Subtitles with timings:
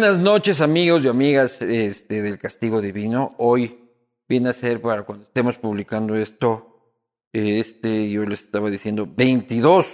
[0.00, 3.34] buenas noches amigos y amigas este, del Castigo Divino.
[3.38, 3.80] Hoy
[4.28, 6.92] viene a ser para cuando estemos publicando esto,
[7.32, 9.88] este, yo les estaba diciendo 22,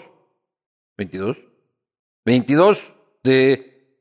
[0.98, 1.38] 22,
[2.22, 3.96] 22 de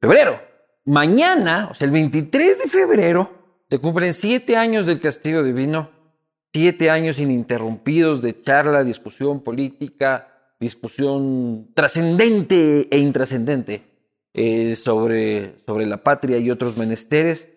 [0.00, 0.40] febrero.
[0.86, 3.30] Mañana, o sea, el 23 de febrero,
[3.70, 5.88] se cumplen siete años del Castigo Divino,
[6.52, 13.93] siete años ininterrumpidos de charla, discusión política, discusión trascendente e intrascendente
[14.34, 17.48] eh, sobre, sobre la patria y otros menesteres.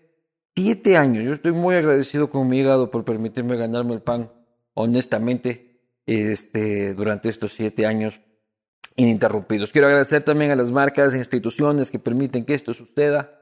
[0.55, 1.23] Siete años.
[1.23, 4.31] Yo estoy muy agradecido con mi hígado por permitirme ganarme el pan
[4.73, 8.21] honestamente este, durante estos siete años
[8.95, 9.71] ininterrumpidos.
[9.71, 13.39] Quiero agradecer también a las marcas e instituciones que permiten que esto suceda.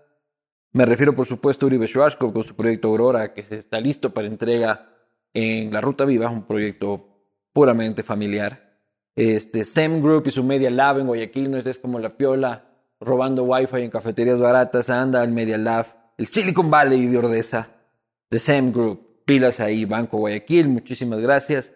[0.71, 4.27] Me refiero, por supuesto, a Uribe Schwarzkopf con su proyecto Aurora, que está listo para
[4.27, 4.89] entrega
[5.33, 7.15] en la Ruta Viva, un proyecto
[7.53, 8.79] puramente familiar.
[9.15, 12.64] Este, SEM Group y su Media Lab en Guayaquil no es como la piola
[12.99, 17.69] robando wifi en cafeterías baratas, anda al Media Lab, el Silicon Valley de Ordesa,
[18.29, 21.73] The Same Group, pilas ahí, Banco Guayaquil, muchísimas gracias.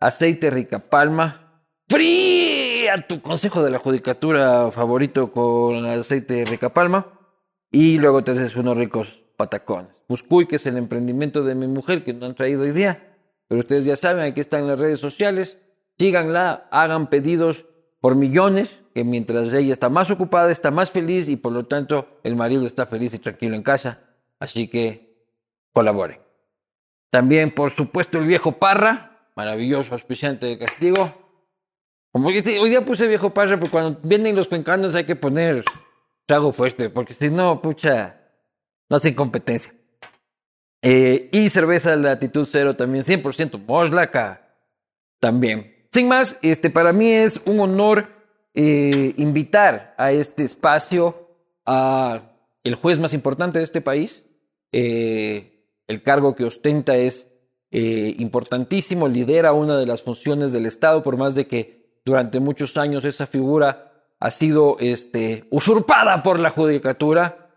[0.00, 7.18] Aceite Rica Palma, fría tu consejo de la judicatura favorito con aceite Rica Palma.
[7.70, 9.92] Y luego te haces unos ricos patacones.
[10.08, 13.16] Muscuy, que es el emprendimiento de mi mujer que no han traído hoy día,
[13.48, 15.56] pero ustedes ya saben, aquí están las redes sociales,
[15.98, 17.64] síganla, hagan pedidos
[18.02, 22.18] por millones, que mientras ella está más ocupada, está más feliz y por lo tanto
[22.24, 24.00] el marido está feliz y tranquilo en casa.
[24.40, 25.24] Así que
[25.72, 26.18] colaboren.
[27.10, 31.12] También, por supuesto, el viejo Parra, maravilloso auspiciante de castigo.
[32.10, 35.64] Como hoy día puse viejo Parra, porque cuando vienen los cuencanos hay que poner
[36.26, 38.16] trago fuerte, porque si no, pucha,
[38.90, 39.72] no hacen competencia.
[40.82, 44.56] Eh, y cerveza latitud cero también, 100% Moslaca
[45.20, 45.71] también.
[45.92, 48.08] Sin más, este, para mí es un honor
[48.54, 51.28] eh, invitar a este espacio
[51.66, 52.22] a
[52.64, 54.24] el juez más importante de este país.
[54.72, 57.30] Eh, el cargo que ostenta es
[57.70, 62.78] eh, importantísimo, lidera una de las funciones del Estado, por más de que durante muchos
[62.78, 67.50] años esa figura ha sido este, usurpada por la judicatura,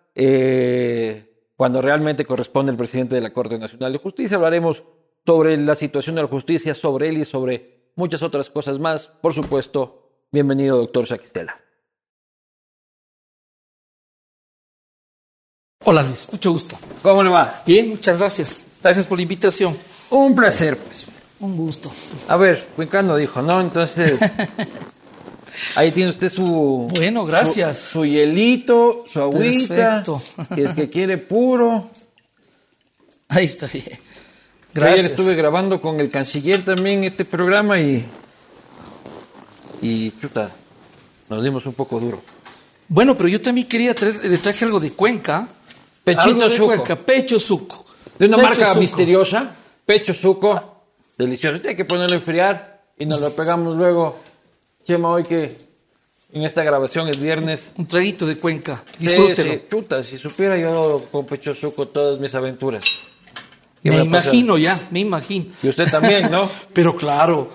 [1.56, 4.36] cuando realmente corresponde al presidente de la Corte Nacional de Justicia.
[4.36, 4.84] Hablaremos
[5.26, 9.08] sobre la situación de la justicia, sobre él y sobre muchas otras cosas más.
[9.08, 11.60] Por supuesto, bienvenido, doctor Saquistela.
[15.88, 16.78] Hola Luis, mucho gusto.
[17.02, 17.62] ¿Cómo le va?
[17.66, 18.66] Bien, muchas gracias.
[18.82, 19.78] Gracias por la invitación.
[20.10, 21.06] Un placer, pues.
[21.40, 21.92] Un gusto.
[22.28, 23.62] A ver, Cuencano dijo, ¿no?
[23.62, 24.18] Entonces,
[25.76, 26.88] ahí tiene usted su...
[26.92, 27.78] Bueno, gracias.
[27.78, 30.04] Su, hielito, su agüita.
[30.04, 30.22] Perfecto.
[30.56, 31.90] Que es que quiere puro.
[33.28, 34.05] Ahí está bien.
[34.76, 38.06] Ayer estuve grabando con el canciller también este programa y.
[39.82, 40.52] Y chuta,
[41.30, 42.22] nos dimos un poco duro.
[42.88, 45.48] Bueno, pero yo también quería traer, le traje algo de Cuenca.
[46.04, 46.68] Pechito suco.
[46.68, 47.86] Cuenca, pecho suco.
[48.18, 49.56] De una marca misteriosa,
[49.86, 50.84] pecho suco.
[51.18, 51.60] Delicioso.
[51.62, 54.20] Tiene que ponerlo a enfriar y nos lo pegamos luego.
[54.86, 55.58] Chema, hoy que
[56.32, 57.70] en esta grabación es viernes.
[57.78, 58.84] Un traguito de Cuenca.
[59.00, 59.54] Disfrútelo.
[59.54, 62.84] Sí, chuta, si supiera yo con pecho suco todas mis aventuras.
[63.90, 65.46] Me imagino ya, me imagino.
[65.62, 66.50] Y usted también, ¿no?
[66.74, 67.50] Pero claro.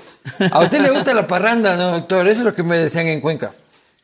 [0.50, 2.28] A usted le gusta la parranda, ¿no, doctor?
[2.28, 3.52] Eso es lo que me decían en Cuenca.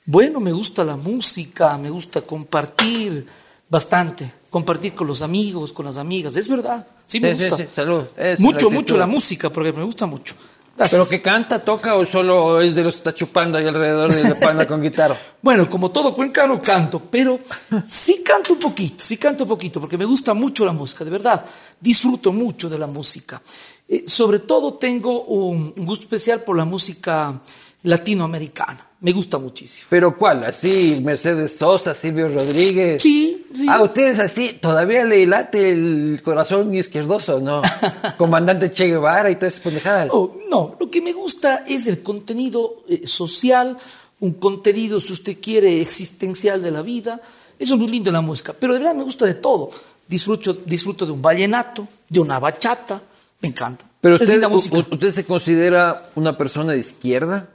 [0.04, 3.26] Bueno, me gusta la música, me gusta compartir
[3.68, 6.86] bastante, compartir con los amigos, con las amigas, es verdad.
[7.04, 7.56] Sí, me gusta.
[7.56, 8.04] Sí, sí, salud.
[8.38, 10.34] mucho, mucho la música, porque me gusta mucho.
[10.76, 14.28] ¿Pero que canta, toca o solo es de los que está chupando ahí alrededor de
[14.28, 15.16] la panda con guitarra?
[15.46, 17.38] Bueno, como todo cuencano canto, pero
[17.84, 21.10] sí canto un poquito, sí canto un poquito, porque me gusta mucho la música, de
[21.10, 21.44] verdad,
[21.78, 23.40] disfruto mucho de la música.
[23.86, 27.40] Eh, sobre todo tengo un gusto especial por la música
[27.84, 28.85] latinoamericana.
[29.00, 29.86] Me gusta muchísimo.
[29.90, 30.44] ¿Pero cuál?
[30.44, 33.02] ¿Así Mercedes Sosa, Silvio Rodríguez?
[33.02, 33.66] Sí, sí.
[33.68, 37.60] Ah, ustedes así, todavía le late el corazón izquierdoso, ¿no?
[38.16, 40.08] Comandante Che Guevara y todas esas pendejadas.
[40.12, 43.76] Oh, no, lo que me gusta es el contenido eh, social,
[44.20, 47.20] un contenido, si usted quiere, existencial de la vida.
[47.58, 49.70] Eso es muy lindo en la música, pero de verdad me gusta de todo.
[50.08, 53.02] Disfruto, disfruto de un vallenato, de una bachata,
[53.40, 53.84] me encanta.
[54.00, 54.42] Pero usted,
[54.90, 57.48] usted se considera una persona de izquierda?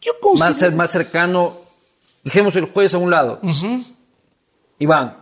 [0.00, 0.70] Yo considero...
[0.70, 1.56] más, más cercano,
[2.24, 3.40] dejemos el juez a un lado.
[4.78, 5.16] Iván,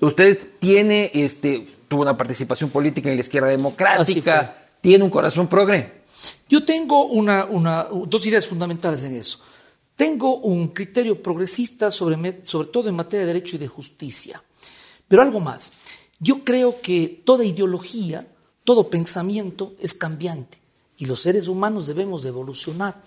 [0.00, 6.04] usted tiene, este, tuvo una participación política en la izquierda democrática, tiene un corazón progre.
[6.48, 9.40] Yo tengo una, una, dos ideas fundamentales en eso.
[9.96, 14.42] Tengo un criterio progresista sobre, sobre todo en materia de derecho y de justicia.
[15.06, 15.74] Pero algo más.
[16.18, 18.26] Yo creo que toda ideología,
[18.64, 20.58] todo pensamiento es cambiante
[20.96, 23.00] y los seres humanos debemos de evolucionar.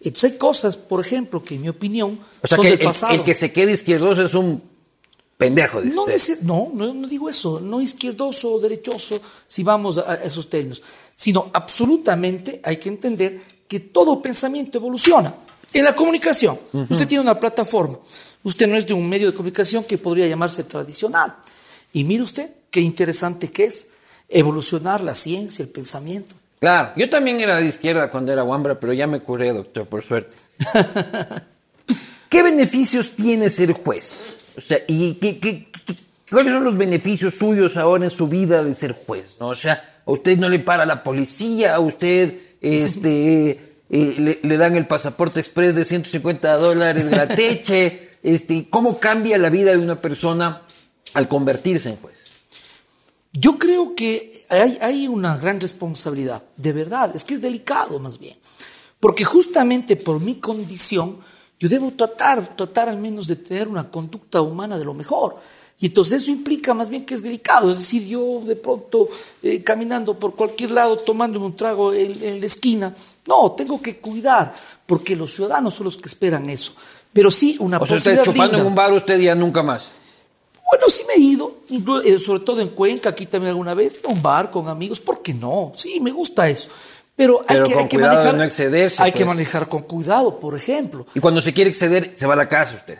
[0.00, 2.86] Entonces hay cosas, por ejemplo, que en mi opinión O sea son que del el,
[2.86, 3.14] pasado.
[3.14, 4.62] el que se quede izquierdoso es un
[5.36, 6.06] pendejo, No,
[6.42, 10.82] no, no, no digo eso, no izquierdoso o derechoso, si vamos a, a esos términos,
[11.14, 15.34] sino absolutamente hay que entender que todo pensamiento evoluciona.
[15.72, 17.98] En la comunicación, usted tiene una plataforma,
[18.42, 21.36] usted no es de un medio de comunicación que podría llamarse tradicional.
[21.92, 23.92] Y mire usted qué interesante que es
[24.28, 26.34] evolucionar la ciencia, el pensamiento.
[26.60, 30.04] Claro, yo también era de izquierda cuando era Wambra, pero ya me curé, doctor, por
[30.04, 30.36] suerte.
[32.28, 34.20] ¿Qué beneficios tiene ser juez?
[34.56, 35.94] O sea, ¿y qué, qué- qué-
[36.30, 39.36] cuáles son los beneficios suyos ahora en su vida de ser juez?
[39.40, 39.48] ¿no?
[39.48, 43.50] O sea, a usted no le para la policía, a usted este,
[43.90, 48.06] eh, le, le dan el pasaporte express de 150 dólares grateche.
[48.22, 50.60] Este, ¿Cómo cambia la vida de una persona
[51.14, 52.18] al convertirse en juez?
[53.32, 58.18] Yo creo que hay, hay una gran responsabilidad, de verdad, es que es delicado más
[58.18, 58.36] bien,
[58.98, 61.18] porque justamente por mi condición
[61.58, 65.36] yo debo tratar, tratar al menos de tener una conducta humana de lo mejor.
[65.78, 69.08] Y entonces eso implica más bien que es delicado, es decir, yo de pronto
[69.42, 72.94] eh, caminando por cualquier lado, tomándome un trago en, en la esquina,
[73.26, 74.54] no, tengo que cuidar,
[74.86, 76.72] porque los ciudadanos son los que esperan eso.
[77.12, 78.68] Pero sí, una O sea, usted posibilidad chupando en digna.
[78.68, 79.90] un bar, usted ya nunca más.
[80.70, 81.49] Bueno, sí me he ido,
[82.24, 85.34] sobre todo en Cuenca, aquí también alguna vez, a un bar con amigos, ¿por qué
[85.34, 85.72] no?
[85.76, 86.70] Sí, me gusta eso.
[87.16, 88.34] Pero hay que, hay que manejar.
[88.34, 89.26] no excederse, hay que pues.
[89.28, 91.06] manejar con cuidado, por ejemplo.
[91.14, 92.98] Y cuando se quiere exceder, se va a la casa usted.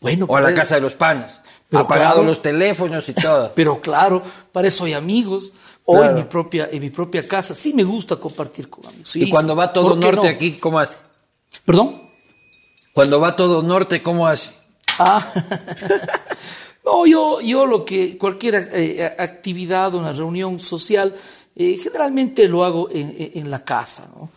[0.00, 1.40] Bueno, O a la casa de los panas.
[1.68, 2.28] Pero Apagado claro.
[2.28, 3.52] los teléfonos y todo.
[3.56, 4.22] Pero claro,
[4.52, 5.52] para eso hay amigos.
[5.84, 6.10] O Claro.
[6.10, 7.54] en mi propia, en mi propia casa.
[7.54, 9.10] Sí me gusta compartir con amigos.
[9.10, 10.34] Sí, y cuando va todo ¿Por qué norte no?
[10.34, 10.96] aquí, ¿cómo hace?
[11.64, 12.02] ¿Perdón?
[12.92, 14.50] Cuando va todo norte, ¿cómo hace?
[14.98, 15.20] Ah,
[16.90, 21.14] no, yo, yo lo que, cualquier eh, actividad, una reunión social,
[21.54, 24.30] eh, generalmente lo hago en, en- la casa, ¿no?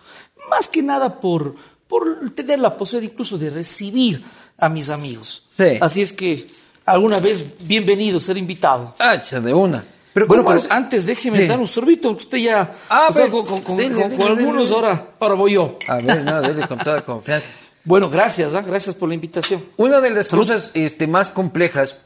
[0.50, 1.56] Más que nada por,
[1.88, 4.22] por tener la posibilidad incluso de recibir
[4.58, 5.44] a mis amigos.
[5.50, 5.78] Sí.
[5.80, 6.48] Así es que
[6.86, 8.96] alguna vez bienvenido, ser invitado.
[9.00, 9.84] Ah, cha, de una.
[10.14, 10.74] Pero bueno, ¿cómo pero hace?
[10.76, 11.48] antes déjeme Sí.
[11.48, 14.40] dar un sorbito, usted ya Ah, está pero- con, con- dele, con- dele, con dele,
[14.50, 15.78] algunos, ahora, ahora voy yo.
[15.88, 17.48] A ver, no, dele con toda confianza.
[17.84, 18.62] Bueno, gracias, ¿ah?
[18.62, 19.64] gracias por la invitación.
[19.78, 21.98] Una de las cosas este, más complejas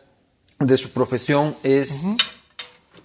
[0.60, 2.00] de su profesión es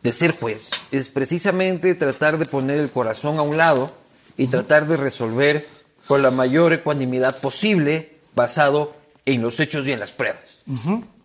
[0.02, 0.70] de ser juez.
[0.90, 3.92] Es precisamente tratar de poner el corazón a un lado
[4.36, 5.66] y tratar de resolver
[6.06, 8.94] con la mayor ecuanimidad posible basado
[9.26, 10.60] en los hechos y en las pruebas.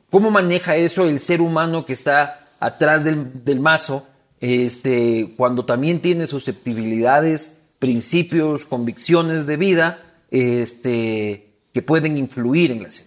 [0.10, 4.08] ¿Cómo maneja eso el ser humano que está atrás del, del mazo
[4.40, 10.00] este, cuando también tiene susceptibilidades, principios, convicciones de vida
[10.32, 13.05] este, que pueden influir en la sentencia?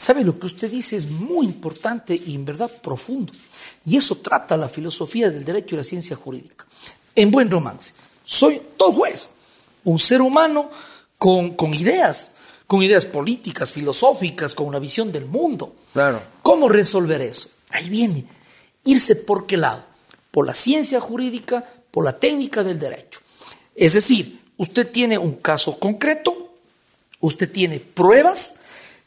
[0.00, 3.34] Sabe, lo que usted dice es muy importante y en verdad profundo.
[3.84, 6.64] Y eso trata la filosofía del derecho y la ciencia jurídica.
[7.14, 7.92] En buen romance,
[8.24, 9.32] soy todo juez,
[9.84, 10.70] un ser humano
[11.18, 15.74] con, con ideas, con ideas políticas, filosóficas, con una visión del mundo.
[15.92, 16.22] Claro.
[16.40, 17.50] ¿Cómo resolver eso?
[17.68, 18.24] Ahí viene,
[18.84, 19.84] irse por qué lado,
[20.30, 23.20] por la ciencia jurídica, por la técnica del derecho.
[23.74, 26.54] Es decir, usted tiene un caso concreto,
[27.20, 28.59] usted tiene pruebas,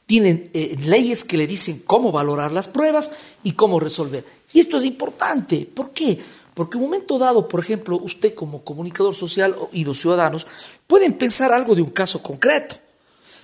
[0.05, 3.11] tiene eh, leyes que le dicen cómo valorar las pruebas
[3.43, 4.25] y cómo resolver.
[4.51, 5.67] Y esto es importante.
[5.73, 6.19] ¿Por qué?
[6.53, 10.45] Porque en un momento dado, por ejemplo, usted como comunicador social y los ciudadanos
[10.85, 12.75] pueden pensar algo de un caso concreto,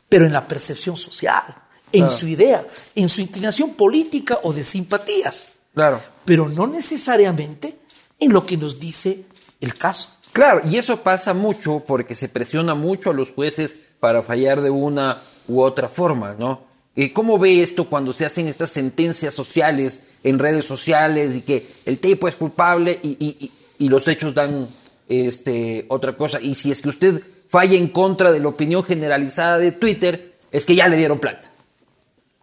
[0.07, 1.43] pero en la percepción social,
[1.91, 2.13] en Claro.
[2.13, 5.99] su idea, en su inclinación política o de simpatías, Claro.
[6.25, 7.77] pero no necesariamente
[8.19, 9.23] en lo que nos dice
[9.61, 10.09] el caso.
[10.33, 14.69] Claro, y eso pasa mucho porque se presiona mucho a los jueces para fallar de
[14.69, 16.69] una u otra forma, ¿no?
[17.13, 21.99] ¿Cómo ve esto cuando se hacen estas sentencias sociales en redes sociales y que el
[21.99, 24.67] tipo es culpable y los hechos dan
[25.07, 26.41] este, otra cosa?
[26.41, 30.65] Y si es que usted falla en contra de la opinión generalizada de Twitter, es
[30.65, 31.49] que ya le dieron plata.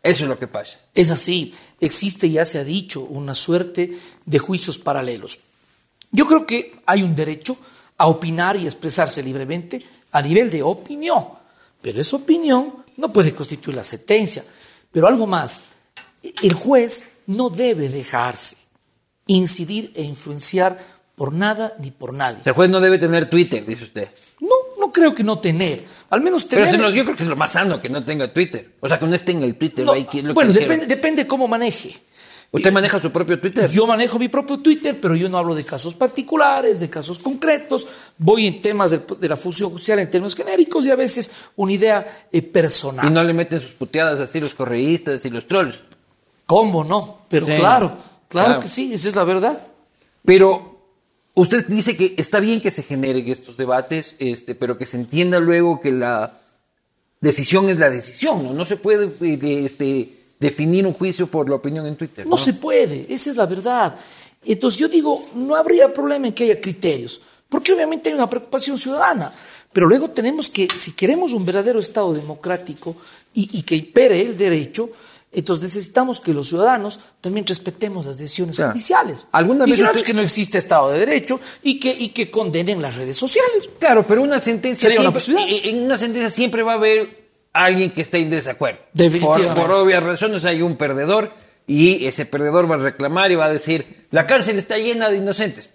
[0.03, 0.79] Eso es lo que pasa.
[0.95, 3.93] Es así, existe, ya se ha dicho, una suerte
[4.25, 5.41] de juicios paralelos.
[6.13, 7.59] Yo creo que hay un derecho
[7.99, 9.83] a opinar y expresarse libremente
[10.13, 11.25] a nivel de opinión,
[11.83, 14.45] pero esa opinión no puede constituir la sentencia.
[14.93, 15.67] Pero algo más,
[16.43, 18.57] el juez no debe dejarse
[19.27, 20.79] incidir e influenciar
[21.15, 22.39] por nada ni por nadie.
[22.45, 24.09] El juez no debe tener Twitter, dice usted.
[24.41, 26.79] No, no creo que no tener, al menos tener...
[26.79, 28.75] no- yo creo que es lo más sano que no tenga Twitter.
[28.81, 29.85] O sea, que no esté en el Twitter.
[29.85, 30.67] No, ahí, que lo que bueno, quiera.
[30.67, 31.97] depende, depende cómo maneje.
[32.53, 33.69] ¿Usted maneja su propio Twitter?
[33.69, 37.87] Yo manejo mi propio Twitter, pero yo no hablo de casos particulares, de casos concretos.
[38.17, 41.73] Voy en temas de, de la función judicial en términos genéricos y a veces una
[41.73, 43.07] idea eh, personal.
[43.07, 45.77] Y no le meten sus puteadas así los correístas y los trolls.
[46.47, 47.23] ¿Cómo no?
[47.29, 47.55] Pero Sí.
[47.57, 47.89] claro,
[48.29, 48.61] claro, Claro.
[48.61, 49.61] que sí, esa es la verdad.
[50.25, 50.81] Pero
[51.35, 55.41] usted dice que está bien que se generen estos debates, este, pero que se entienda
[55.41, 56.39] luego que la
[57.21, 58.53] decisión es la decisión, ¿no?
[58.55, 62.27] No se puede eh, este, definir un juicio por la opinión en Twitter.
[62.27, 63.95] No se puede, esa es la verdad.
[64.45, 68.79] Entonces yo digo, no habría problema en que haya criterios, porque obviamente hay una preocupación
[68.79, 69.33] ciudadana,
[69.73, 72.97] pero luego tenemos que, si queremos un verdadero Estado democrático
[73.35, 74.89] y, y que impere el derecho,
[75.33, 78.73] entonces necesitamos que los ciudadanos también respetemos las decisiones Claro.
[78.73, 79.27] judiciales.
[79.33, 82.81] ¿Alguna y vez usted- que no existe Estado de Derecho y que, y que condenen
[82.81, 83.69] las redes sociales.
[83.79, 85.69] Claro, pero una sentencia Sería una siempre, posibilidad.
[85.69, 87.26] en una sentencia siempre va a haber
[87.65, 88.81] alguien que esté en desacuerdo.
[89.21, 91.33] Por, por obvias razones hay un perdedor
[91.67, 95.19] y ese perdedor va a reclamar y va a decir, la cárcel está llena de
[95.19, 95.71] inocentes.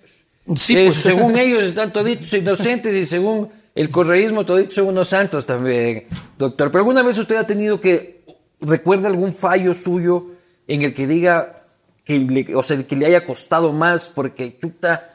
[0.55, 0.97] Sí, Eh, pues.
[1.01, 6.05] según ellos están toditos inocentes y según el correísmo toditos son unos santos también,
[6.37, 6.69] doctor.
[6.71, 8.21] Pero alguna vez usted ha tenido que,
[8.61, 10.27] recuerda algún fallo suyo
[10.67, 11.63] en el que diga,
[12.05, 15.09] que le, o sea, que le haya costado más porque chuta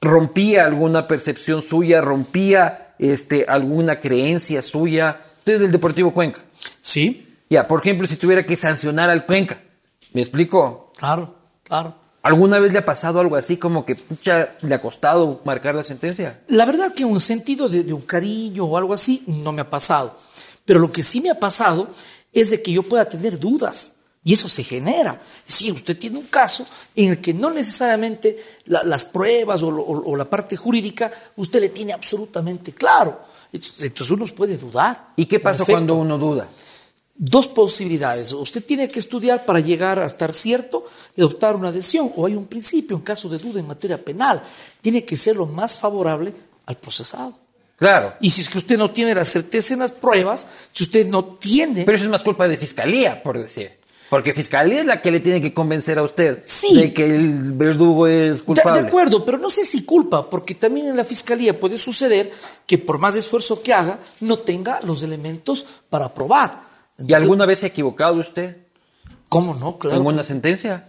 [0.00, 5.20] rompía alguna percepción suya, rompía este, alguna creencia suya.
[5.46, 6.40] Usted es del Deportivo Cuenca.
[6.82, 9.60] Sí, Ya, por ejemplo, si tuviera que sancionar al Cuenca,
[10.12, 10.90] ¿me explico?
[10.98, 11.94] claro, claro.
[12.20, 15.84] ¿Alguna vez le ha pasado algo así como que pucha, le ha costado marcar la
[15.84, 16.40] sentencia?
[16.48, 19.70] La verdad que un sentido de, de un cariño o algo así no me ha
[19.70, 20.18] pasado.
[20.64, 21.90] Pero lo que sí me ha pasado
[22.32, 24.00] es de que yo pueda tener dudas.
[24.24, 25.20] Y eso se genera.
[25.46, 29.84] Si usted tiene un caso en el que no necesariamente la- las pruebas o, lo-
[29.84, 33.20] o- o la parte jurídica usted le tiene absolutamente claro.
[33.80, 35.12] Entonces, uno puede dudar.
[35.16, 36.48] ¿Y qué pasa cuando uno duda?
[37.14, 38.32] Dos posibilidades.
[38.32, 40.86] Usted tiene que estudiar para llegar a estar cierto
[41.16, 42.12] y adoptar una decisión.
[42.16, 44.42] O hay un principio en caso de duda en materia penal.
[44.82, 46.32] Tiene que ser lo más favorable
[46.66, 47.38] al procesado.
[47.76, 48.14] Claro.
[48.20, 51.24] Y si es que usted no tiene la certeza en las pruebas, si usted no
[51.24, 51.84] tiene...
[51.84, 53.78] Pero eso es más culpa de fiscalía, por decir.
[54.08, 56.76] Porque fiscalía es la que le tiene que convencer a usted Sí.
[56.76, 58.82] de que el verdugo es de, culpable.
[58.82, 62.30] de acuerdo, pero no sé si culpa, porque también en la fiscalía puede suceder
[62.66, 66.62] que por más esfuerzo que haga, no tenga los elementos para probar.
[66.98, 68.56] ¿Y alguna vez se ha equivocado usted
[69.28, 69.78] ¿Cómo no?
[69.78, 69.96] Claro.
[70.00, 70.88] en una sentencia?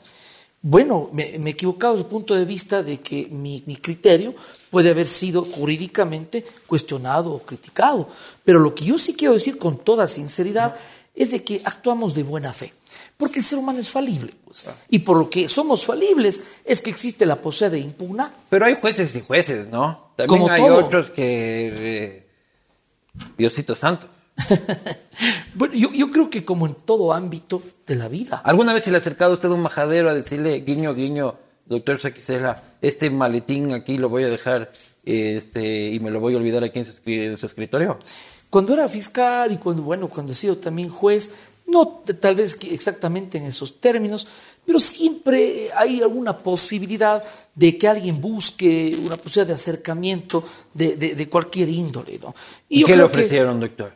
[0.61, 4.33] Bueno, me, me he equivocado desde el punto de vista de que mi, mi criterio
[4.69, 8.09] puede haber sido jurídicamente cuestionado o criticado.
[8.43, 10.75] Pero lo que yo sí quiero decir con toda sinceridad
[11.15, 12.73] es de que actuamos de buena fe.
[13.17, 14.33] Porque el ser humano es falible.
[14.45, 14.65] pues.
[14.89, 18.31] Y por lo que somos falibles es que existe la posibilidad de impugnar.
[18.49, 20.11] Pero hay jueces y jueces, ¿no?
[20.15, 20.85] También Como hay todo.
[20.85, 21.23] otros que...
[21.95, 22.27] eh,
[23.37, 24.07] Diosito santo.
[25.55, 28.39] Bueno, yo, yo creo que como en todo ámbito de la vida.
[28.45, 31.35] ¿Alguna vez se le ha acercado a usted a un majadero a decirle, guiño, guiño,
[31.65, 34.71] doctor Saquicela, este maletín aquí lo voy a dejar
[35.03, 37.97] este, y me lo voy a olvidar aquí en su, en su escritorio?
[38.51, 41.33] Cuando era fiscal y cuando, bueno, cuando he sido también juez,
[41.67, 44.27] no tal vez exactamente en esos términos,
[44.65, 47.23] pero siempre hay alguna posibilidad
[47.55, 50.43] de que alguien busque una posibilidad de acercamiento
[50.73, 52.33] de, de- de cualquier índole, ¿no?
[52.69, 53.93] ¿Y qué le que, ofrecieron, doctor?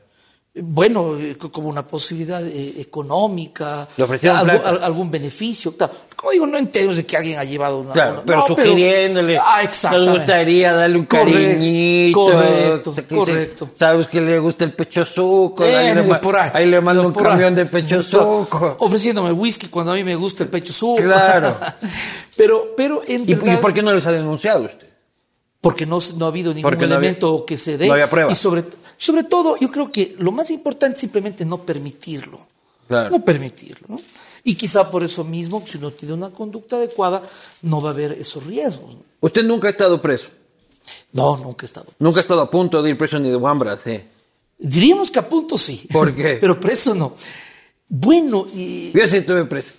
[0.54, 4.70] Bueno, eh, co- como una posibilidad eh, económica, Le ofrecieron algo- plata.
[4.70, 5.94] al- algún beneficio, claro.
[6.16, 7.94] Como digo, no en términos de que alguien ha llevado una...
[7.94, 12.20] Claro, una- pero no, sugiriéndole, Ah, nos gustaría darle un Correcto, cariñito.
[12.20, 13.70] correcto, correcto.
[13.80, 16.66] Sabes que le gusta el pecho suco, Eh, ahí, le, medio ma- por ahí, ahí
[16.70, 18.76] le mando un camión de pecho suco.
[18.80, 21.02] Ofreciéndome whisky cuando a mí me gusta el pecho suco.
[21.02, 21.56] Claro.
[22.36, 24.91] pero, pero en ¿Y, y por qué no les ha denunciado usted?
[25.62, 27.88] Porque no, no ha habido ningún Porque no había- elemento que se dé.
[27.88, 28.34] no había pruebas.
[28.38, 28.64] Y sobre,
[28.98, 32.40] sobre todo, yo creo que lo más importante es simplemente no permitirlo.
[32.88, 33.12] Claro.
[33.12, 33.86] No permitirlo.
[33.90, 34.00] ¿no?
[34.44, 37.22] Y quizá por eso mismo, si uno tiene una conducta adecuada,
[37.62, 38.98] no va a haber esos riesgos.
[39.20, 40.28] Usted nunca ha estado preso.
[41.14, 41.88] No, nunca he estado.
[42.00, 44.00] Nunca ha estado a punto de ir preso ni de Wambra, sí.
[44.58, 45.88] Diríamos que a punto sí.
[45.92, 46.38] ¿Por qué?
[46.42, 47.14] Pero preso no.
[47.88, 49.74] Bueno, y- Yo sí estuve preso.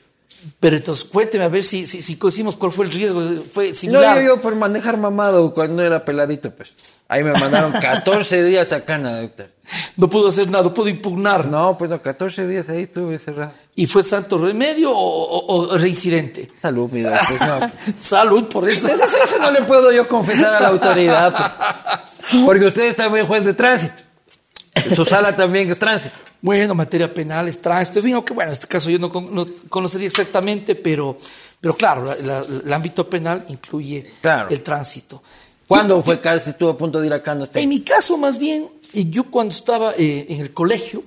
[0.61, 3.23] Pero entonces cuénteme a ver si, si, si cuál fue el riesgo.
[3.53, 4.17] ¿Fue No, similar?
[4.19, 6.71] yo, yo por manejar mamado cuando era peladito, pues.
[7.09, 9.51] Ahí me mandaron 14 días a Cana, doctor.
[9.97, 11.47] No pudo hacer nada, no pudo impugnar.
[11.47, 13.53] No, pues no, 14 días ahí estuve cerrado.
[13.75, 16.51] ¿Y fue santo remedio o, o- o reincidente?
[16.61, 17.41] Salud, mi doctor.
[17.47, 17.71] No,
[18.01, 18.89] Salud por eso.
[18.89, 21.33] Eso, eso no le puedo yo confesar a la autoridad.
[22.19, 22.43] pues.
[22.47, 24.02] Porque usted es también juez de tránsito.
[24.95, 26.15] Su sala también es tránsito.
[26.41, 29.35] Bueno, materia penal, es tránsito, en fin, aunque bueno, en este caso yo no, con-
[29.35, 31.17] no conocería exactamente, pero,
[31.61, 34.49] pero claro, la- la- el ámbito penal incluye Claro.
[34.51, 35.23] el tránsito.
[35.69, 37.61] ¿Cuándo fue casi estuvo a punto de ir a Cana usted?
[37.61, 41.03] En mi caso, más bien, eh, yo cuando estaba eh, en el colegio,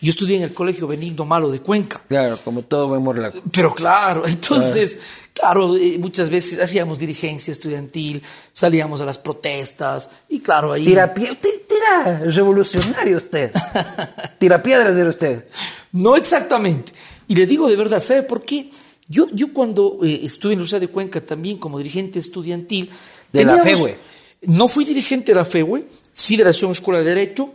[0.00, 3.40] yo estudié en el colegio Benigno Malo de Cuenca, Claro, como todo buen morlaco.
[3.52, 4.98] pero claro, entonces,
[5.34, 10.84] claro, eh, muchas veces hacíamos dirigencia estudiantil, salíamos a las protestas, y claro, ahí...
[10.84, 13.52] Tira pie- usted tira revolucionario usted.
[14.38, 15.44] Tira piedras era usted.
[15.92, 16.92] No exactamente.
[17.28, 18.70] Y le digo de verdad, ¿sabe por qué?
[19.08, 22.90] Yo, yo cuando eh, estuve en la Universidad de Cuenca también como dirigente estudiantil...
[23.32, 23.96] De la FEUE.
[24.42, 27.52] No fui dirigente de la FEUE, sí de la Escuela de Derecho,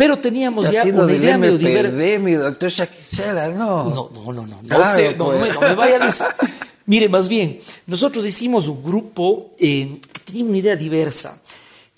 [0.00, 3.84] pero teníamos ya una idea medio diver- MPD, mi doctor Shakisela, no.
[3.90, 5.40] no, no, no, no, no Claro, sé, no, pues.
[5.40, 6.26] me, no me vaya a decir.
[6.86, 11.40] Mire, más bien, nosotros hicimos un grupo eh, que tenía una idea diversa,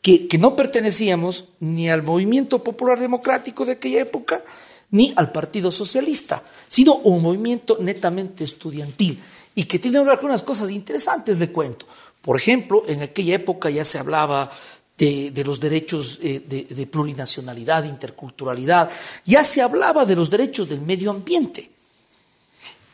[0.03, 4.43] que, que no pertenecíamos ni al movimiento popular democrático de aquella época,
[4.91, 9.19] ni al Partido Socialista, sino un movimiento netamente estudiantil
[9.55, 11.87] y que tiene algunas cosas interesantes, le cuento.
[12.21, 14.51] Por ejemplo, en aquella época ya se hablaba
[14.99, 18.91] de, de los derechos eh, de, de plurinacionalidad, interculturalidad,
[19.25, 21.71] ya se hablaba de los derechos del medio ambiente.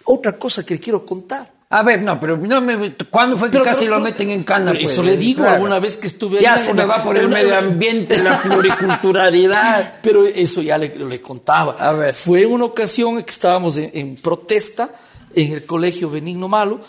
[0.05, 1.53] Otra cosa que le quiero contar.
[1.71, 4.43] A ver, no, pero no me, ¿cuándo fue que Pero- casi pero- lo meten en
[4.43, 4.73] cana?
[4.73, 5.07] eso pues?
[5.07, 5.57] le digo, Claro.
[5.57, 9.97] alguna vez que estuve Ya ahí se me va por el medio ambiente, la pluriculturalidad.
[10.03, 11.73] Pero eso ya le, le contaba.
[11.79, 12.15] A ver.
[12.15, 14.91] Fue una ocasión en que estábamos en, en protesta
[15.35, 16.81] en el colegio Benigno Malo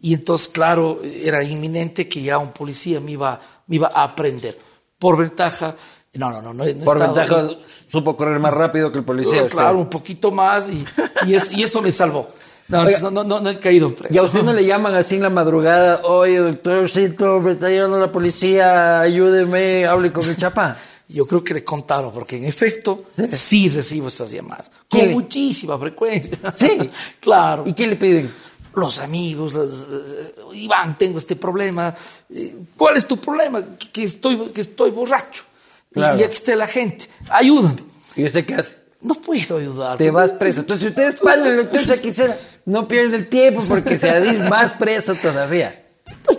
[0.00, 4.58] y entonces, claro, era inminente que ya un policía me iba, me iba a aprender.
[4.98, 5.76] Por ventaja,
[6.14, 7.48] no, no, no, no, no Por ventaja,
[7.90, 9.46] supo correr más rápido que el policía.
[9.46, 10.84] claro, un poquito más y,
[11.26, 12.28] y, eso, y eso me salvó.
[12.66, 13.10] No, Oiga.
[13.10, 14.12] no, no, no, he caído preso.
[14.14, 17.98] Y a usted no le llaman así en la madrugada, oye, doctorcito, me está llevando
[17.98, 20.76] la policía, ayúdeme, hable con el chapa.
[21.08, 24.70] Yo creo que le contaron, porque en efecto sí, recibo estas llamadas.
[24.90, 26.36] ¿Qué Con le- muchísima frecuencia.
[26.52, 26.90] Sí.
[27.20, 27.62] claro.
[27.66, 28.30] ¿Y qué le piden?
[28.78, 31.94] Los amigos, las, eh, Iván, tengo este problema.
[32.34, 33.64] eh, ¿Cuál es tu problema?
[33.78, 35.42] Que, que estoy, que estoy borracho.
[35.90, 36.18] Y- Claro.
[36.18, 37.06] Y, aquí está la gente.
[37.30, 37.82] Ayúdame.
[38.14, 38.76] ¿Y usted qué hace?
[39.00, 39.96] No puedo ayudar.
[39.98, 40.60] Te vas preso.
[40.60, 42.36] Entonces, si ustedes van al doctor Shakisela,
[42.66, 45.86] no pierde el tiempo porque se va a ir más preso todavía.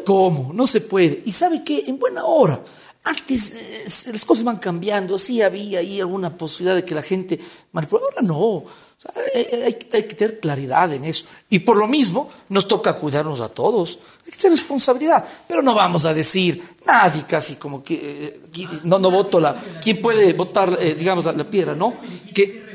[0.06, 0.52] ¿Cómo?
[0.54, 1.22] No se puede.
[1.26, 1.84] ¿Y sabe qué?
[1.88, 2.62] En buena hora.
[3.04, 5.18] Antes eh, las cosas van cambiando.
[5.18, 7.40] Sí había ahí alguna posibilidad de que la gente
[7.72, 8.08] manipulara.
[8.12, 8.64] Ahora no.
[9.00, 11.26] O sea, hay, hay- hay que tener claridad en eso.
[11.50, 14.00] Y por lo mismo nos toca cuidarnos a todos.
[14.26, 15.26] Hay que tener responsabilidad.
[15.48, 18.42] Pero no vamos a decir, nadie casi como que...
[18.56, 19.56] eh, no, no voto la...
[19.82, 21.96] ¿Quién puede votar, eh, digamos, la, la piedra, no?
[22.34, 22.68] Que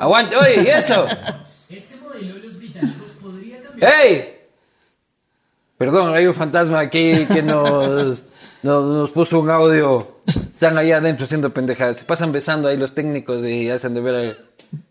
[0.00, 1.06] Aguante, oye, ¿y eso?
[1.68, 3.92] Este modelo de los británicos podría cambiar.
[4.04, 4.34] ¡Ey!
[5.76, 8.18] Perdón, hay un fantasma aquí que nos,
[8.62, 10.18] nos, nos puso un audio.
[10.26, 11.98] Están allá adentro haciendo pendejadas.
[11.98, 14.44] Se pasan besando ahí los técnicos y hacen de ver,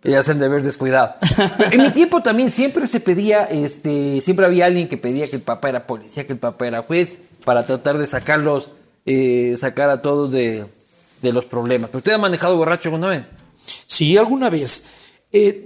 [0.04, 1.16] y hacen de ver descuidado.
[1.72, 5.42] En mi tiempo también siempre se pedía, este, siempre había alguien que pedía que el
[5.42, 8.72] papá era policía, que el papá era juez, para tratar de sacarlos,
[9.06, 10.66] eh, sacar a todos de,
[11.22, 11.90] de los problemas.
[11.90, 13.24] ¿Pero usted ha manejado borracho alguna vez?
[13.86, 14.90] sí, alguna vez.
[15.32, 15.66] eh,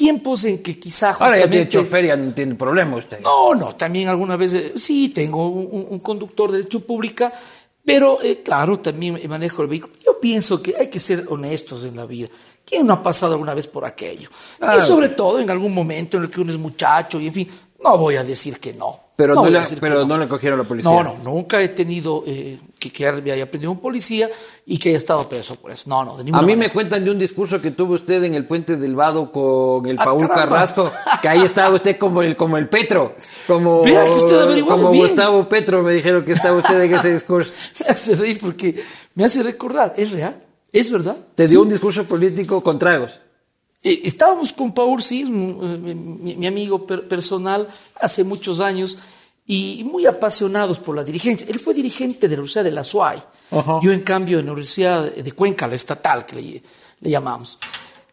[0.00, 3.20] tiempos en que quizá Ahora ya tiene chofer, ya no tiene problema usted.
[3.20, 7.30] No, no, también alguna vez, eh, sí, tengo un, conductor de derecho pública,
[7.84, 9.92] pero eh, claro, también manejo el vehículo.
[10.02, 12.28] Yo pienso que hay que ser honestos en la vida.
[12.64, 14.30] ¿Quién no ha pasado alguna vez por aquello?
[14.74, 17.48] Y sobre todo en algún momento en el que uno es muchacho y en fin,
[17.84, 19.09] no voy a decir que no.
[19.20, 20.18] Pero, no, a le, pero no.
[20.18, 20.90] le cogieron la policía.
[20.90, 24.28] No, no, nunca he tenido eh, que, que me haya aprendido un policía
[24.66, 25.88] y que haya estado preso por eso.
[25.88, 26.72] No, no, de A ninguna mí me manera.
[26.72, 30.04] cuentan de un discurso que tuvo usted en el puente del Vado con el Ah,
[30.04, 30.44] Paul caramba.
[30.44, 33.14] Carrasco, que ahí estaba usted como el, como el Petro,
[33.46, 35.06] como, que usted como bien.
[35.08, 37.50] Gustavo Petro, me dijeron que estaba usted en ese discurso.
[37.80, 38.82] Me hace reír porque
[39.14, 40.36] me hace recordar, es real,
[40.72, 41.16] es verdad.
[41.34, 41.50] Te Sí.
[41.52, 43.20] dio un discurso político con tragos.
[43.82, 47.66] Eh, estábamos con Paul, sí, un- eh, mi, mi amigo per- personal,
[47.96, 48.98] hace muchos años,
[49.46, 51.46] y muy apasionados por la dirigencia.
[51.48, 53.18] Él fue dirigente de la Universidad de la SUAY.
[53.50, 53.80] Ajá.
[53.82, 56.62] Yo, en cambio, en la Universidad de Cuenca, la estatal, que le,
[57.00, 57.58] le llamamos.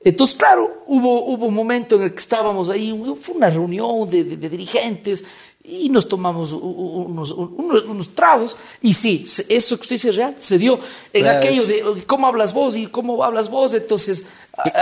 [0.03, 2.89] Entonces, claro, hubo, hubo un momento en el que estábamos ahí,
[3.21, 5.25] fue una reunión de, de- de dirigentes
[5.63, 8.56] y nos tomamos unos, unos, unos tragos.
[8.82, 10.80] Y sí, eso que usted dice es real, se dio
[11.13, 11.38] en Claro.
[11.39, 13.73] aquello de cómo hablas vos y cómo hablas vos.
[13.73, 14.25] Entonces,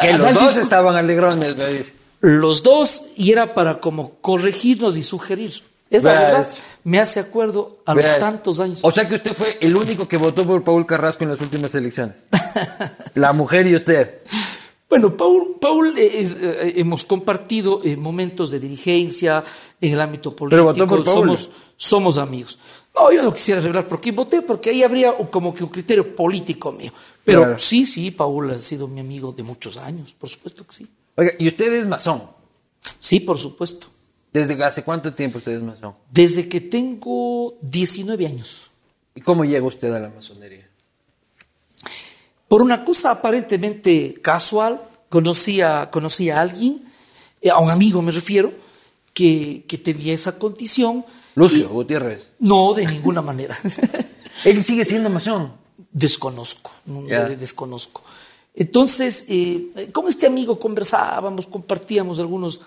[0.01, 1.55] Que, los dos estaban alegrones.
[1.57, 1.93] me dice.
[2.21, 5.61] los dos, y era para como corregirnos y sugerir.
[5.89, 6.47] Es la verdad,
[6.83, 8.79] me hace acuerdo a los tantos años.
[8.81, 11.73] O sea que usted fue el único que votó por Paul Carrasco en las últimas
[11.75, 12.15] elecciones.
[13.13, 14.21] La mujer y usted.
[14.89, 19.43] Bueno, Paul, Paul eh, es, eh, hemos compartido eh, momentos de dirigencia
[19.81, 20.63] en el ámbito político.
[20.63, 21.15] votó por Paul.
[21.15, 22.57] Somos, somos amigos.
[22.95, 26.15] No, yo no quisiera revelar por quién voté, porque ahí habría como que un criterio
[26.15, 26.93] político mío.
[27.23, 27.59] Pero Claro.
[27.59, 30.87] sí, sí, Paul ha sido mi amigo de muchos años, por supuesto que sí.
[31.15, 32.23] Oiga, y usted es masón.
[32.99, 33.87] Sí, por supuesto.
[34.31, 35.93] ¿Desde hace cuánto tiempo usted es masón?
[36.11, 38.71] Desde que tengo 19 años.
[39.13, 40.67] ¿Y cómo llega usted a la masonería?
[42.47, 46.83] Por una cosa aparentemente casual, conocí a, conocí a alguien,
[47.41, 48.53] eh, a un amigo me refiero,
[49.13, 51.05] que, que tenía esa condición.
[51.35, 52.27] Lucio Gutiérrez.
[52.39, 53.57] No, de ninguna manera.
[54.45, 55.53] Él sigue siendo masón.
[55.91, 56.71] desconozco,
[57.09, 58.03] eh, desconozco.
[58.53, 62.61] Entonces, eh, con este amigo conversábamos, compartíamos algunos,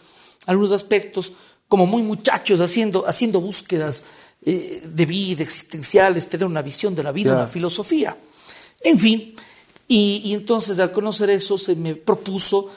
[0.47, 1.33] algunos aspectos,
[1.67, 4.05] como muy muchachos, haciendo, haciendo búsquedas
[4.43, 8.17] eh, de vida, existenciales, tener una visión de la vida, una filosofía.
[8.83, 9.35] En fin,
[9.87, 12.71] y, y entonces al conocer eso se me propuso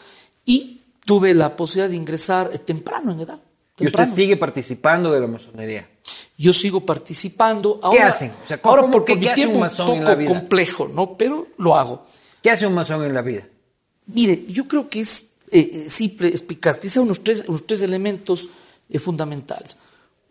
[0.45, 3.41] y tuve la posibilidad de ingresar eh, temprano en edad.
[3.79, 5.87] Y usted sigue participando de la masonería.
[6.37, 7.79] Yo sigo participando.
[7.81, 8.31] Ahora, hacen?
[8.43, 9.89] O sea, ¿cómo- ahora cómo- por, qué- por mi qué hace un tiempo un masón
[9.95, 11.17] en poco complejo, ¿no?
[11.17, 12.05] Pero lo hago.
[12.41, 13.43] ¿Qué hace un masón en la vida?
[14.07, 18.49] Mire, yo creo que es eh, eh, simple explicar, quizá unos tres, unos tres elementos
[18.89, 19.77] eh, fundamentales.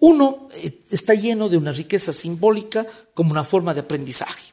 [0.00, 4.53] Uno, eh, está lleno de una riqueza simbólica como una forma de aprendizaje.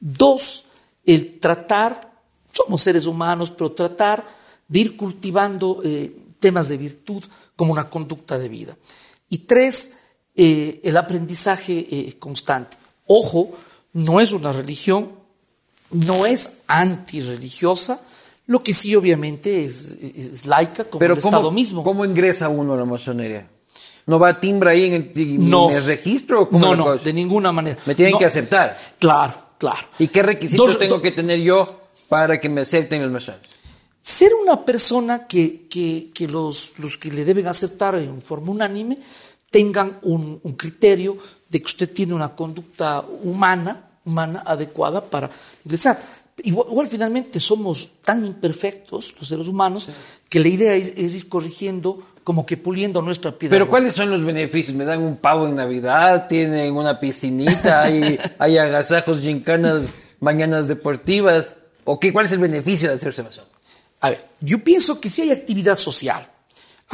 [0.00, 0.64] Dos,
[1.04, 2.10] el tratar,
[2.52, 4.26] somos seres humanos, pero tratar
[4.66, 6.10] de ir cultivando eh,
[6.42, 7.24] temas de virtud
[7.56, 8.76] como una conducta de vida.
[9.30, 10.00] Y tres,
[10.36, 12.76] eh, el aprendizaje eh, constante.
[13.06, 13.52] Ojo,
[13.94, 15.12] no es una religión,
[15.90, 18.00] no es antirreligiosa,
[18.46, 21.84] lo que sí obviamente es, es- es laica como Pero el ¿cómo, Estado mismo.
[21.84, 23.48] ¿cómo ingresa uno a la masonería?
[24.06, 26.42] ¿No va a timbre ahí en el, en no, el registro?
[26.42, 27.04] o cómo no, no, cosa?
[27.04, 27.78] de ninguna manera.
[27.86, 28.76] Me tienen No, que aceptar.
[28.98, 29.86] Claro, claro.
[29.98, 33.40] ¿Y qué requisitos Dos- tengo que tener yo para que me acepten los masones?
[34.02, 38.98] Ser una persona que, que- que los, los que le deben aceptar en forma unánime
[39.50, 41.16] tengan un, un criterio
[41.48, 45.30] de que usted tiene una conducta humana, humana adecuada para
[45.64, 45.98] ingresar.
[46.42, 49.88] Igual, igual finalmente somos tan imperfectos los seres humanos
[50.28, 53.54] que la idea es, es ir corrigiendo, como que puliendo nuestra piedra.
[53.54, 54.74] Pero ¿cuáles son los beneficios?
[54.76, 56.26] ¿Me dan un pavo en Navidad?
[56.28, 57.82] ¿Tienen una piscinita?
[57.82, 59.82] ¿Hay, hay agasajos, gincanas,
[60.18, 61.54] mañanas deportivas?
[61.84, 62.12] ¿O qué?
[62.12, 63.44] ¿Cuál es el beneficio de hacerse masón?
[64.02, 66.28] A ver, yo pienso que sí hay actividad social.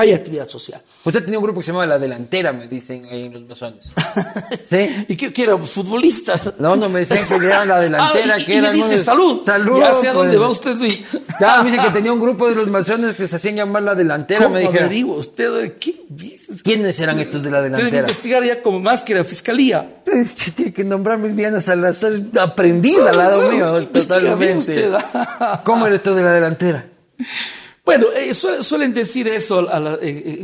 [0.00, 0.80] Hay actividad social.
[1.04, 3.92] Usted tenía un grupo que se llamaba La Delantera, me dicen ahí en los masones.
[4.70, 5.06] ¿Sí?
[5.08, 5.66] ¿Y qué, qué eran?
[5.66, 6.52] ¿Futbolistas?
[6.60, 9.04] No, no, me decían que eran La Delantera, Ah, y, que y me dice unos-
[9.04, 9.42] salud.
[9.44, 9.80] Salud.
[9.80, 10.46] Ya sé a dónde pues.
[10.48, 11.04] va usted, Luis.
[11.40, 13.96] Ya, me dice que tenía un grupo de los masones que se hacían llamar La
[13.96, 14.84] Delantera, ¿Cómo me dijeron.
[14.84, 15.78] averigua usted?
[15.80, 15.94] ¿Qué?
[16.62, 18.00] ¿Quiénes eran estos de La Tiene que Delantera?
[18.02, 20.00] investigar ya como más que la fiscalía.
[20.04, 24.58] Pues, Tiene que nombrarme Diana Salazar, aprendida al lado mío, totalmente.
[24.58, 24.92] usted.
[25.64, 26.86] ¿Cómo eres tú de La Delantera?
[27.84, 29.98] Bueno, eh, suelen, decir eso a la-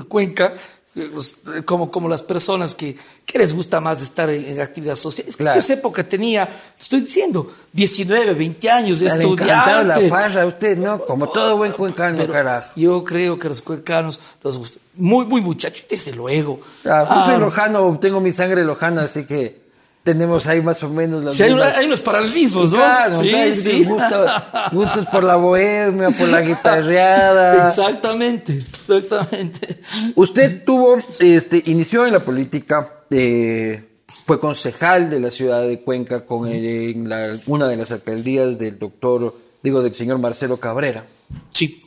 [0.08, 0.54] Cuenca,
[0.96, 4.60] eh, los- eh, como, como las personas que, que les gusta más estar en, en
[4.60, 5.26] actividad social.
[5.28, 5.56] Es que Claro.
[5.56, 6.48] en esa época tenía,
[6.80, 9.06] estoy diciendo, 19, 20 años de
[9.44, 10.08] encantaba la estudiante.
[10.08, 11.00] farra usted, ¿no?
[11.04, 12.70] Como todo buen cuencano, Pero carajo.
[12.76, 14.78] yo creo que los cuencanos los gusta.
[14.94, 16.60] Muy, muy muchachos, desde luego.
[16.86, 19.63] Ah, yo soy Ah, lojano, tengo mi sangre lojana, así que
[20.04, 22.76] tenemos ahí más o menos las sí, hay, unos paralelismos, ¿no?
[22.76, 23.84] Claro, sí, sí.
[23.84, 24.30] Gustos,
[24.70, 27.66] gustos por la bohemia, por la guitarreada.
[27.68, 29.80] Exactamente, exactamente.
[30.14, 33.82] Usted tuvo, este, inició en la política, eh,
[34.26, 36.64] fue concejal de la ciudad de Cuenca con el-
[36.94, 41.04] en la- una de las alcaldías del doctor, digo, del señor Marcelo Cabrera.
[41.48, 41.82] Sí.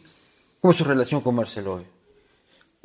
[0.59, 1.83] ¿Cómo es su relación con Marcelo hoy?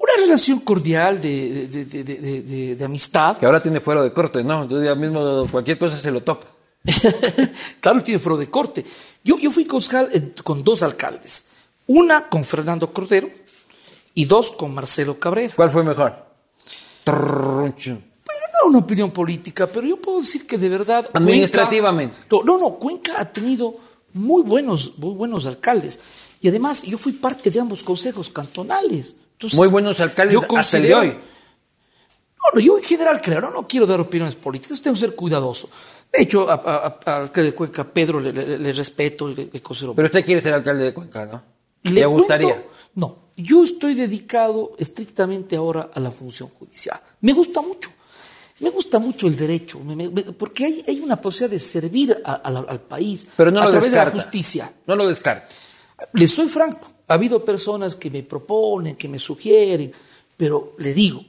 [0.02, 3.38] Una relación cordial de, de- de- de- amistad.
[3.38, 4.64] Que ahora tiene fuero de corte, ¿no?
[4.64, 6.48] Entonces ya mismo cualquier cosa se lo topa.
[7.80, 8.84] claro, tiene foro de corte.
[9.22, 11.50] Yo, yo fui concejal eh, con dos alcaldes.
[11.86, 13.28] Una con Fernando Cordero
[14.14, 15.52] y dos con Marcelo Cabrera.
[15.54, 16.14] ¿Cuál fue mejor?
[17.04, 17.90] Trrrrunchu.
[17.90, 21.02] Bueno, no una opinión política, pero yo puedo decir que de verdad.
[21.04, 22.16] Cuenca- Administrativamente.
[22.30, 23.76] no, no, no, Cuenca ha tenido
[24.14, 26.00] muy buenos, muy buenos alcaldes.
[26.40, 29.16] Y además, yo fui parte de ambos consejos cantonales.
[29.42, 31.09] Entonces, Muy buenos alcaldes yo hasta el de hoy.
[31.09, 35.14] No, no, yo en general creo, no, no quiero dar opiniones políticas, tengo que ser
[35.16, 35.68] cuidadoso.
[36.12, 36.61] De hecho, al
[37.05, 39.94] alcalde de Cuenca, Pedro, le, le- le respeto y le, le considero.
[39.94, 41.42] Pero usted quiere ser alcalde de Cuenca, ¿no?
[41.83, 42.64] Le ¿Le cuento- gustaría?
[42.94, 47.00] no, yo estoy dedicado estrictamente ahora a la función judicial.
[47.20, 47.90] Me gusta mucho.
[48.61, 52.22] Me gusta mucho el derecho, me- me- me- porque hay, hay una posibilidad de servir
[52.24, 54.22] a- a la- al país Pero no a lo través de la descarta.
[54.24, 54.72] justicia.
[54.87, 55.52] No lo descarte.
[56.12, 59.92] Les soy franco, ha habido personas que me proponen, que me sugieren,
[60.36, 61.24] pero le digo,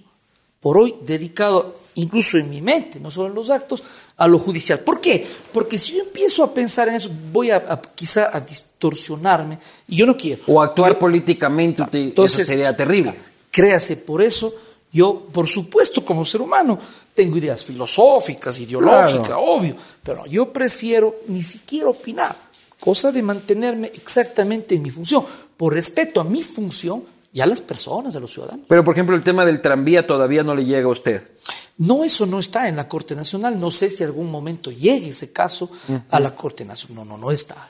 [0.61, 3.83] por hoy dedicado, incluso en mi mente, no solo en los actos,
[4.15, 4.79] a lo judicial.
[4.79, 5.27] ¿Por qué?
[5.51, 9.57] Porque si yo empiezo a pensar en eso, voy a, a- quizá a distorsionarme,
[9.87, 10.41] y yo no quiero.
[10.47, 13.13] O actuar Yo- políticamente, usted- Entonces, eso sería terrible.
[13.51, 14.53] Créase, por eso
[14.91, 16.79] yo, por supuesto, como ser humano,
[17.13, 19.41] tengo ideas filosóficas, ideológicas, Claro.
[19.41, 22.35] obvio, pero yo prefiero ni siquiera opinar,
[22.83, 25.23] cosa de mantenerme exactamente en mi función,
[25.55, 28.65] por respeto a mi función y a las personas, a los ciudadanos.
[28.67, 31.23] Pero, por ejemplo, el tema del tranvía todavía no le llega a usted.
[31.77, 35.31] No, eso no está en la Corte Nacional, no sé si algún momento llegue ese
[35.31, 35.71] caso
[36.09, 37.69] a la Corte Nacional, no, no, no está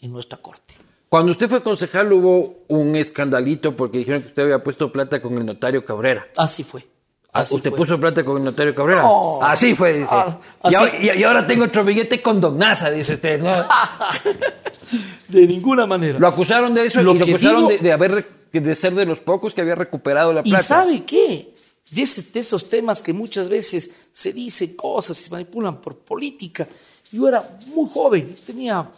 [0.00, 0.74] en nuestra Corte.
[1.08, 5.38] Cuando usted fue concejal hubo un escandalito porque dijeron que usted había puesto plata con
[5.38, 6.26] el notario Cabrera.
[6.36, 6.84] Así fue.
[7.32, 7.78] Ah, Así ¿Usted fue.
[7.80, 9.02] puso plata con el notario Cabrera?
[9.02, 9.42] No.
[9.42, 10.08] Así fue, dice.
[10.10, 13.40] Ah, y, así- ahora, y- y ahora tengo otro billete con Donaza, dice usted.
[13.42, 13.52] ¿no?
[15.28, 16.18] De ninguna manera.
[16.18, 19.04] Lo acusaron de eso Lo y lo acusaron digo- de, de haber de ser de
[19.04, 20.64] los pocos que había recuperado la ¿Y plata.
[20.64, 21.54] sabe qué?
[21.90, 26.66] De, ese- de esos temas que muchas veces se dicen cosas, se manipulan por política.
[27.12, 28.90] Yo era muy joven, tenía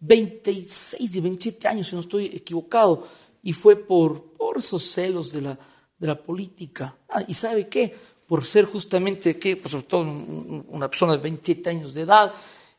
[0.00, 3.06] 26 y 27 años, si no estoy equivocado,
[3.42, 5.58] y fue por, por esos celos de la,
[6.00, 6.96] de la política.
[7.08, 7.94] Ah, ¿Y sabe qué?
[8.26, 9.56] Por ser justamente, ¿qué?
[9.56, 12.32] Pues sobre todo un- un- una persona de 27 años de edad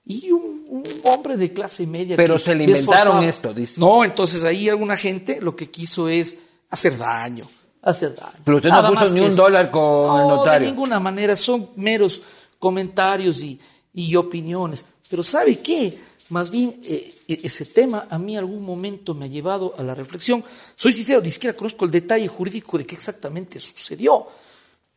[0.06, 2.16] y un, un hombre de clase media.
[2.18, 3.80] Pero que se le inventaron esto, dice.
[3.80, 7.48] No, entonces ahí alguna gente lo que quiso es hacer daño,
[7.82, 8.40] hacer daño.
[8.44, 9.42] Pero usted no Nada puso más ni un eso.
[9.44, 9.82] dólar con
[10.22, 10.68] el No, notario.
[10.68, 12.22] de ninguna manera, son meros
[12.58, 13.60] comentarios y,
[13.94, 14.86] y opiniones.
[15.10, 15.98] Pero ¿sabe qué?
[16.30, 17.14] Más bien, eh,
[17.44, 20.44] ese tema a mí algún momento me ha llevado a la reflexión.
[20.76, 24.28] Soy sincero, ni siquiera conozco el detalle jurídico de qué exactamente sucedió.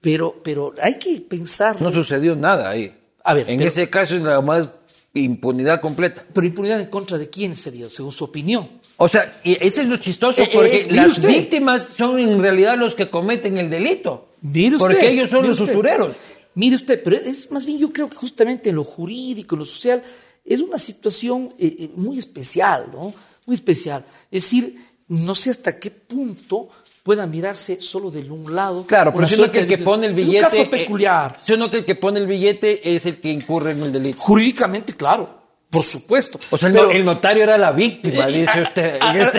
[0.01, 1.81] Pero, pero hay que pensar.
[1.81, 2.95] No sucedió nada ahí.
[3.25, 4.69] A ver, en pero- ese caso es la más
[5.15, 6.25] impunidad completa.
[6.33, 8.69] Pero impunidad en contra de quién sería, según su opinión.
[8.97, 11.29] O sea, ese es lo chistoso, Eh, porque eh, mire las usted.
[11.29, 14.29] víctimas son en realidad los que cometen el delito.
[14.43, 15.73] Mire usted, Porque ellos son los usted.
[15.75, 16.15] usureros.
[16.55, 19.65] Mire usted, pero es más bien yo creo que justamente en lo jurídico, en lo
[19.65, 20.03] social,
[20.45, 23.15] es una situación eh, eh, muy especial, ¿no?
[23.47, 24.05] Muy especial.
[24.31, 24.77] Es decir,
[25.09, 26.69] no sé hasta qué punto
[27.03, 28.87] pueda mirarse solo de un lado.
[28.87, 30.39] Claro, pero si no que el que pone el es billete.
[30.45, 31.39] Un caso eh, peculiar.
[31.43, 34.19] si no que el que pone el billete es el que incurre en el delito.
[34.21, 36.39] Jurídicamente, claro, por supuesto.
[36.51, 38.99] O sea, el, Pero- no- el notario era la víctima, Eh, dice usted.
[39.03, 39.39] en este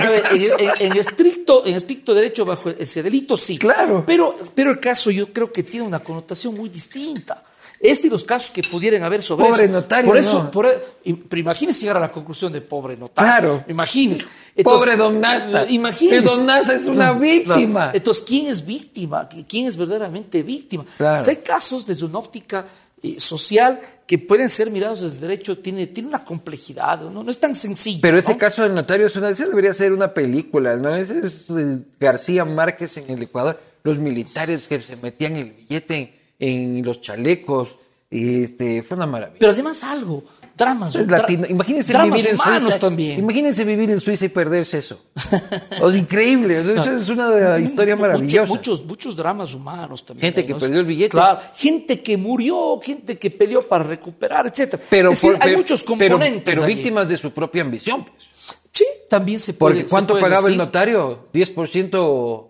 [0.63, 3.58] en- en estricto, en estricto derecho bajo ese delito, sí.
[3.58, 4.04] Claro.
[4.06, 7.44] Pero, pero el caso yo creo que tiene una connotación muy distinta.
[7.80, 9.74] Este y los casos que pudieran haber sobre Pobre eso.
[9.74, 10.52] notario, Por eso, no.
[10.52, 13.32] por- y- pero imagínese llegar a la conclusión de pobre notario.
[13.32, 13.64] Claro.
[13.68, 14.26] Imagínese.
[14.64, 15.66] Pobre don Nasa.
[15.70, 16.18] Imagínese.
[16.18, 17.80] El don Nasa es una víctima.
[17.82, 17.98] claro.
[17.98, 19.28] Entonces, ¿quién es víctima?
[19.48, 20.86] ¿Quién es verdaderamente víctima?
[20.98, 21.22] Claro.
[21.22, 22.66] O sea, hay casos desde una óptica
[23.04, 27.24] eh, social que pueden ser mirados desde el derecho, tiene, tiene una complejidad, ¿no?
[27.24, 28.00] no es tan sencillo.
[28.02, 28.38] Pero ese ¿no?
[28.38, 30.96] caso del notario es una, ese debería ser una película, ¿no?
[30.96, 36.20] Ese es eh, García Márquez en el Ecuador, los militares que se metían el billete
[36.39, 37.78] en, los chalecos,
[38.10, 39.39] este, fue una maravilla.
[39.39, 40.24] Pero además algo,
[40.58, 41.26] dramas, Es dra-.
[41.50, 42.80] Imagínense dramas vivir en humanos Suiza.
[42.80, 43.19] también.
[43.19, 45.02] Imagínense vivir en Suiza y perderse eso.
[45.82, 46.62] O sea, increíble.
[46.62, 48.48] Eso es una historia maravillosa.
[48.48, 50.34] muchos, muchos dramas humanos también.
[50.34, 50.56] Gente ¿no?
[50.56, 51.12] que perdió el billete.
[51.12, 54.82] Claro, gente que murió, gente que peleó para recuperar, etcétera.
[54.89, 56.41] pero, Es decir, hay muchos componentes.
[56.43, 58.06] Pero, víctimas de su propia ambición.
[58.06, 58.30] Pues.
[58.71, 59.76] Sí, también se puede.
[59.76, 61.28] Porque se ¿cuánto puede pagaba el notario?
[61.34, 62.48] ¿10%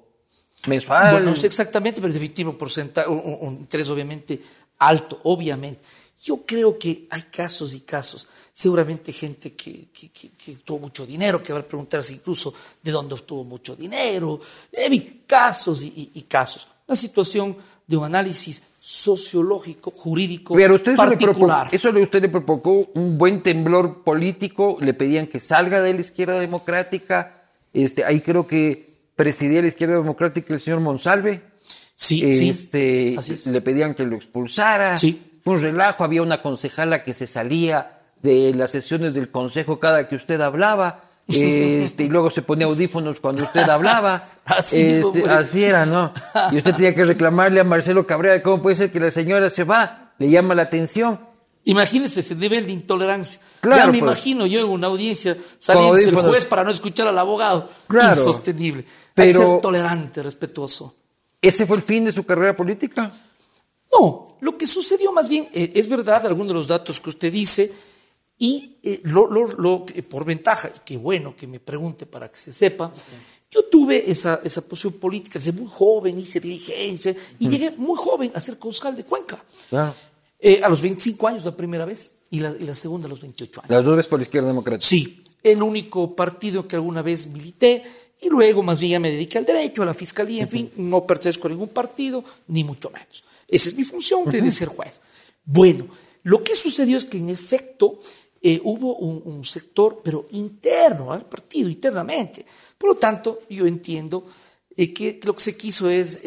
[0.68, 1.12] mensual?
[1.12, 4.42] Bueno, no sé exactamente, pero definitivamente un porcentaje, un, un- interés obviamente
[4.80, 5.82] alto, obviamente.
[6.24, 8.28] Yo creo que hay casos y casos.
[8.54, 12.92] Seguramente gente que, que, que- que tuvo mucho dinero, que va a preguntarse incluso de
[12.92, 14.40] dónde obtuvo mucho dinero.
[14.72, 16.68] Fin, casos y, y- y casos.
[16.88, 21.70] Una situación de un análisis sociológico, jurídico Pero usted eso le, propo- particular.
[21.72, 26.02] eso le usted le provocó un buen temblor político, le pedían que salga de la
[26.02, 28.85] izquierda democrática, este, ahí creo que
[29.16, 31.42] presidía la izquierda democrática el señor Monsalve,
[31.96, 33.16] sí, este, sí.
[33.18, 33.48] Así es.
[33.48, 35.40] le pedían que lo expulsara, Sí.
[35.44, 40.08] fue un relajo, había una concejala que se salía de las sesiones del consejo cada
[40.08, 45.30] que usted hablaba, este, y luego se ponía audífonos cuando usted hablaba, Así mismo Este,
[45.30, 46.14] así era, ¿no?
[46.52, 49.64] Y usted tenía que reclamarle a Marcelo Cabrera cómo puede ser que la señora se
[49.64, 51.20] va, le llama la atención.
[51.66, 53.42] Imagínense ese nivel de intolerancia.
[53.60, 54.02] Claro, ya me pues.
[54.12, 56.30] imagino yo en una audiencia saliendo el audífonos.
[56.30, 57.70] juez para no escuchar al abogado.
[57.88, 58.16] Claro.
[58.16, 58.82] Insostenible.
[58.84, 60.96] Hay Pero- que ser tolerante, respetuoso.
[61.42, 63.12] ¿Ese fue el fin de su carrera política?
[63.92, 67.32] No, lo que sucedió más bien, eh, es verdad, algunos de los datos que usted
[67.32, 67.72] dice,
[68.38, 72.30] y eh, lo, lo- lo que- por ventaja, y qué bueno que me pregunte para
[72.30, 72.92] que se sepa,
[73.50, 78.32] yo tuve esa, esa posición política desde muy joven, hice dirigencia, y llegué muy joven
[78.36, 79.42] a ser concejal de Cuenca.
[79.70, 79.94] Claro.
[80.40, 83.22] Eh, a los 25 años la primera vez, y la, y la segunda a los
[83.22, 83.70] 28 años.
[83.70, 84.88] Las dos veces por la izquierda democrática.
[84.88, 87.84] Sí, el único partido que alguna vez milité
[88.22, 91.06] y luego más bien ya me dediqué al derecho, a la fiscalía, en fin, no
[91.06, 93.24] pertenezco a ningún partido, ni mucho menos.
[93.48, 95.00] Esa es mi función, de ser juez.
[95.44, 95.88] Bueno,
[96.24, 98.00] lo que sucedió es que en efecto
[98.42, 102.46] eh, hubo un, un sector, pero interno al partido, internamente.
[102.78, 104.26] Por lo tanto, yo entiendo
[104.76, 106.22] eh, que, que lo que se quiso es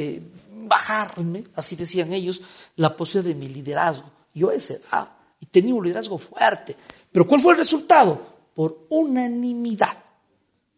[0.68, 2.42] bajarme, así decían ellos,
[2.78, 4.10] la posibilidad de mi liderazgo.
[4.34, 6.76] Yo a esa edad, y tenía un liderazgo fuerte.
[7.10, 8.20] Pero ¿cuál fue el resultado?
[8.54, 9.96] Por unanimidad.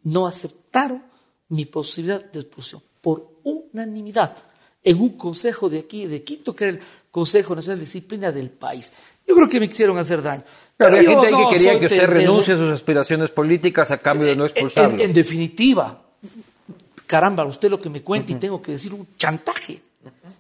[0.03, 1.03] No aceptaron
[1.49, 2.83] mi posibilidad de expulsión.
[3.01, 4.35] Por unanimidad.
[4.83, 8.51] En un consejo de aquí, de Quito, que era el Consejo Nacional de Disciplina del
[8.51, 8.93] país.
[9.27, 10.43] Yo creo que me quisieron hacer daño.
[10.77, 13.91] Pero había yo gente ahí no que quería que usted renuncie a sus aspiraciones políticas
[13.91, 15.03] a cambio de no En, expulsarlo.
[15.03, 16.03] en definitiva,
[17.07, 19.83] caramba, usted lo que me cuenta y tengo que decir un chantaje.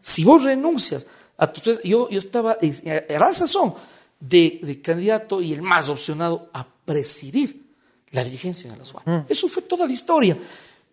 [0.00, 1.06] Si vos renuncias
[1.46, 1.60] tu...
[1.84, 3.74] Yo, yo estaba a la sazón
[4.18, 7.64] de, de candidato y el más opcionado a presidir
[8.10, 9.24] la dirigencia de la SUA.
[9.28, 10.36] Eso fue toda la historia.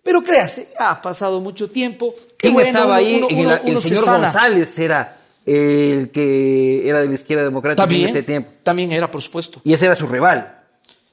[0.04, 2.14] Pero créase, ha pasado mucho tiempo.
[2.38, 3.16] ¿Quién bueno, estaba uno- ahí?
[3.18, 4.18] uno- el, uno- el se señor sana.
[4.20, 8.52] González era el que era de la izquierda democrática en También, ese tiempo.
[8.64, 9.60] también era, por supuesto.
[9.64, 10.54] Y ese era su rival.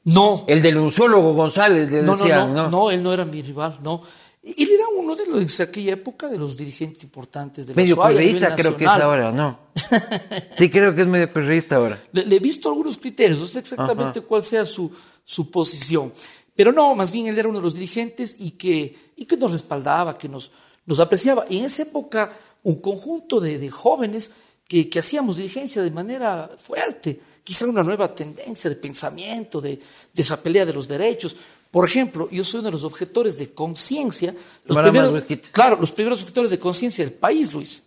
[0.05, 2.71] No, El del luciólogo González, le no, no, no, ¿no?
[2.71, 4.03] no, él no era mi rival, no.
[4.45, 7.97] Él era uno de los, en aquella época, de los dirigentes importantes de la Medio
[7.97, 9.59] correísta creo que es ahora, ¿no?
[10.59, 11.99] sí, creo que es medio correísta ahora.
[12.13, 14.91] Le, le he visto algunos criterios, no sé exactamente cuál sea su,
[15.25, 16.13] su posición.
[16.55, 19.53] Pero no, más bien él era uno de los dirigentes y que, y que nos
[19.53, 20.53] respaldaba, que nos,
[20.87, 21.47] nos apreciaba.
[21.49, 22.31] Y en esa época,
[22.63, 24.37] un conjunto de, de jóvenes
[24.69, 29.77] que, que hacíamos dirigencia de manera fuerte, quizá una nueva tendencia de pensamiento, de,
[30.13, 31.35] de esa pelea de los derechos.
[31.75, 34.33] Por ejemplo, yo soy uno de los objetores de conciencia,
[34.65, 37.83] los primeros, claro, los primeros objetores de conciencia del país, Luis.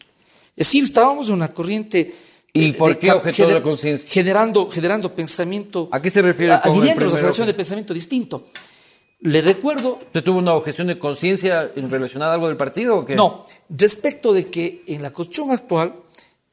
[0.57, 2.13] Es decir, estábamos en una corriente
[2.51, 4.09] ¿Y eh, por de qué objetor de conciencia?
[4.09, 5.87] Generando, generando pensamiento.
[5.89, 7.17] ¿A qué se refiere a- con el adhiriéndonos a primero?
[7.21, 8.47] generación de pensamiento distinto.
[9.21, 13.05] Le recuerdo, ¿Usted tuvo una objeción de conciencia en relacionada a algo del partido o
[13.05, 13.15] qué?
[13.15, 15.95] no, respecto de que en la constitución actual,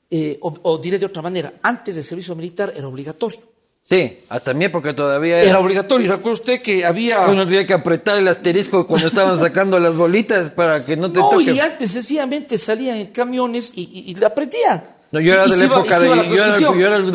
[0.09, 3.41] eh, o, o diré de otra manera, antes del servicio militar era obligatorio.
[3.89, 5.59] Sí, hasta mi época todavía Era era.
[5.61, 6.07] obligatorio.
[6.07, 7.21] Y recuerda usted que había.
[7.29, 11.19] Uno tenía que apretar el asterisco cuando estaban sacando las bolitas para que no te
[11.19, 11.53] no, toque.
[11.53, 14.83] y antes sencillamente salían en camiones y, y, y le aprendían.
[15.13, 16.17] No, yo era de se la época se de, la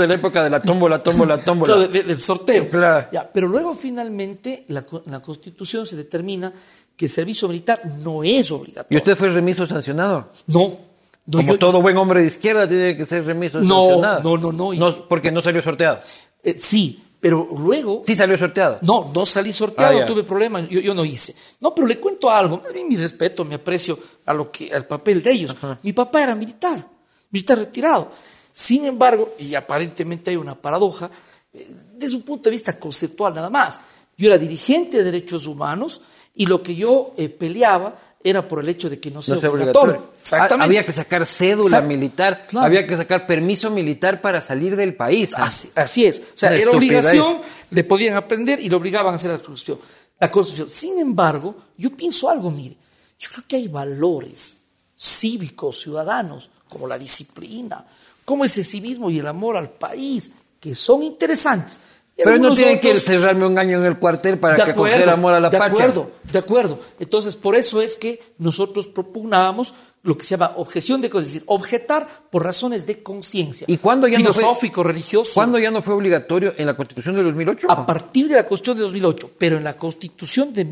[0.07, 1.73] la época de la tómbola, tómbola, tómbola.
[1.73, 2.69] Claro, de- del sorteo.
[2.69, 3.07] Claro.
[3.11, 6.53] Ya, pero luego finalmente la, la Constitución se determina
[6.95, 8.95] que el servicio militar no es obligatorio.
[8.95, 10.29] ¿Y usted fue remiso sancionado?
[10.47, 10.77] No.
[11.25, 14.37] no, Como yo- todo buen hombre de izquierda tiene que ser remiso No, sancionado.
[14.37, 15.07] no, no, no.
[15.09, 15.99] porque no salió sorteado.
[16.43, 18.03] Eh, sí, pero luego.
[18.05, 18.79] Sí salió sorteado.
[18.81, 21.35] No, no salí sorteado, Ah, tuve problemas, yo, yo no hice.
[21.59, 24.85] No, pero le cuento algo, más bien mi respeto, mi aprecio a lo que, al
[24.85, 25.55] papel de ellos.
[25.83, 26.87] Mi papá era militar,
[27.31, 28.11] militar retirado.
[28.51, 31.09] Sin embargo, y aparentemente hay una paradoja,
[31.53, 33.81] eh, desde un punto de vista conceptual nada más.
[34.17, 36.01] Yo era dirigente de derechos humanos
[36.35, 39.41] y lo que yo eh, peleaba era por el hecho de que no sea, No
[39.41, 39.81] sea obligatorio.
[39.93, 40.13] obligatorio.
[40.19, 40.61] Exactamente.
[40.61, 41.87] Ha- Había que sacar cédula Exacto.
[41.87, 42.65] militar, Claro.
[42.65, 45.33] había que sacar permiso militar para salir del país.
[45.37, 45.43] ¿ah?
[45.45, 46.19] Así, así es.
[46.19, 49.79] O sea, Una era obligación, le podían aprender y lo obligaban a hacer la Constitución.
[50.19, 50.69] La Constitución.
[50.69, 52.75] Sin embargo, yo pienso algo, mire,
[53.17, 54.63] yo creo que hay valores
[54.97, 57.85] cívicos, ciudadanos, como la disciplina,
[58.25, 61.79] como ese civismo y el amor al país, que son interesantes.
[62.23, 65.09] Pero no tienen que cerrarme un año en el cuartel para de que acuerdo, coger
[65.09, 65.83] amor a la de patria.
[65.85, 66.79] acuerdo, de acuerdo.
[66.99, 71.41] Entonces, por eso es que nosotros propugnábamos lo que se llama objeción de conciencia, es
[71.41, 73.65] decir, objetar por razones de conciencia.
[73.67, 75.31] ¿Y cuándo ya no fue- filosófico, religioso.
[75.33, 77.67] ¿Cuándo ya no fue obligatorio en la Constitución de 2008?
[77.69, 80.63] A partir de la Constitución de 2008, pero en la Constitución de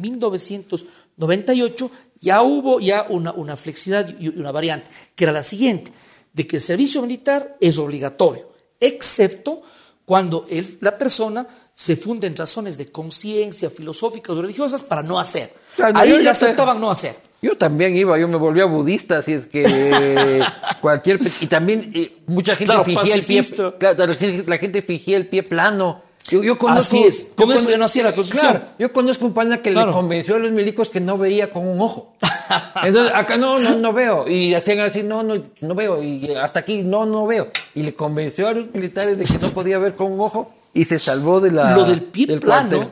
[1.18, 5.92] 1998 ya hubo ya una, una flexibilidad y una variante, que era la siguiente,
[6.34, 8.48] de que el servicio militar es obligatorio,
[8.80, 9.62] excepto
[10.08, 15.20] cuando el- la persona se funda en razones de conciencia, filosóficas o religiosas para no
[15.20, 15.52] hacer.
[15.76, 17.13] Claro, Ahí yo le aceptaban no hacer.
[17.41, 19.63] Yo también iba, yo me volvía budista, así es que
[20.82, 21.20] cualquier...
[21.20, 23.43] pe- Y también eh, mucha gente Claro, fingía el pie...
[23.80, 26.02] Claro, la gente, la gente fingía el pie plano.
[26.30, 27.36] Yo, yo conozco, Así es.
[27.38, 28.52] Yo eso con- ya no hacía la Constitución.
[28.52, 29.88] Claro, yo conozco un pana que Claro.
[29.88, 32.13] le convenció a los milicos que no veía con un ojo.
[32.84, 34.28] Entonces, acá no, no, no veo.
[34.28, 36.02] Y hacían así, no, no, no veo.
[36.04, 37.48] Y hasta aquí, no, no veo.
[37.76, 40.86] Y le convenció a los militares de que no podía ver con un ojo y
[40.86, 41.76] se salvó de la...
[41.76, 42.92] Lo del pie del plano,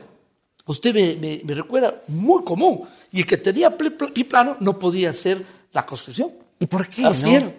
[0.66, 2.82] usted me, me- me recuerda, muy común.
[3.12, 6.30] Y el que tenía pie, pie plano no podía hacer la Constitución.
[6.58, 7.04] ¿Y por qué?
[7.06, 7.36] Así no?
[7.36, 7.52] era.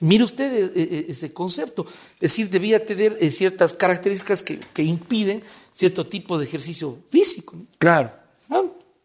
[0.00, 1.86] Mire usted eh, eh, ese concepto.
[2.16, 7.56] Es decir, debía tener eh, ciertas características que, que impiden cierto tipo de ejercicio físico.
[7.56, 7.66] ¿no?
[7.78, 8.10] Claro.
[8.50, 8.62] Ah,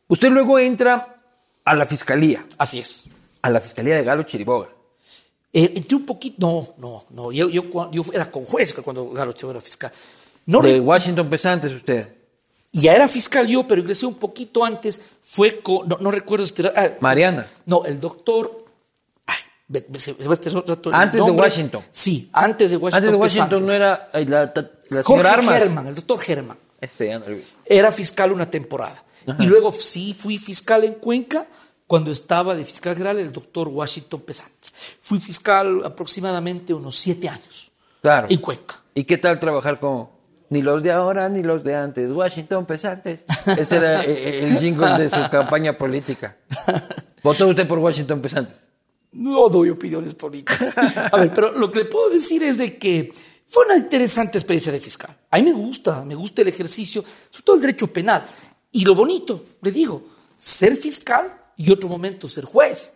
[0.08, 1.16] Usted luego entra
[1.64, 3.04] a la fiscalía, Así es.
[3.44, 4.70] a la fiscalía de Galo Chiriboga.
[5.54, 7.32] Eh, entré un poquito, no, no, no.
[7.32, 7.64] Yo, yo,
[8.14, 9.92] era con juez cuando Galo Chávez era fiscal.
[10.48, 12.08] No, de Washington Pesantes usted.
[12.72, 15.06] ya era fiscal yo, pero ingresé un poquito antes.
[15.24, 16.68] Fue con, no, no recuerdo este.
[16.76, 17.48] ah, Mariana.
[17.68, 18.59] No, el doctor.
[20.94, 21.32] Antes de.
[21.32, 21.82] Washington.
[21.92, 22.98] Sí, antes de Washington.
[22.98, 24.52] Antes de Washington no era eh, la,
[24.90, 25.24] la Jorge.
[25.60, 26.20] Germán, el doctor
[27.36, 27.44] vi.
[27.66, 29.04] Era fiscal una temporada.
[29.38, 31.46] Y luego sí fui fiscal en Cuenca
[31.86, 34.74] cuando estaba de fiscal general el doctor Washington Pesantes.
[35.02, 38.28] Fui fiscal aproximadamente unos siete años Claro.
[38.30, 38.76] en Cuenca.
[38.96, 40.08] ¿Y qué tal trabajar con
[40.50, 42.12] ni los de ahora ni los de antes?
[42.12, 43.24] Washington Pesantes.
[43.46, 46.38] Ese era eh, el jingle de su campaña política.
[47.24, 48.56] ¿Votó usted por Washington Pesantes?
[49.12, 50.74] No doy opiniones políticas.
[50.78, 53.12] A ver, pero lo que le puedo decir es de que
[53.48, 55.16] fue una interesante experiencia de fiscal.
[55.32, 58.24] A mí me gusta, me gusta el ejercicio, sobre todo el derecho penal.
[58.72, 60.04] Y lo bonito, le digo,
[60.38, 62.94] ser fiscal y otro momento ser juez.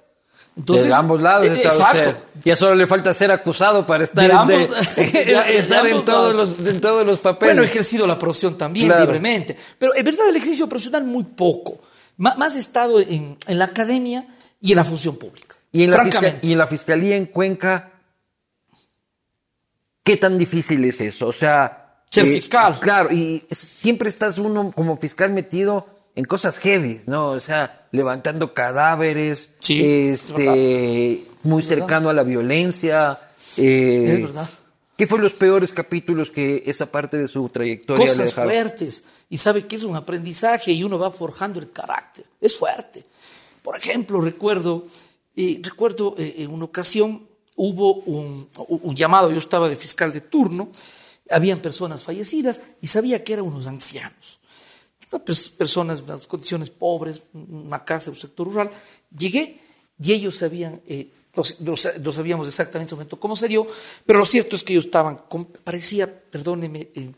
[0.55, 1.97] Entonces, de ambos lados eh, está exacto.
[2.09, 2.15] usted.
[2.45, 5.85] Ya solo le falta ser acusado para estar, De en, ambos- de- de- de estar
[5.87, 6.59] en, ambos todos lados.
[6.59, 7.55] los, en todos los papeles.
[7.55, 9.05] Bueno, he ejercido la profesión también Claro.
[9.05, 9.57] libremente.
[9.79, 11.79] Pero en verdad el ejercicio profesional muy poco.
[12.17, 14.27] Más he estado en, en la academia
[14.61, 15.52] y en la función pública.
[15.73, 17.91] Y en, la y en la fiscalía en Cuenca,
[20.03, 21.27] ¿qué tan difícil es eso?
[21.27, 21.79] O sea.
[22.09, 22.79] Ser fiscal.
[22.79, 27.29] Claro, y es- siempre estás uno como fiscal metido en cosas heavy, ¿no?
[27.31, 33.19] O sea, levantando cadáveres, Sí, es este, muy cercano a la violencia.
[33.57, 34.49] eh, Es verdad.
[34.95, 38.51] ¿Qué fue los peores capítulos que esa parte de su trayectoria le cosas dejaron?
[38.51, 42.25] fuertes y sabe que es un aprendizaje y uno va forjando el carácter.
[42.39, 43.03] Es fuerte.
[43.63, 44.85] Por ejemplo, recuerdo,
[45.61, 48.47] recuerdo eh, en una ocasión hubo un,
[48.95, 50.69] llamado, yo estaba de fiscal de turno,
[51.29, 54.39] habían personas fallecidas y sabía que eran unos ancianos.
[55.57, 58.69] Personas en condiciones pobres, una casa un sector rural.
[59.15, 59.59] Llegué
[60.01, 61.11] y ellos sabían, eh,
[62.11, 63.67] sabíamos exactamente cómo se dio,
[64.07, 65.19] pero lo cierto es que ellos estaban,
[65.63, 67.11] parecía, perdóneme, eh,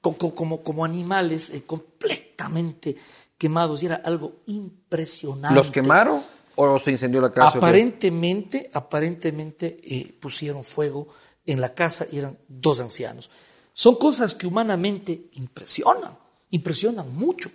[0.00, 2.94] co- co- como, como animales eh, completamente
[3.36, 5.54] quemados y era algo impresionante.
[5.56, 6.22] ¿Los quemaron
[6.56, 7.58] o se incendió la casa?
[7.58, 11.08] Aparentemente, aparentemente eh, pusieron fuego
[11.46, 13.30] en la casa y eran dos ancianos.
[13.72, 16.16] Son cosas que humanamente impresionan,
[16.50, 17.50] impresionan mucho.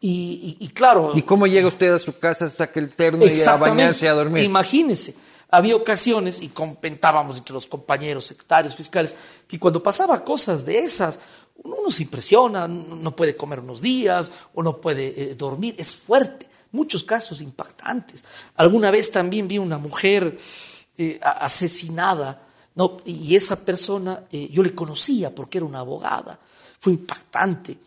[0.00, 3.40] Y, y- y claro, ¿Y cómo llega usted a su casa, saca el terno y
[3.40, 4.44] a bañarse y a dormir?
[4.44, 5.14] Imagínese,
[5.50, 9.16] había ocasiones, y comentábamos entre los compañeros secretarios fiscales,
[9.46, 11.18] que cuando pasaba cosas de esas,
[11.62, 15.94] uno, se impresiona, no no puede comer unos días, o no puede eh, dormir, es
[15.94, 16.48] fuerte.
[16.74, 18.24] Muchos casos impactantes.
[18.56, 20.36] Alguna vez también vi una mujer
[20.98, 22.42] eh, asesinada,
[22.74, 22.96] ¿no?
[23.04, 26.38] y esa persona eh, yo le conocía porque era una abogada.
[26.80, 27.78] Fue impactante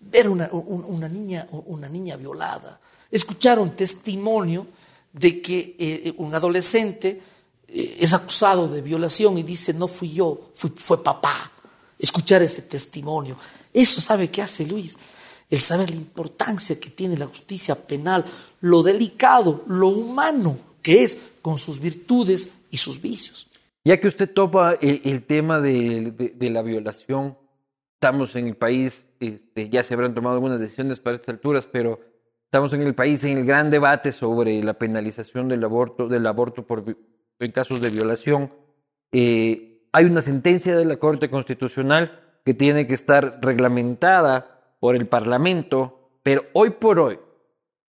[0.00, 2.80] ver una, un- una niña, una niña violada,
[3.10, 4.66] escuchar un testimonio
[5.12, 7.20] de que eh, un adolescente
[7.68, 11.50] es acusado de violación y dice, no fui yo, fue papá.
[11.98, 13.36] Escuchar ese testimonio.
[13.72, 14.98] Eso sabe qué hace Luis.
[15.52, 18.24] El saber la importancia que tiene la justicia penal,
[18.62, 23.48] lo delicado, lo humano que es con sus virtudes y sus vicios.
[23.84, 27.36] Ya que usted topa el, tema de, la violación,
[27.92, 32.00] estamos en el país, este, ya se habrán tomado algunas decisiones para estas alturas, pero
[32.46, 36.66] estamos en el país en el gran debate sobre la penalización del aborto, del aborto
[36.66, 36.96] por,
[37.38, 38.54] en casos de violación.
[39.12, 44.51] Eh, hay una sentencia de la Corte Constitucional que tiene que estar reglamentada
[44.82, 47.16] por el Parlamento, pero hoy por hoy,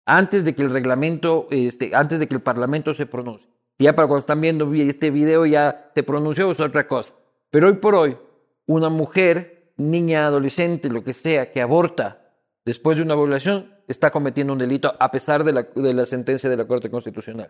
[0.05, 3.47] antes de que el reglamento, este, antes de que el Parlamento se pronuncie.
[3.79, 7.13] Ya para cuando están viendo vi- este video ya se pronunció, es otra cosa.
[7.49, 8.17] Pero hoy por hoy,
[8.65, 12.33] una mujer, niña, adolescente, lo que sea, que aborta
[12.65, 16.49] después de una violación, está cometiendo un delito a pesar de la, de la sentencia
[16.49, 17.49] de la Corte Constitucional.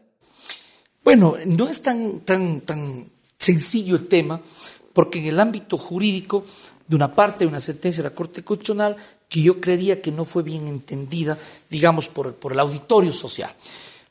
[1.03, 3.05] Bueno, no es tan, tan, tan
[3.39, 4.39] sencillo el tema,
[4.93, 6.45] porque en el ámbito jurídico,
[6.87, 8.95] de una parte de una sentencia de la Corte Constitucional,
[9.33, 13.51] que yo creería que no fue bien entendida, digamos, por, el- auditorio social.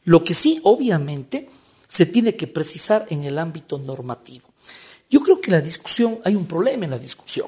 [0.03, 1.49] Lo que sí, obviamente,
[1.87, 4.49] se tiene que precisar en el ámbito normativo.
[5.09, 7.47] Yo creo que la discusión, hay un problema en la discusión.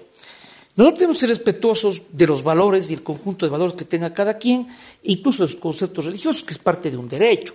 [0.76, 4.14] Nosotros tenemos que ser respetuosos de los valores y el conjunto de valores que tenga
[4.14, 4.68] cada quien,
[5.02, 7.54] incluso los conceptos religiosos, que es parte de un derecho.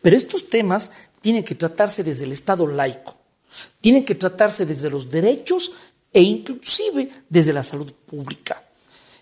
[0.00, 3.18] Pero estos temas tienen que tratarse desde el Estado laico,
[3.82, 5.72] tienen que tratarse desde los derechos
[6.10, 8.62] e inclusive desde la salud pública.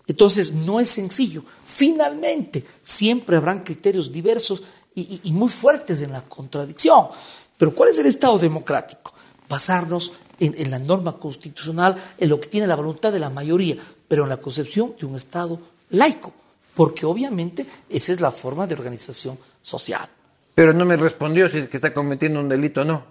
[0.07, 1.43] Entonces, no es sencillo.
[1.65, 4.63] Finalmente, siempre habrán criterios diversos
[4.95, 7.07] y, y- y muy fuertes en la contradicción.
[7.59, 9.13] Pero ¿cuál es el Estado democrático?
[9.49, 13.77] Basarnos en, en la norma constitucional, en lo que tiene la voluntad de la mayoría,
[14.09, 15.59] pero en la concepción de un Estado
[15.91, 16.33] laico,
[16.75, 20.09] porque obviamente esa es la forma de organización social.
[20.55, 23.05] Pero no me respondió si es que está cometiendo un delito o no.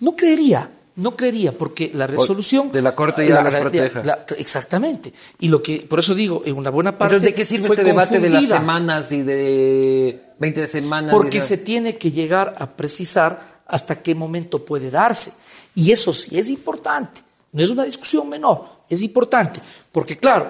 [0.00, 4.02] No creería, no creería, porque la resolución de la Corte ya los proteja.
[4.38, 5.12] exactamente.
[5.38, 7.16] Y lo que, por eso digo, en una buena parte.
[7.16, 11.12] Entonces, ¿de qué sirve este debate de las semanas y de 20 semanas?
[11.12, 15.34] Porque se tiene que llegar a precisar hasta qué momento puede darse.
[15.74, 17.20] Y eso sí es importante.
[17.52, 19.60] No es una discusión menor, es importante.
[19.92, 20.48] Porque claro,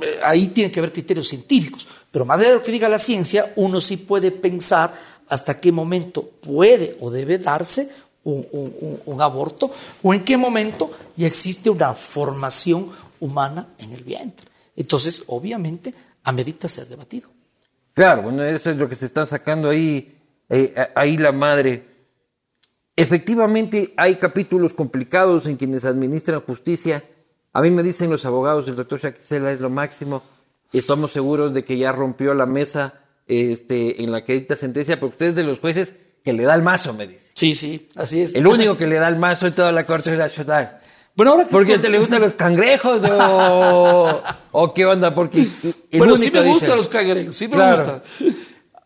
[0.00, 1.86] eh, ahí tiene que haber criterios científicos.
[2.10, 4.94] Pero más allá de lo que diga la ciencia, uno sí puede pensar
[5.28, 7.90] hasta qué momento puede o debe darse
[8.24, 9.70] un, aborto
[10.02, 14.46] o en qué momento ya existe una formación humana en el vientre.
[14.76, 15.94] Entonces, obviamente,
[16.24, 17.28] amerita ser debatido.
[17.94, 20.18] Claro, bueno, eso es lo que se está sacando ahí,
[20.48, 21.84] eh, ahí la madre.
[22.96, 27.04] Efectivamente, hay capítulos complicados en quienes administran justicia.
[27.52, 30.22] A mí me dicen los abogados, el doctor Shaquisela es lo máximo.
[30.72, 32.94] Estamos seguros de que ya rompió la mesa
[33.26, 35.94] este, en la que dicta sentencia, pero ustedes de los jueces
[36.24, 37.30] que le da el mazo, me dice.
[37.34, 38.34] Sí, sí, así es.
[38.34, 40.78] El único que le da el mazo en toda la Corte Nacional.
[41.14, 45.14] Bueno, ahora que ¿Porque te le gustan los cangrejos o, o qué onda?
[45.14, 45.46] Porque
[45.92, 47.76] Bueno, sí me dice- gustan los cangrejos, sí me Claro.
[47.76, 48.02] gustan.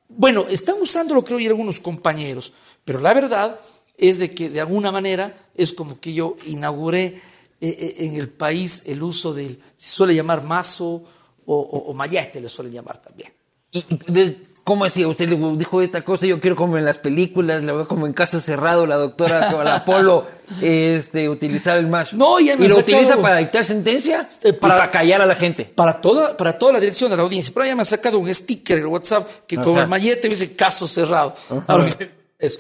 [0.09, 2.53] Bueno, están usándolo creo y algunos compañeros,
[2.85, 3.61] pero la verdad
[3.99, 7.17] es de que de alguna manera es como que yo inauguré eh,
[7.61, 11.05] eh, en el país el uso del, se suele llamar mazo
[11.45, 11.95] o, o,
[12.41, 13.33] le suelen llamar también.
[13.73, 15.05] ¿Y de- ¿Cómo así?
[15.07, 18.13] Usted le dijo esta cosa, yo quiero como en las películas, la veo como en
[18.13, 20.27] caso cerrado, la doctora con Apolo
[20.61, 22.17] este, utilizar el macho.
[22.17, 24.23] No, ya me ¿Y lo sacado- utiliza para dictar sentencia?
[24.43, 25.67] Eh, pues- para callar a la gente.
[25.67, 27.53] Para toda, para toda la dirección de la audiencia.
[27.55, 29.83] Pero ya me han sacado un sticker en WhatsApp que con Ajá.
[29.83, 31.33] el mallete me dice caso cerrado.
[31.69, 31.97] Ahora,
[32.37, 32.59] Eso.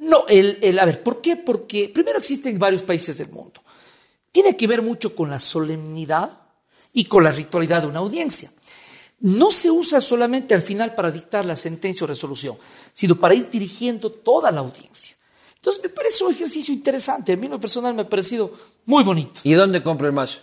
[0.00, 1.36] No, el, el- a ver, ¿por qué?
[1.36, 3.62] Porque primero existen varios países del mundo.
[4.30, 6.30] Tiene que ver mucho con la solemnidad
[6.92, 8.50] y con la ritualidad de una audiencia.
[9.22, 12.56] No se usa solamente al final para dictar la sentencia o resolución,
[12.92, 15.16] sino para ir dirigiendo toda la audiencia.
[15.56, 17.32] Entonces me parece un ejercicio interesante.
[17.32, 18.52] A mí en lo personal me ha parecido
[18.84, 19.40] muy bonito.
[19.44, 20.40] ¿Y dónde compra el macho?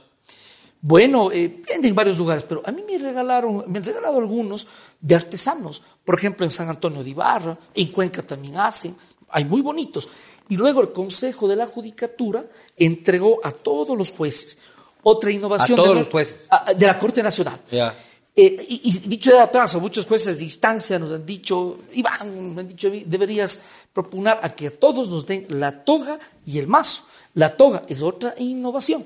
[0.82, 4.66] Bueno, eh, en varios lugares, pero a mí me regalaron, me han regalado algunos
[5.02, 5.82] de artesanos.
[6.06, 8.96] Por ejemplo, en San Antonio de Ibarra, en Cuenca también hacen,
[9.30, 10.08] hay muy bonitos.
[10.48, 12.46] Y luego el Consejo de la Judicatura
[12.78, 14.58] entregó a todos los jueces
[15.04, 16.48] otra innovación A todos de, los jueces.
[16.50, 17.60] a- de la Corte Nacional.
[17.72, 17.94] Ya.
[18.42, 22.70] Eh, y, dicho de paso, muchos jueces de instancia nos han dicho, Iván, me han
[22.70, 27.04] dicho, deberías propugnar a que a todos nos den la toga y el mazo.
[27.34, 29.06] La toga es otra innovación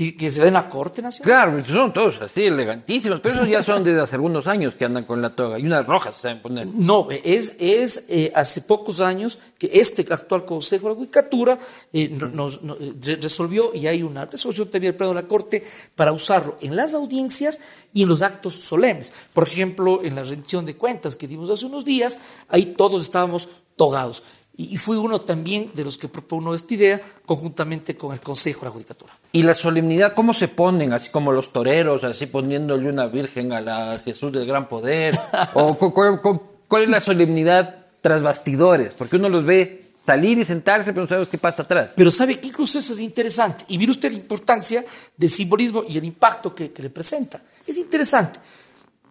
[0.00, 1.26] que, que se da en la Corte Nacional.
[1.60, 5.04] Claro, son todos así, elegantísimos, pero esos ya son desde hace algunos años que andan
[5.04, 5.58] con la toga.
[5.58, 6.66] Y unas rojas se saben poner.
[6.68, 11.58] No, es, es eh, hace pocos años que este actual Consejo de la Judicatura
[11.92, 15.20] eh, no- nos, no- eh, re- resolvió y hay una resolución también del Pleno de
[15.20, 15.62] la Corte
[15.94, 17.60] para usarlo en las audiencias
[17.92, 19.12] y en los actos solemnes.
[19.34, 23.50] Por ejemplo, en la rendición de cuentas que dimos hace unos días, ahí todos estábamos
[23.76, 24.22] togados.
[24.62, 28.66] Y, fui uno también de los que propugnó esta idea conjuntamente con el Consejo de
[28.66, 29.12] la Judicatura.
[29.32, 30.92] Y la solemnidad, ¿cómo se ponen?
[30.92, 35.16] Así como los toreros, así poniéndole una virgen a la Jesús del Gran Poder.
[35.54, 38.92] ¿O cu- cu- cu- cuál es la solemnidad tras bastidores?
[38.94, 41.92] Porque uno los ve salir y sentarse, pero no sabes qué pasa atrás.
[41.96, 43.64] Pero sabe que incluso eso es interesante.
[43.68, 44.84] Y mire usted la importancia
[45.16, 47.40] del simbolismo y el impacto que, que le presenta.
[47.66, 48.38] Es interesante.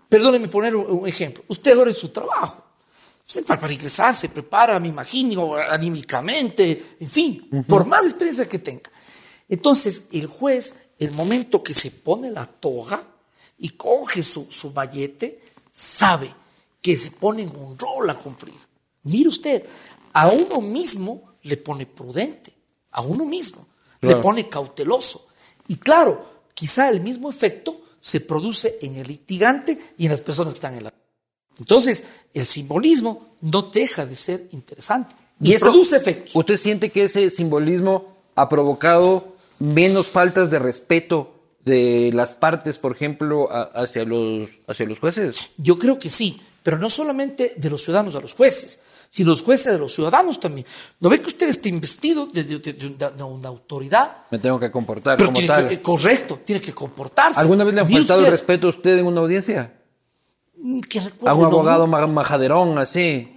[0.08, 1.44] Perdóneme poner un, un ejemplo.
[1.48, 2.66] Usted ahora en su trabajo.
[3.30, 8.58] Usted para, para ingresar se prepara, me imagino, anímicamente, en fin, por más experiencia que
[8.58, 8.90] tenga.
[9.48, 13.04] Entonces, el juez, el momento que se pone la toga
[13.60, 16.34] y coge su, su mallete, sabe
[16.82, 18.56] que se pone en un rol a cumplir.
[19.04, 19.64] Mire usted,
[20.12, 22.52] a uno mismo le pone prudente,
[22.90, 23.68] a uno mismo
[24.00, 24.16] Claro.
[24.18, 25.28] le pone cauteloso.
[25.68, 26.26] Y claro,
[26.56, 30.74] quizá el mismo efecto se produce en el litigante y en las personas que están
[30.74, 30.94] en la...
[31.60, 36.36] Entonces, el simbolismo no deja de ser interesante y, esto- produce efectos.
[36.36, 41.34] ¿Usted siente que ese simbolismo ha provocado menos faltas de respeto
[41.66, 45.50] de las partes, por ejemplo, a- hacia los, hacia los jueces?
[45.58, 48.80] Yo creo que sí, pero no solamente de los ciudadanos a los jueces,
[49.10, 50.66] sino los jueces de los ciudadanos también.
[51.00, 54.18] ¿No ve que usted está investido de, de- de- de una, de una autoridad?
[54.30, 55.68] Me tengo que comportar Pero como tiene tal.
[55.68, 57.40] que- eh, correcto, tiene que comportarse.
[57.40, 59.74] ¿Alguna vez le ha Mire faltado el respeto a usted en una audiencia?
[60.90, 63.28] Que A un abogado ma- majaderón, así.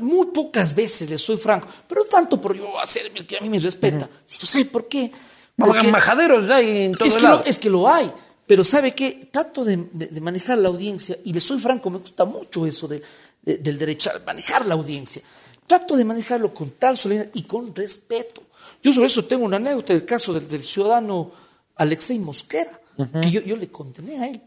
[0.00, 3.40] Muy pocas veces le soy franco, pero no tanto por yo hacerme el que a
[3.40, 5.10] mí me respeta, sino ¿sabe por qué?
[5.56, 7.38] Porque Majaderos hay en todo es, que lado.
[7.38, 8.12] lo, es que lo hay,
[8.46, 9.28] pero ¿sabe qué?
[9.32, 12.86] Trato de, de- de manejar la audiencia y le soy franco, me gusta mucho eso
[12.86, 13.02] de-
[13.42, 15.22] de- del derecho a manejar la audiencia.
[15.66, 18.42] Trato de manejarlo con tal solemnidad y con respeto.
[18.82, 21.32] Yo sobre eso tengo una anécdota del caso del, del ciudadano
[21.76, 22.78] Alexei Mosquera,
[23.22, 24.40] que yo, yo le condené a él.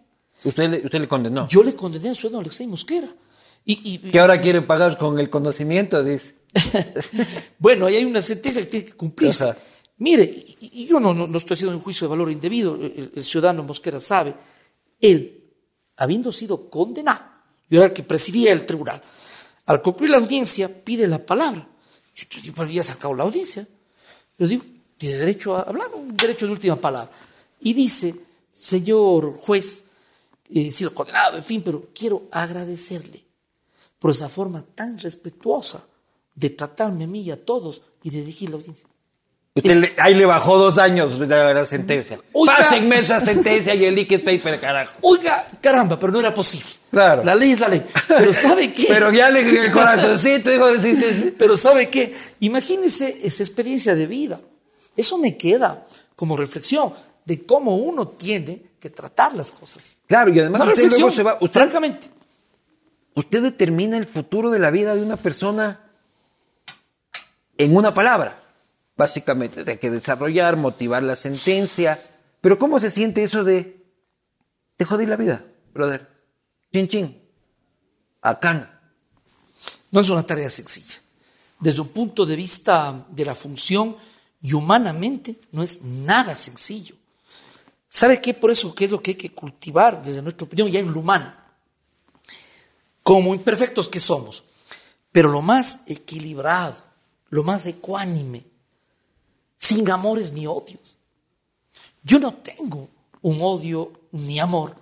[0.43, 1.47] Usted le, usted le condenó.
[1.47, 3.07] Yo le condené al ciudadano Alexei Mosquera.
[3.65, 6.35] Y, y- Que ahora quiere pagar con el conocimiento, dice.
[7.59, 9.45] bueno, ahí hay una sentencia que tiene que cumplirse.
[9.45, 9.57] Ajá.
[9.97, 13.11] Mire, y, y yo no, no, no estoy haciendo un juicio de valor indebido, el,
[13.15, 14.33] el ciudadano Mosquera sabe,
[14.99, 15.43] él,
[15.97, 17.21] habiendo sido condenado,
[17.69, 19.01] yo era el que presidía el tribunal,
[19.67, 21.67] al concluir la audiencia pide la palabra.
[22.15, 23.67] Yo, yo, yo había sacado la audiencia.
[24.39, 24.63] Yo digo,
[24.97, 27.11] tiene derecho a hablar, un derecho de última palabra.
[27.61, 28.15] Y dice,
[28.51, 29.90] señor juez,
[30.53, 33.23] he sido condenado, en fin, pero quiero agradecerle
[33.99, 35.83] por esa forma tan respetuosa
[36.35, 38.87] de tratarme a mí y a todos y de dirigir la audiencia.
[39.53, 42.19] Usted Es- le- ahí le bajó dos años la, la sentencia.
[42.31, 42.55] Oiga.
[42.57, 44.97] Pásenme esa sentencia y el liquid paper, carajo.
[45.01, 46.65] Oiga, caramba, pero no era posible.
[46.89, 47.23] Claro.
[47.23, 47.83] La ley es la ley.
[48.07, 48.85] Pero ¿sabe qué?
[48.87, 51.35] Pero ya le el corazoncito, dijo, sí, sí, sí.
[51.37, 52.15] Pero ¿sabe qué?
[52.39, 54.39] Imagínese esa experiencia de vida.
[54.95, 55.85] Eso me queda
[56.15, 56.93] como reflexión
[57.25, 59.97] de cómo uno tiene que tratar las cosas.
[60.07, 61.37] Claro, y además Una usted luego se va.
[61.39, 62.09] Usted, francamente.
[63.13, 65.79] usted determina el futuro de la vida de una persona
[67.57, 68.41] en una palabra.
[68.97, 72.01] Básicamente, hay que desarrollar, motivar la sentencia.
[72.41, 73.85] Pero ¿cómo se siente eso de,
[74.75, 76.09] te jodí la vida, brother?
[76.73, 77.21] Chin, chin.
[78.21, 78.81] Acá.
[79.91, 80.99] No es una tarea sencilla.
[81.59, 83.95] Desde un punto de vista de la función
[84.41, 86.95] y humanamente no es nada sencillo.
[87.93, 88.33] ¿Sabe qué?
[88.33, 91.01] Por eso, ¿qué es lo que hay que cultivar desde nuestra opinión ya en lo
[91.01, 91.29] humano?
[93.03, 94.43] Como imperfectos que somos,
[95.11, 96.77] pero lo más equilibrado,
[97.29, 98.45] lo más ecuánime,
[99.57, 100.95] sin amores ni odios.
[102.01, 102.87] Yo no tengo
[103.23, 104.73] un odio, ni amor,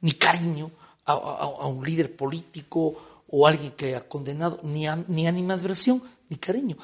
[0.00, 0.70] ni cariño
[1.04, 6.36] a, a- un líder político o alguien que ha condenado, ni, a- ni animadversión, ni
[6.36, 6.76] cariño.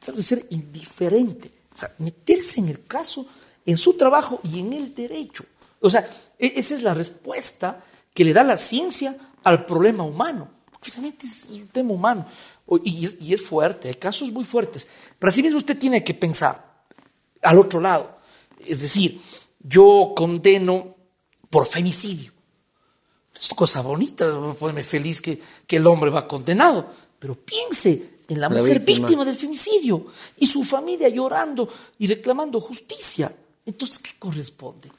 [0.00, 3.26] Ser indiferente, o sea, meterse en el caso,
[3.66, 5.44] en su trabajo y en el derecho.
[5.80, 6.08] O sea,
[6.38, 10.48] e- esa es la respuesta que le da la ciencia al problema humano.
[10.70, 12.26] Porque realmente es un tema humano.
[12.84, 14.88] Y, es- y es fuerte, hay casos muy fuertes.
[15.18, 16.84] Pero así mismo usted tiene que pensar
[17.42, 18.16] al otro lado.
[18.64, 19.20] Es decir,
[19.60, 20.94] yo condeno
[21.50, 22.32] por femicidio.
[23.38, 24.26] Es una cosa bonita,
[24.58, 26.90] ponerme feliz que, que el hombre va condenado.
[27.18, 29.06] Pero piense en la La mujer víctima.
[29.08, 29.24] víctima.
[29.24, 30.06] del femicidio
[30.38, 33.34] y su familia llorando y reclamando justicia.
[33.66, 34.90] Entonces, ¿qué corresponde?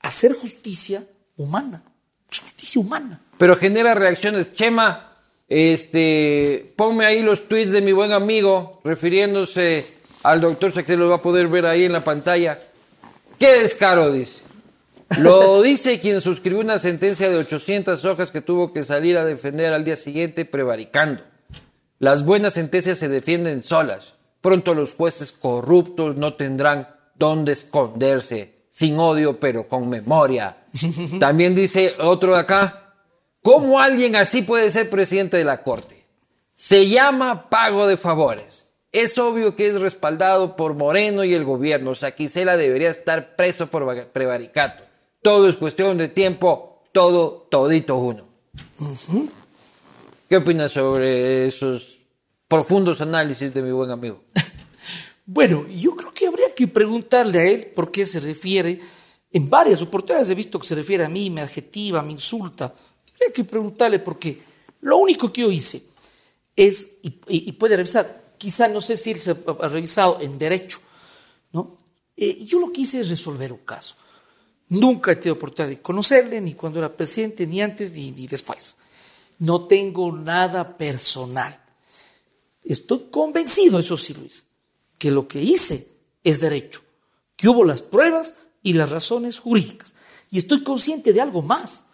[0.00, 1.04] Hacer justicia
[1.36, 1.82] humana.
[2.28, 3.20] Justicia humana.
[3.36, 4.52] Pero genera reacciones.
[4.54, 5.12] Chema,
[5.48, 11.08] este, ponme ahí los tweets de mi buen amigo, refiriéndose al doctor, sé que lo
[11.08, 12.58] va a poder ver ahí en la pantalla.
[13.38, 14.10] ¡Qué descaro!
[14.10, 14.40] Dice.
[15.18, 19.74] Lo dice quien suscribió una sentencia de 800 hojas que tuvo que salir a defender
[19.74, 21.22] al día siguiente prevaricando.
[21.98, 24.14] Las buenas sentencias se defienden solas.
[24.40, 30.56] Pronto los jueces corruptos no tendrán dónde esconderse, sin odio pero con memoria.
[31.20, 32.94] También dice otro de acá,
[33.42, 36.04] ¿cómo alguien así puede ser presidente de la Corte?
[36.52, 38.64] Se llama pago de favores.
[38.92, 41.96] Es obvio que es respaldado por Moreno y el gobierno.
[41.96, 44.84] Saquicela debería estar preso por prevaricato.
[45.20, 48.24] Todo es cuestión de tiempo, todo, todito uno.
[50.28, 51.98] ¿Qué opinas sobre esos
[52.46, 54.22] profundos análisis de mi buen amigo?
[55.26, 58.80] Bueno, yo creo que que preguntarle a él por qué se refiere.
[59.32, 62.74] En varias oportunidades he visto que se refiere a mí, me adjetiva, me insulta.
[63.12, 64.40] Habría que preguntarle por qué.
[64.82, 65.82] Lo único que yo hice
[66.54, 70.38] es, y- y puede revisar, quizá no sé si él se ha, ha revisado en
[70.38, 70.78] derecho,
[71.52, 71.78] ¿no?
[72.16, 73.96] Eh, yo lo que hice es resolver un caso.
[74.68, 78.76] Nunca he tenido oportunidad de conocerle, ni cuando era presidente, ni antes, ni, ni después.
[79.40, 81.60] No tengo nada personal.
[82.62, 84.44] Estoy convencido, eso sí, Luis,
[84.96, 85.88] que lo que hice
[86.24, 86.80] es derecho,
[87.36, 89.94] que hubo las pruebas y las razones jurídicas.
[90.30, 91.86] Y estoy consciente de algo más,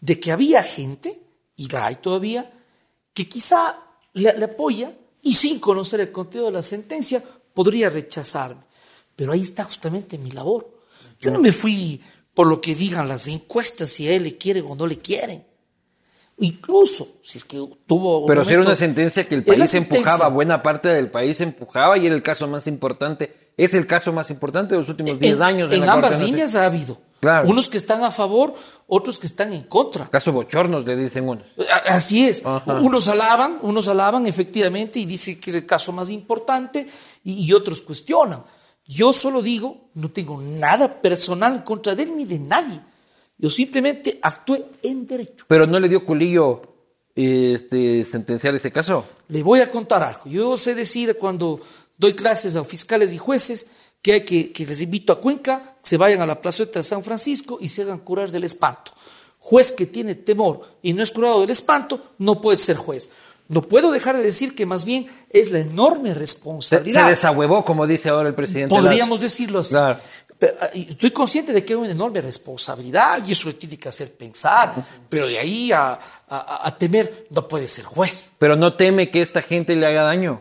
[0.00, 1.20] de que había gente,
[1.56, 2.50] y la hay todavía,
[3.12, 3.76] que quizá
[4.14, 7.22] le, le apoya y sin conocer el contenido de la sentencia
[7.52, 8.62] podría rechazarme.
[9.16, 10.68] Pero ahí está justamente mi labor.
[11.20, 12.00] Yo no me fui
[12.34, 15.44] por lo que digan las encuestas, si a él le quieren o no le quieren.
[16.38, 17.56] Incluso, si es que
[17.86, 18.20] tuvo...
[18.20, 21.96] un Pero si era una sentencia que el país empujaba, buena parte del país empujaba
[21.96, 23.32] y era el caso más importante.
[23.56, 25.72] Es el caso más importante de los últimos 10 en, años.
[25.72, 26.98] En ambas líneas ha habido.
[27.20, 27.48] Claro.
[27.48, 28.54] Unos que están a favor,
[28.86, 30.10] otros que están en contra.
[30.10, 31.46] Caso bochornos, le dicen unos.
[31.86, 32.44] Así es.
[32.44, 32.74] Ajá.
[32.74, 36.86] Unos alaban, unos alaban efectivamente y dicen que es el caso más importante
[37.22, 38.42] y, y otros cuestionan.
[38.86, 42.80] Yo solo digo, no tengo nada personal en contra de él ni de nadie.
[43.38, 45.44] Yo simplemente actué en derecho.
[45.48, 46.62] Pero no le dio culillo
[47.14, 49.04] este, sentenciar ese caso.
[49.28, 50.22] Le voy a contar algo.
[50.26, 51.60] Yo sé decir cuando
[51.98, 53.66] doy clases a fiscales y jueces
[54.02, 57.02] que hay que, que les invito a Cuenca, se vayan a la plazoleta de San
[57.02, 58.92] Francisco y se hagan curar del espanto.
[59.38, 63.10] Juez que tiene temor y no es curado del espanto, no puede ser juez.
[63.48, 67.08] No puedo dejar de decir que más bien es la enorme Se, se responsabilidad.
[67.08, 68.74] desahuevó, como dice ahora el presidente.
[68.74, 69.22] Podríamos Lazo.
[69.22, 69.70] decirlo así.
[69.70, 69.98] Claro.
[70.38, 73.88] Pero, ah, estoy consciente de que hay una enorme responsabilidad y eso le tiene que
[73.88, 74.74] hacer pensar,
[75.08, 78.30] pero de ahí a- a temer no puede ser juez.
[78.38, 80.40] Pero no teme que esta gente le haga daño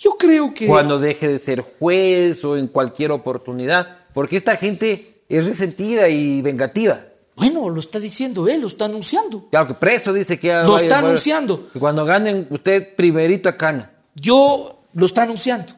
[0.00, 0.66] Yo creo que...
[0.66, 3.98] cuando deje de ser juez o en cualquier oportunidad.
[4.14, 7.04] Porque esta gente es resentida y vengativa.
[7.36, 9.46] Bueno, lo está diciendo él, lo está anunciando.
[9.50, 11.68] Claro que preso dice que Lo vaya- está vaya- anunciando.
[11.72, 13.90] que cuando ganen usted primerito a cana.
[14.14, 15.72] Yo lo está anunciando.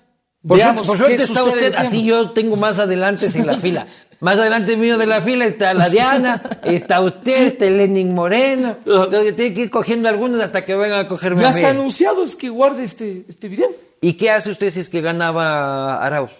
[0.46, 3.86] Por, Veamos por qué suerte está usted, así yo tengo más adelante en la fila.
[4.22, 8.76] Más adelante mío de la fila está la Diana, está usted, está Lenin Moreno.
[8.86, 12.36] Entonces tiene que ir cogiendo algunos hasta que vengan a cogerme Ya está anunciado, es
[12.36, 13.68] que guarde este, este video.
[14.04, 16.32] ¿Y qué hace usted si es que ganaba Arauz?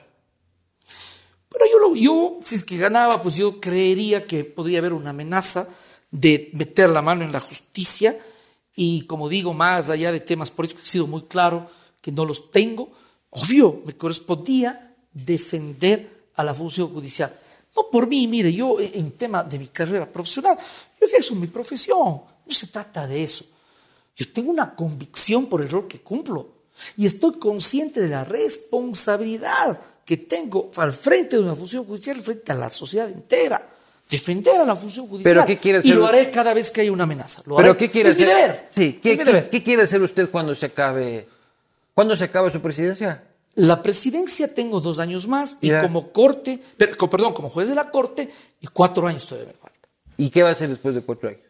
[1.48, 5.10] Pero yo, lo, yo, si es que ganaba, pues yo creería que podría haber una
[5.10, 5.68] amenaza
[6.10, 8.18] de meter la mano en la justicia
[8.74, 12.50] y, como digo, más allá de temas políticos, he sido muy claro que no los
[12.50, 12.90] tengo,
[13.30, 17.32] obvio, me correspondía defender a la función judicial.
[17.76, 20.58] No por mí, mire, yo en tema de mi carrera profesional,
[21.00, 23.44] yo ejerzo mi profesión, no se trata de eso.
[24.16, 26.61] Yo tengo una convicción por el rol que cumplo
[26.96, 32.52] y estoy consciente de la responsabilidad que tengo al frente de una función judicial, frente
[32.52, 33.68] a la sociedad entera.
[34.10, 35.34] Defender a la función judicial.
[35.34, 35.94] ¿Pero qué quiere y hacer?
[35.96, 37.42] lo haré cada vez que haya una amenaza.
[37.46, 37.78] Lo ¿Pero haré.
[37.78, 38.36] qué quiere es mi hacer?
[38.36, 38.68] deber.
[38.70, 39.50] Sí, ¿qué, mi deber.
[39.50, 41.26] quiere hacer usted cuando se acabe?
[41.94, 43.22] ¿Cuándo se acaba su presidencia?
[43.54, 47.74] La presidencia tengo dos años más y como corte, per- co- perdón, como juez de
[47.74, 48.28] la corte,
[48.60, 49.88] y cuatro años todavía me falta.
[50.16, 51.40] ¿Y qué va a hacer después de cuatro años?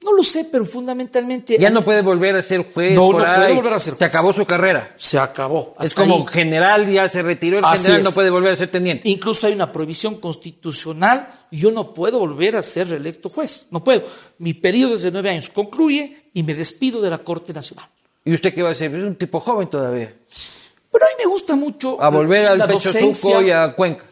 [0.00, 1.58] No lo sé, pero fundamentalmente.
[1.58, 2.94] Ya no puede volver a ser juez.
[2.94, 4.08] No, por no puede volver a ser Se juez.
[4.08, 4.94] acabó su carrera.
[4.96, 5.74] Se acabó.
[5.80, 6.26] es como ahí.
[6.32, 8.04] general, ya se retiró el Así general, es.
[8.04, 9.08] no puede volver a ser teniente.
[9.08, 11.28] Incluso hay una prohibición constitucional.
[11.50, 13.68] Yo no puedo volver a ser reelecto juez.
[13.72, 14.02] No puedo.
[14.38, 17.88] Mi periodo de nueve años concluye y me despido de la Corte Nacional.
[18.24, 18.94] ¿Y usted qué va a hacer?
[18.94, 20.14] Es un tipo joven todavía.
[20.90, 22.00] Pero a mí me gusta mucho.
[22.00, 23.42] A volver al la Pecho docencia.
[23.42, 24.04] Y a Cuenca.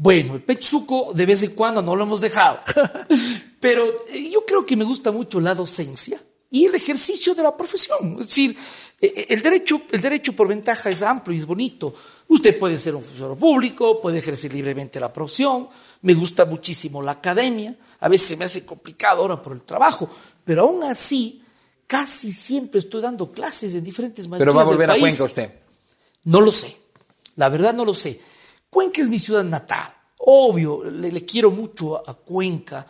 [0.00, 2.60] Bueno, el pechuco de vez en cuando no lo hemos dejado.
[3.60, 7.56] Pero eh, yo creo que me gusta mucho la docencia y el ejercicio de la
[7.56, 8.12] profesión.
[8.20, 8.56] Es decir,
[9.00, 11.92] eh, el derecho, el derecho por ventaja es amplio y es bonito.
[12.28, 15.68] Usted puede ser un funcionario público, puede ejercer libremente la profesión.
[16.02, 17.74] Me gusta muchísimo la academia.
[17.98, 20.08] A veces se me hace complicado ahora por el trabajo,
[20.44, 21.42] pero aún así,
[21.88, 25.00] casi siempre estoy dando clases en diferentes maestrías Pero va a del volver a.
[25.00, 25.50] Cuenca usted.
[26.22, 26.76] No lo sé.
[27.34, 28.20] La verdad no lo sé.
[28.70, 29.92] Cuenca es mi ciudad natal.
[30.18, 32.86] Obvio, le, le quiero mucho a, a Cuenca,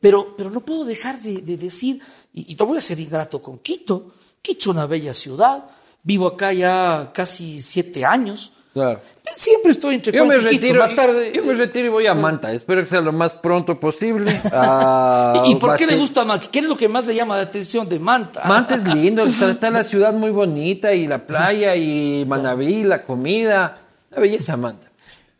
[0.00, 2.00] pero, pero no puedo dejar de, de decir,
[2.34, 4.12] y, y no voy a ser ingrato con Quito.
[4.42, 5.64] Quito es una bella ciudad.
[6.02, 8.52] Vivo acá ya casi siete años.
[8.74, 9.00] Claro.
[9.22, 10.48] Pero siempre estoy entre Yo me Quito.
[10.48, 10.80] retiro.
[10.80, 11.32] Más tarde.
[11.32, 12.52] Yo me retiro y voy a Manta.
[12.52, 14.30] Espero que sea lo más pronto posible.
[14.52, 16.48] Ah, ¿Y por qué le gusta Manta?
[16.50, 18.42] ¿Qué es lo que más le llama la atención de Manta?
[18.46, 23.02] Manta es lindo, está, está la ciudad muy bonita y la playa y Manaví, la
[23.04, 23.78] comida.
[24.10, 24.88] La belleza Manta.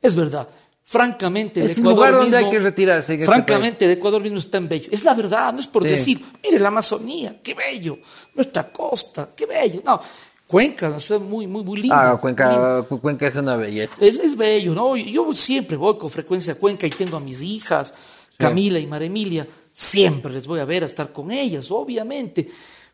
[0.05, 0.49] Es verdad.
[0.87, 3.91] Francamente, el Es el Ecuador lugar donde mismo- hay que retirarse en este francamente, el
[3.93, 4.89] Ecuador mismo es tan bello.
[4.93, 5.89] Es la verdad, no es por Sí.
[5.89, 7.99] decir, mire la Amazonía, qué bello.
[8.35, 9.81] Nuestra costa, qué bello.
[9.85, 10.01] No,
[10.47, 12.13] Cuenca, una ciudad muy, muy, muy linda.
[12.13, 12.17] Ah.
[12.21, 13.95] Cuenca, Cu- Cuenca es una belleza.
[13.99, 14.95] Es, es bello, ¿no?
[14.95, 17.95] Yo siempre voy con frecuencia a Cuenca y tengo a mis hijas,
[18.37, 19.49] Camila y María Emilia.
[19.73, 22.47] Siempre les voy a ver, a estar con ellas, obviamente.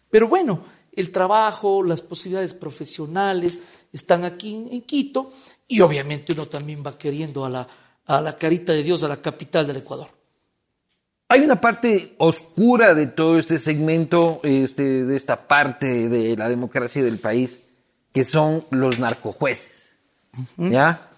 [0.09, 0.61] Pero bueno,
[0.93, 3.59] el trabajo, las posibilidades profesionales
[3.93, 5.31] están aquí en, en Quito
[5.71, 7.69] y obviamente uno también va queriendo a la,
[8.07, 10.09] a la carita de Dios, a la capital del Ecuador.
[11.29, 17.05] Hay una parte oscura de todo este segmento, este, de esta parte de la democracia
[17.05, 17.61] del país,
[18.13, 19.91] que son los narcojueces.
[20.57, 21.09] ¿Ya?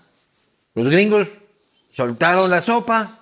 [0.75, 1.29] Los gringos
[1.91, 3.21] soltaron la sopa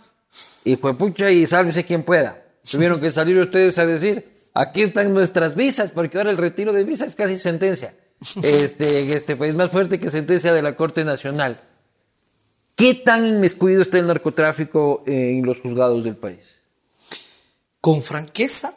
[0.64, 2.42] y fue pucha y sálvese quien pueda.
[2.68, 6.82] Tuvieron que salir ustedes a decir, aquí están nuestras visas, porque ahora el retiro de
[6.82, 7.94] visas es casi sentencia.
[8.42, 11.60] Este, este país más fuerte que sentencia de la Corte Nacional.
[12.76, 16.56] ¿Qué tan inmiscuido está el narcotráfico en los juzgados del país?
[17.80, 18.74] Con franqueza,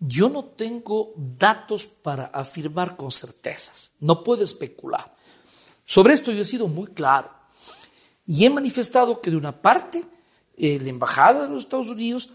[0.00, 3.92] yo no tengo datos para afirmar con certezas.
[4.00, 5.14] No puedo especular.
[5.84, 7.30] Sobre esto yo he sido muy claro.
[8.26, 10.04] Y he manifestado que de una parte,
[10.56, 12.30] eh, la Embajada de los Estados Unidos,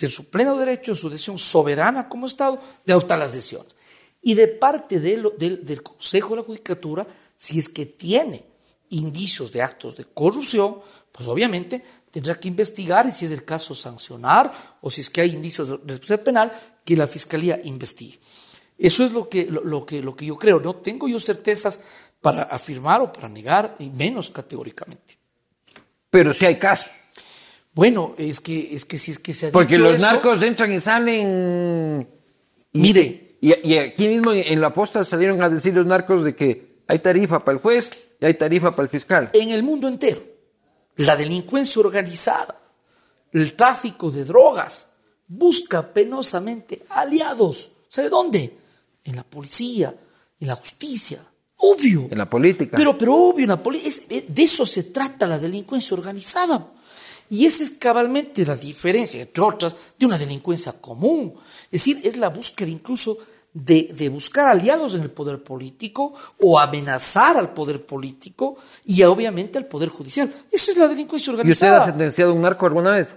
[0.00, 3.74] en su pleno derecho, en su decisión soberana como Estado, de adoptar las decisiones.
[4.28, 7.06] Y de parte de lo- del, del Consejo de la Judicatura,
[7.36, 8.44] si es que tiene
[8.90, 10.76] indicios de actos de corrupción,
[11.12, 14.52] pues obviamente tendrá que investigar y si es el caso sancionar
[14.82, 16.52] o si es que hay indicios de responsabilidad penal,
[16.84, 18.18] que la Fiscalía investigue.
[18.76, 20.60] Eso es lo que, lo, lo que, lo que yo creo.
[20.60, 21.80] No tengo yo certezas
[22.20, 25.18] para afirmar o para negar, y menos categóricamente.
[26.10, 26.90] Pero sí hay casos.
[27.72, 30.42] Bueno, es que, es que si es que se ha Porque dicho los eso- narcos
[30.42, 32.06] entran y salen.
[32.74, 33.24] y- Mire.
[33.40, 36.78] Y, y aquí mismo en, en la posta salieron a decir los narcos de que
[36.86, 39.30] hay tarifa para el juez y hay tarifa para el fiscal.
[39.32, 40.20] en el mundo entero.
[40.96, 42.60] La delincuencia organizada,
[43.32, 44.94] el tráfico de drogas,
[45.28, 47.72] busca penosamente aliados.
[47.86, 48.56] ¿Sabe dónde?
[49.04, 49.94] En la policía,
[50.40, 51.20] en la justicia.
[51.58, 52.08] Obvio.
[52.10, 52.76] En la política.
[52.76, 56.66] Pero, pero obvio, en la es- eh, de eso se trata la delincuencia organizada.
[57.30, 61.34] Y esa es cabalmente la diferencia, entre otras, de una delincuencia común.
[61.64, 63.18] Es decir, es la búsqueda incluso
[63.52, 69.58] de, de buscar aliados en el poder político o amenazar al poder político y obviamente
[69.58, 70.32] al poder judicial.
[70.50, 71.82] Esa es la delincuencia ¿Y usted organizada.
[71.82, 73.08] ha sentenciado a un narco alguna vez?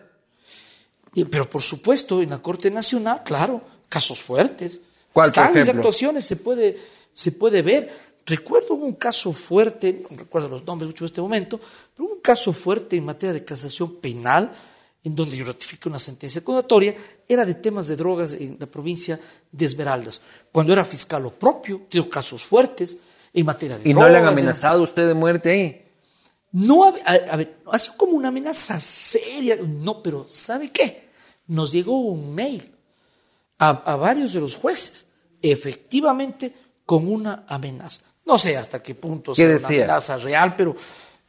[1.30, 4.82] Pero por supuesto, en la Corte Nacional, claro, casos fuertes.
[5.12, 5.74] ¿Cuál, por ejemplo?
[5.74, 6.78] actuaciones, se puede,
[7.12, 8.11] se puede ver.
[8.26, 11.60] Recuerdo un caso fuerte, no recuerdo los nombres mucho en este momento,
[11.96, 14.52] pero un caso fuerte en materia de casación penal,
[15.04, 16.96] en donde yo ratifiqué una sentencia condenatoria,
[17.28, 19.20] era de temas de drogas en la provincia
[19.52, 20.22] de Esmeraldas.
[20.52, 23.00] Cuando era fiscal lo propio, tuvo casos fuertes,
[23.34, 25.86] en materia de ¿Y no le han drogas, en- amenazado a usted de muerte ahí?
[26.52, 29.56] No, a, a- a ver, ha sido como una amenaza seria.
[29.56, 31.10] No, pero ¿sabe qué?
[31.48, 32.76] Nos llegó un mail
[33.58, 35.08] a, a varios de los jueces,
[35.42, 36.54] efectivamente
[36.86, 38.11] con una amenaza.
[38.32, 39.84] No sé hasta qué punto ¿Qué sea una decía?
[39.84, 40.74] amenaza real, pero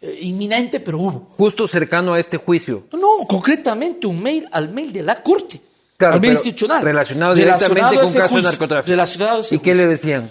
[0.00, 1.28] eh, inminente, pero hubo.
[1.36, 2.84] Justo cercano a este juicio.
[2.92, 5.60] No, concretamente un mail al mail de la Corte.
[5.96, 6.80] Claro, al mail institucional.
[6.82, 8.90] relacionado directamente Relacionado con casos de narcotráfico.
[8.90, 10.30] Relacionado ¿Y qué le decían?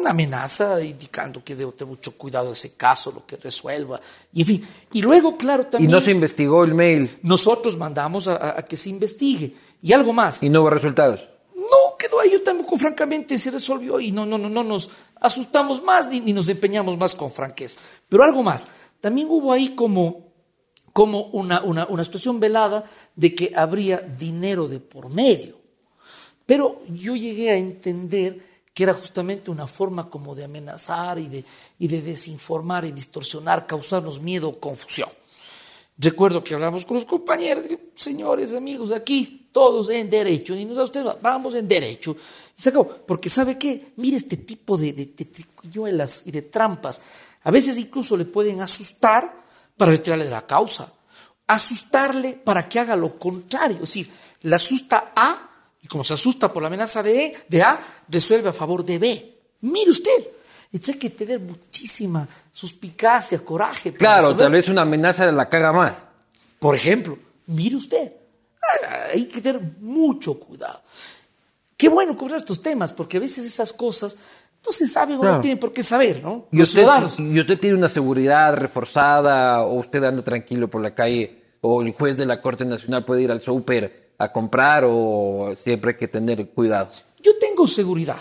[0.00, 4.00] una amenaza indicando que debo tener mucho cuidado de ese caso, lo que resuelva,
[4.32, 4.68] y en fin.
[4.92, 8.88] Y luego, claro, Y también no se investigó el mail nosotros mandamos a que se
[8.88, 9.54] investigue.
[9.82, 10.42] Y algo más.
[10.42, 11.20] y no hubo resultados.
[11.54, 14.90] No quedó ahí, yo tampoco, francamente, se resolvió y no, no, no, no nos
[15.20, 17.78] asustamos más ni, ni nos empeñamos más con franqueza.
[18.08, 18.68] Pero algo más,
[19.00, 20.32] también hubo ahí como,
[20.92, 25.56] como una, una, una situación velada de que habría dinero de por medio.
[26.46, 28.38] Pero yo llegué a entender
[28.72, 31.44] que era justamente una forma como de amenazar y de,
[31.78, 35.08] y de desinformar y distorsionar, causarnos miedo o confusión.
[36.00, 37.64] Recuerdo que hablamos con los compañeros,
[37.96, 42.16] señores, amigos, aquí todos en derecho, ni nos usted, vamos en derecho.
[42.56, 43.92] Y se acabó, porque ¿sabe qué?
[43.96, 45.10] Mire este tipo de, de,
[46.24, 47.02] y de trampas.
[47.42, 49.42] A veces incluso le pueden asustar
[49.76, 50.92] para retirarle de la causa,
[51.48, 53.76] asustarle para que haga lo contrario.
[53.76, 54.10] Es decir,
[54.42, 55.50] le asusta A
[55.82, 58.98] y como se asusta por la amenaza de, E, de A, resuelve a favor de
[58.98, 59.38] B.
[59.62, 60.28] Mire usted,
[60.72, 63.90] entonces hay que tener muchísima suspicacia, coraje.
[63.92, 64.44] para Claro, resolver.
[64.44, 65.92] tal vez una amenaza la caga más.
[66.58, 67.16] Por ejemplo,
[67.46, 68.12] mire usted,
[69.12, 70.82] hay que tener mucho cuidado.
[71.76, 74.16] Qué bueno cubrir estos temas, porque a veces esas cosas
[74.66, 75.36] no se saben o Claro.
[75.36, 76.46] no tienen por qué saber, ¿no?
[76.50, 77.20] ¿Y usted, ciudadanos.
[77.20, 81.92] y usted tiene una seguridad reforzada o usted anda tranquilo por la calle o el
[81.92, 86.08] juez de la Corte Nacional puede ir al súper a comprar o siempre hay que
[86.08, 86.90] tener cuidado?
[87.22, 88.18] Yo tengo seguridad,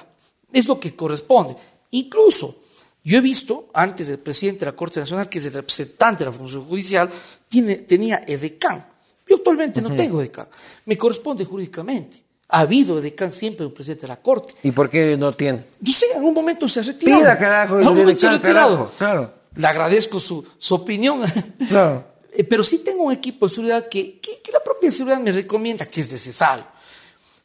[0.53, 1.55] es lo que corresponde.
[1.91, 2.63] Incluso,
[3.03, 6.31] yo he visto, antes del presidente de la Corte Nacional, que es el representante de
[6.31, 7.09] la función judicial,
[7.47, 8.85] tiene, tenía edecán.
[9.27, 10.47] Yo actualmente no tengo edecán.
[10.85, 12.21] Me corresponde jurídicamente.
[12.49, 14.53] Ha habido edecán siempre un presidente de la Corte.
[14.63, 15.65] ¿Y por qué no tiene?
[15.81, 17.21] No sé, en algún momento se ha retirado.
[17.21, 18.75] Pida, carajo, En algún el momento se ha retirado.
[18.77, 19.33] carajo, claro.
[19.55, 21.21] Le agradezco su, su opinión.
[21.67, 22.05] Claro.
[22.31, 25.31] Eh, Pero sí tengo un equipo de seguridad que, que, que la propia seguridad me
[25.31, 26.65] recomienda que es necesario.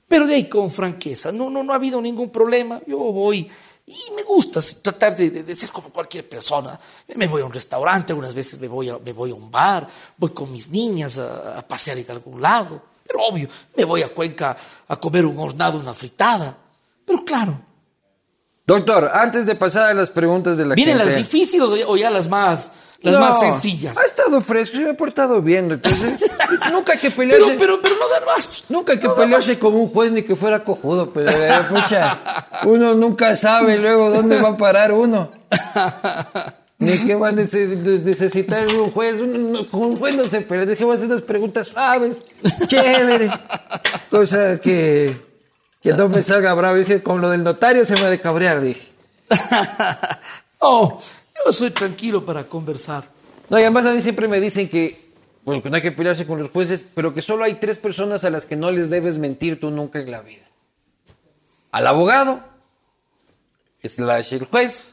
[0.06, 2.80] Pero de ahí con franqueza, no, no, no ha habido ningún problema.
[2.86, 3.48] Yo voy
[3.86, 6.78] y me gusta tratar de, de- de ser como cualquier persona.
[7.16, 9.88] Me voy a un restaurante, algunas veces me voy a, me voy a un bar,
[10.16, 12.80] voy con mis niñas a, a pasear en algún lado.
[13.06, 14.56] Pero obvio, me voy a Cuenca
[14.88, 16.56] a comer un hornado, una fritada.
[17.04, 17.60] Pero claro,
[18.64, 21.10] Doctor, antes de pasar a las preguntas de la ¿vienen gente...
[21.10, 22.70] las difíciles o ya, o ya las más,
[23.02, 23.98] las No, más sencillas?
[23.98, 25.70] Ha estado fresco, se me ha portado bien.
[25.72, 26.20] Entonces,
[26.72, 27.46] nunca hay que pelearse.
[27.46, 28.64] Pero, pero, pero no dan más.
[28.68, 32.20] Nunca hay que No pelearse como un juez ni que fuera cojudo, pero eh, pucha,
[32.64, 35.30] uno nunca sabe luego dónde va a parar uno.
[36.78, 39.14] Ni qué va a necesitar un juez.
[39.20, 42.20] Un juez no se pelea, dije, voy a hacer unas preguntas suaves,
[42.66, 43.30] chévere.
[44.10, 45.16] Cosa que,
[45.80, 46.76] que no me salga bravo.
[46.76, 48.88] Dije, con lo del notario se me ha de cabrear, dije.
[50.60, 50.98] No,
[51.44, 53.04] yo soy tranquilo para conversar.
[53.48, 54.98] No, y además a mí siempre me dicen que,
[55.44, 58.24] bueno, que no hay que pelearse con los jueces, pero que solo hay tres personas
[58.24, 60.42] a las que no les debes mentir tú nunca en la vida.
[61.72, 62.40] Al abogado,
[63.82, 64.88] slash el juez,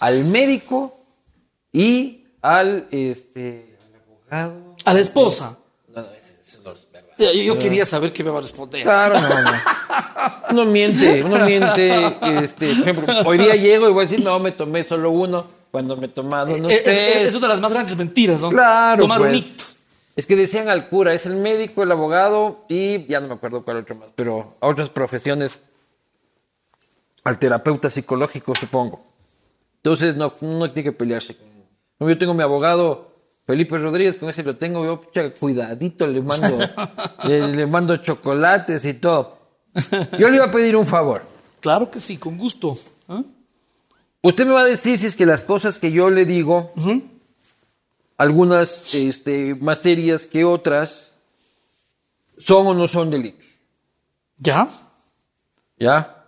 [0.00, 0.94] al médico
[1.72, 4.76] y al, este, al abogado.
[4.84, 5.58] A la esposa.
[5.88, 7.10] No, no, ese- ese no es verdad.
[7.18, 8.82] Yo, yo quería saber qué me va a responder.
[8.82, 9.50] Claro, no, no.
[10.50, 12.06] Uno miente, uno miente.
[12.44, 15.46] Este, por ejemplo, hoy día llego y voy a decir, no, me tomé solo uno,
[15.74, 17.16] cuando me tomaron Eh, es, ustedes.
[17.16, 18.48] es- es una de las más grandes mentiras, ¿no?
[18.48, 19.00] Claro.
[19.00, 19.32] Tomar pues.
[19.32, 19.64] un hito.
[20.14, 23.64] Es que decían al cura, es el médico, el abogado y ya no me acuerdo
[23.64, 25.50] cuál otro más, pero a otras profesiones,
[27.24, 29.04] al terapeuta psicológico, supongo.
[29.78, 31.36] Entonces no, no tiene que pelearse.
[31.98, 33.10] Yo tengo mi abogado
[33.44, 36.56] Felipe Rodríguez, con ese lo tengo yo, pucha, cuidadito, le mando,
[37.26, 39.38] le, le mando chocolates y todo.
[40.20, 41.22] Yo le iba a pedir un favor.
[41.58, 42.78] Claro que sí, con gusto.
[43.08, 43.22] ¿Ah?
[44.24, 46.72] Usted me va a decir si es que las cosas que yo le digo,
[48.16, 51.12] algunas este, más serias que otras,
[52.38, 53.44] son o no son delitos.
[54.38, 54.66] ¿Ya?
[55.78, 56.24] ¿Ya?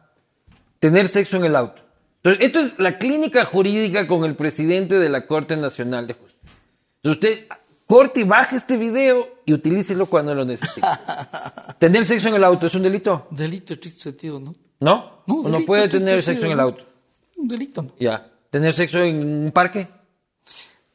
[0.78, 1.80] Tener sexo en el auto.
[2.22, 6.60] Entonces, esto es la clínica jurídica con el presidente de la Corte Nacional de Justicia.
[7.02, 10.86] Entonces, usted corte y baje este video y utilícelo cuando lo necesite.
[11.78, 14.54] Tener sexo en el auto es un delito, Delito estricto sentido, ¿no?
[14.80, 15.22] ¿no?
[15.26, 16.62] No, delito puede tener sexo en el ¿no?
[16.64, 16.95] auto.
[17.36, 17.92] Un delito, ¿no?
[17.98, 18.30] Ya.
[18.50, 19.16] Tener sexo en
[19.46, 19.86] un parque.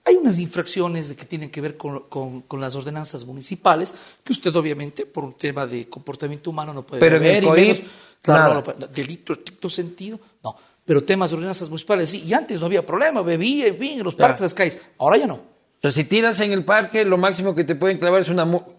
[0.04, 4.56] Hay unas infracciones que tienen que ver con, con- con las ordenanzas municipales, que usted
[4.56, 7.82] obviamente, por un tema de comportamiento humano, no puede Pero en el beber y menos-
[8.22, 10.56] claro, no puede- delito estricto sentido, no.
[10.84, 12.24] pero temas de ordenanzas municipales sí.
[12.26, 14.30] Y antes no había problema, bebía, en fin, en los Claro.
[14.32, 14.80] parques, las calles.
[14.98, 15.36] Ahora ya no.
[15.36, 18.46] O sea, si tiras en el parque, lo máximo que te pueden clavar es una
[18.46, 18.70] multa.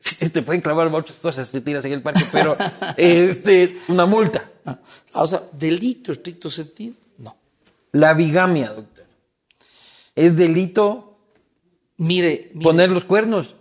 [0.32, 2.56] Te pueden clavar muchas cosas si tiras en el parque, pero
[2.96, 4.50] este, una multa.
[4.66, 4.78] Ah,
[5.22, 7.03] O sea, delito estricto sentido, no.
[7.94, 9.06] La bigamia, doctor.
[10.16, 11.16] ¿Es delito
[11.96, 13.54] Mire, mire, poner los cuernos?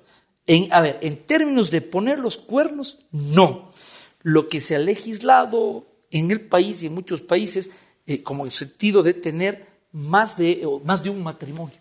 [0.48, 3.70] En, a ver, en términos de poner los cuernos, no.
[4.24, 7.70] Lo que se ha legislado en el país y en muchos países,
[8.08, 11.78] eh, como el sentido de tener más de, más de un matrimonio.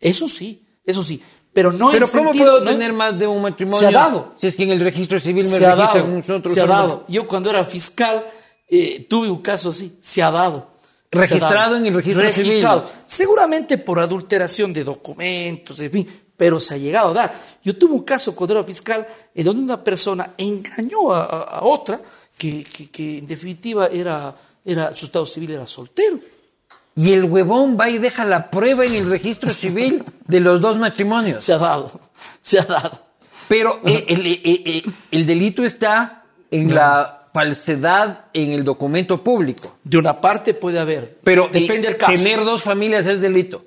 [0.00, 1.22] Eso sí, eso sí.
[1.52, 3.78] Pero no Pero en ¿cómo sentido, puedo no- tener más de un matrimonio?
[3.78, 4.34] Se ha dado.
[4.40, 6.52] Si es que en el registro civil me se ha dado, nosotros.
[6.52, 7.04] se ha dado.
[7.08, 8.24] Yo cuando era fiscal
[8.68, 10.76] eh, tuve un caso así, se ha dado.
[11.10, 12.80] Registrado en el registro Registrado.
[12.86, 13.02] civil.
[13.06, 17.34] Seguramente por adulteración de documentos, en fin, pero se ha llegado a dar.
[17.64, 21.62] Yo tuve un caso cuando era fiscal en donde una persona engañó a, a- a
[21.64, 22.00] otra
[22.36, 24.34] que, que- que en definitiva era,
[24.64, 26.18] era, su estado civil era soltero.
[26.94, 30.76] Y el huevón va y deja la prueba en el registro civil de los dos
[30.78, 31.42] matrimonios.
[31.42, 31.92] Se ha dado,
[32.42, 33.00] se ha dado.
[33.48, 39.76] Pero eh, el, el- el- el delito está en la falsedad en el documento público.
[39.84, 42.12] De una parte puede haber, Pero depende del caso.
[42.12, 43.64] tener dos familias es delito.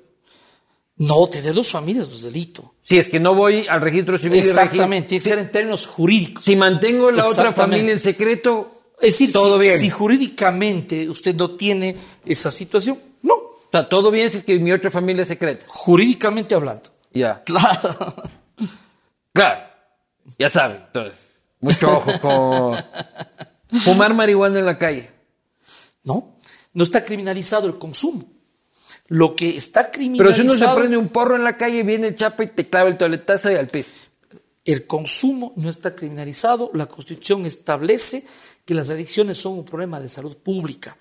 [0.96, 2.74] No, tener dos familias no es delito.
[2.82, 4.38] Si es que no voy al registro civil.
[4.40, 6.44] Exactamente, tiene que ser en términos jurídicos.
[6.44, 9.78] Si mantengo la otra familia en secreto, Es decir, todo si, bien.
[9.78, 11.96] si jurídicamente usted no tiene
[12.26, 15.64] esa situación, no, O sea, todo bien si es que mi otra familia es secreta.
[15.66, 16.90] jurídicamente hablando.
[17.14, 17.42] Ya.
[17.44, 18.14] Claro.
[19.32, 19.60] Claro.
[20.38, 21.30] Ya saben, entonces.
[21.60, 22.76] Mucho ojo con
[23.80, 25.10] fumar marihuana en la calle.
[26.04, 26.36] No,
[26.72, 28.24] no está criminalizado el consumo.
[29.08, 32.08] Lo que está Pero criminalizado si uno se prende un porro en la calle, viene
[32.08, 33.90] el chapa y te clava el toletazo y al piso.
[34.64, 36.70] el consumo no está criminalizado.
[36.72, 38.24] La Constitución establece
[38.64, 40.96] que las adicciones son un problema de salud pública.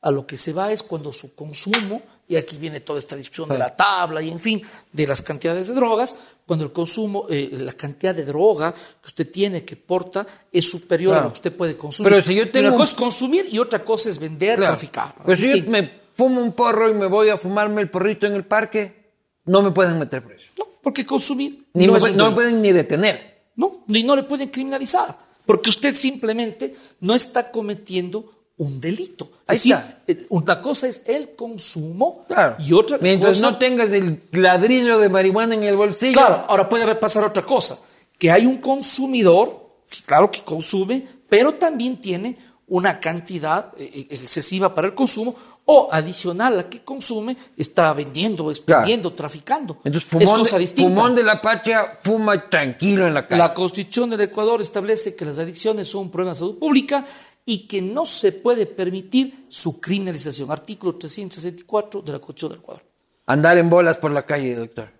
[0.00, 3.48] A lo que se va es cuando su consumo, y aquí viene toda esta discusión
[3.48, 4.62] de la tabla y en fin,
[4.92, 9.30] de las cantidades de drogas, cuando el consumo, eh, la cantidad de droga que usted
[9.30, 12.10] tiene, que porta, es superior a lo que usted puede consumir.
[12.10, 14.72] Pero si yo tengo Una un- cosa es consumir y otra cosa es vender, Claro.
[14.72, 15.14] traficar.
[15.26, 18.32] Pues si yo me fumo un porro y me voy a fumarme el porrito en
[18.32, 19.12] el parque,
[19.44, 20.50] no me pueden meter preso.
[20.58, 23.50] No, porque consumir Ni no me, es pu- un no me pueden ni detener.
[23.56, 29.30] No, ni no le pueden criminalizar, porque usted simplemente no está cometiendo un delito.
[29.46, 32.56] Es decir, eh, una cosa es el consumo Claro.
[32.58, 33.52] y otra Mientras cosa...
[33.52, 36.12] no tengas el ladrillo de marihuana en el bolsillo.
[36.12, 37.78] Claro, ahora puede pasar otra cosa,
[38.18, 42.36] que hay un consumidor, que claro que consume, pero también tiene
[42.68, 45.34] una cantidad eh, eh, excesiva para el consumo
[45.70, 49.76] o adicional a la que consume, está vendiendo, expendiendo, traficando.
[49.84, 50.88] Entonces, es fumón, cosa de, distinta.
[50.88, 53.38] fumón de la patria fuma tranquilo en la calle.
[53.38, 57.04] La Constitución del Ecuador establece que las adicciones son un problema de salud pública
[57.50, 60.50] y que no se puede permitir su criminalización.
[60.50, 62.82] Artículo 364 de la Constitución del Ecuador.
[63.24, 64.90] Andar en bolas por la calle, doctor.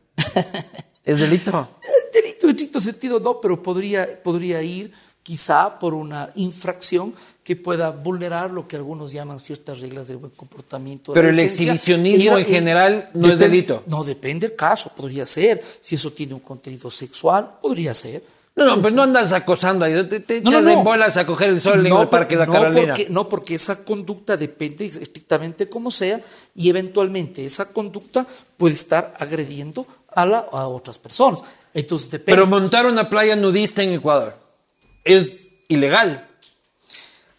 [1.04, 1.68] ¿Es delito?
[1.82, 4.90] El delito en estricto sentido no, pero podría, podría ir
[5.22, 7.12] quizá por una infracción
[7.44, 11.12] que pueda vulnerar lo que algunos llaman ciertas reglas del buen comportamiento.
[11.12, 13.82] Pero el exhibicionismo en y- general no es delito.
[13.86, 15.62] No, depende del caso, podría ser.
[15.82, 18.22] Si eso tiene un contenido sexual, podría ser.
[18.58, 20.08] No, no, pero no andas acosando ahí.
[20.08, 20.70] Te, te No, no, echas no.
[20.78, 22.86] en bolas a coger el sol en el Parque de la Carolina.
[22.88, 26.20] Porque, no, porque esa conducta depende estrictamente como sea
[26.56, 31.44] y eventualmente esa conducta puede estar agrediendo a, la, a otras personas.
[31.72, 32.34] Entonces depende.
[32.34, 34.34] Pero montar una playa nudista en Ecuador
[35.04, 36.28] es ilegal.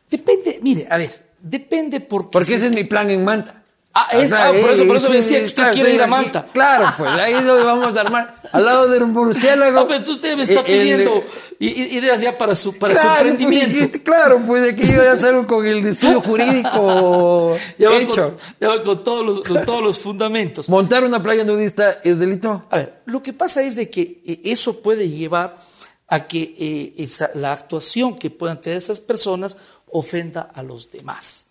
[0.09, 2.29] depende, mire, a ver, depende porque...
[2.31, 3.58] Porque ese es es mi plan en Manta.
[4.01, 6.11] Ah, es- ah, por eso- por eso me decía que usted quiere ir a aquí-
[6.11, 6.45] Manta.
[6.53, 8.39] Claro, pues ahí es donde vamos a armar.
[8.51, 9.71] Al lado del murciélago.
[9.81, 11.23] No, pero usted me está pidiendo
[11.59, 13.97] ideas ya para su, para su Claro, pues, emprendimiento.
[13.97, 18.15] y- claro, pues aquí yo ya salgo con el estudio jurídico Ya hecho.
[18.15, 20.69] con, ya va con todos los, con todos los fundamentos.
[20.69, 22.65] Montar una playa nudista es delito.
[22.71, 25.55] A ver, lo que pasa es de que eh, eso puede llevar
[26.07, 29.57] a que eh, esa- la actuación que puedan tener esas personas
[29.91, 31.45] ofenda a los demás.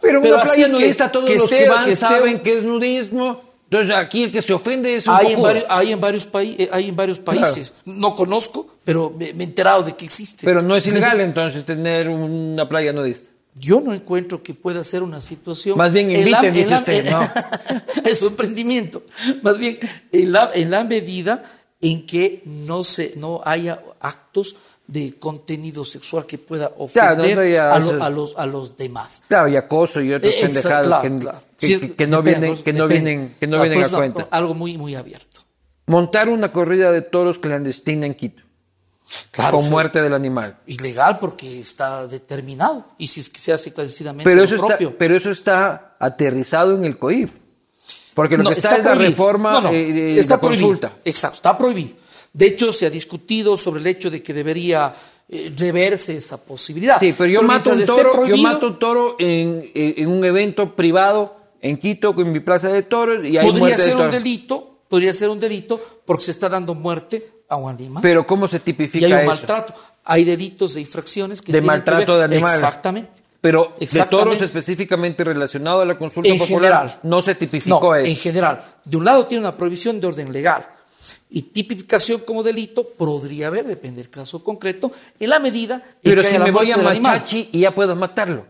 [0.00, 3.40] Pero una playa que- nudista todos los esté- que van esté- saben que es nudismo.
[3.64, 5.42] Entonces aquí el que se ofende es un hay en, cojudo.
[5.46, 7.72] varios, hay, en varios eh, hay en varios países.
[7.86, 10.44] No conozco, pero me, me he enterado de que existe.
[10.44, 13.30] Pero no es ilegal entonces tener una playa nudista.
[13.54, 15.76] Yo no encuentro que pueda ser una situación.
[15.78, 16.82] Más bien inviten, en dice
[18.04, 19.04] es su emprendimiento.
[19.42, 19.78] Más bien,
[20.10, 21.42] en la, en la medida
[21.80, 24.56] en que no, se, no haya actos
[24.92, 29.24] de contenido sexual que pueda Claro, ofender a, lo- a los, a los demás.
[29.26, 31.38] Claro, y acoso y otras Eh, pendejadas claro, que, claro.
[31.58, 33.10] que- Sí, que- que no depende, vienen, que no depende.
[33.10, 34.28] vienen, que no Claro, vienen a eso, cuenta.
[34.30, 35.40] Algo muy, muy abierto.
[35.86, 38.42] Montar una corrida de toros clandestina en Quito.
[39.30, 40.58] Claro, con muerte del animal.
[40.66, 42.86] Ilegal porque está determinado.
[42.98, 44.96] Y si es que se hace clandestinamente Pero lo eso, está, propio.
[44.98, 47.30] pero eso está aterrizado en el COIP.
[48.14, 50.68] Porque lo No, que está, es la reforma No, no, eh, está la prohibido.
[50.68, 50.92] consulta.
[51.04, 51.96] Exacto, está prohibido.
[52.32, 54.92] De hecho, se ha discutido sobre el hecho de que debería
[55.28, 56.98] eh, reverse esa posibilidad.
[56.98, 61.76] Sí, pero yo mato un toro, yo mato un toro en, un evento privado en
[61.76, 65.12] Quito, en mi plaza de toros, y hay Podría muerte de ser un delito, podría
[65.12, 68.02] ser un delito porque se está dando muerte a un animal.
[68.02, 69.26] Pero ¿cómo se y tipifica hay un eso?
[69.28, 69.74] maltrato.
[70.04, 72.56] Hay delitos de infracciones que De tienen que maltrato ver- de animales.
[72.56, 73.10] Exactamente.
[73.40, 77.00] Pero de toros específicamente relacionado a la consulta En popular general.
[77.02, 78.08] no se tipificó No, eso.
[78.08, 78.64] en general.
[78.84, 80.66] De un lado tiene una prohibición de orden legal
[81.30, 86.20] y tipificación como delito podría haber, depende del caso concreto, en la medida en Pero
[86.22, 86.76] que si haya la me voy a.
[86.76, 88.46] Machachi y ya puedo matarlo.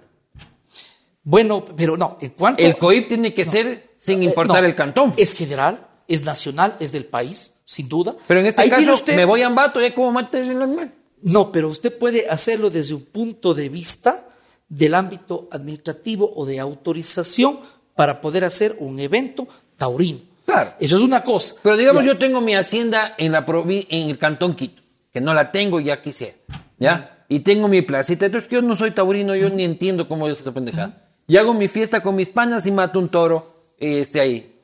[1.24, 2.62] Bueno, pero no, en cuanto...
[2.62, 5.14] El COIP tiene que ser sin Eh, importar no, el cantón.
[5.16, 8.16] Es general, es nacional, es del país, sin duda.
[8.26, 10.92] Pero en este Ahí caso usted- me voy a Ambato y como matas el animal.
[11.22, 14.26] No, pero usted puede hacerlo desde un punto de vista
[14.68, 17.60] del ámbito administrativo o de autorización
[17.94, 19.46] para poder hacer un evento
[19.76, 20.18] taurino.
[20.44, 20.72] Claro.
[20.80, 21.54] Eso es una cosa.
[21.62, 22.08] Pero digamos, Ya.
[22.12, 24.82] yo tengo mi hacienda en la en el cantón Quito,
[25.12, 26.34] que no la tengo y ya quisiera,
[26.78, 27.24] ¿ya?
[27.28, 30.52] Y tengo mi placita, entonces yo no soy taurino, yo ni entiendo cómo es esa
[30.52, 31.08] pendejada.
[31.26, 34.60] Y hago mi fiesta con mis panas y mato un toro, este ahí.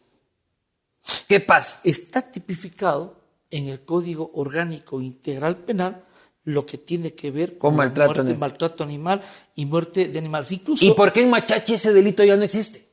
[1.29, 1.81] ¿Qué pasa?
[1.85, 3.17] Está tipificado
[3.51, 6.05] en el Código Orgánico Integral Penal
[6.45, 8.39] lo que tiene que ver Con maltrato muerte, animal.
[8.39, 9.21] maltrato animal
[9.55, 10.51] y muerte de animales.
[10.53, 12.88] Incluso, ¿Y por qué en Machachi ese delito ya no existe?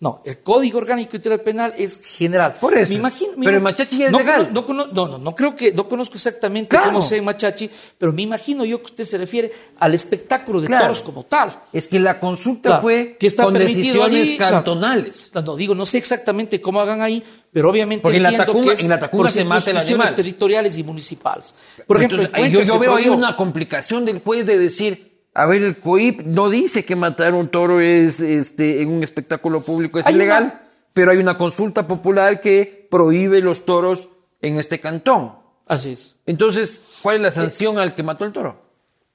[0.00, 2.54] No, el Código Orgánico Integral Penal es general.
[2.60, 2.88] Por eso.
[2.90, 4.50] Me imagino, me Pero imagino- Machachi ya es no, legal.
[4.52, 6.86] No, no, no, no creo que, no conozco exactamente Claro.
[6.86, 10.84] cómo sea Machachi, pero me imagino yo que usted se refiere al espectáculo de Claro.
[10.84, 11.58] toros como tal.
[11.72, 15.30] Es que la consulta Claro, fue que está con permitido decisiones allí, cantonales.
[15.34, 17.22] No, no, digo, no sé exactamente cómo hagan ahí,
[17.52, 19.70] pero obviamente Porque en la entiendo Tacunga- que es en la Tacunga por se mata
[19.70, 20.14] el animal.
[20.14, 21.54] territoriales y municipales.
[21.86, 25.62] Por ejemplo, Entonces, yo, yo veo ahí una complicación del juez de decir, a ver,
[25.62, 30.06] el COIP no dice que matar un toro es este en un espectáculo público es
[30.06, 34.08] Hay ilegal, una- pero hay una consulta popular que prohíbe los toros
[34.40, 35.32] en este cantón.
[35.66, 36.16] Así es.
[36.26, 38.62] Entonces, ¿cuál es la sanción al que mató el toro?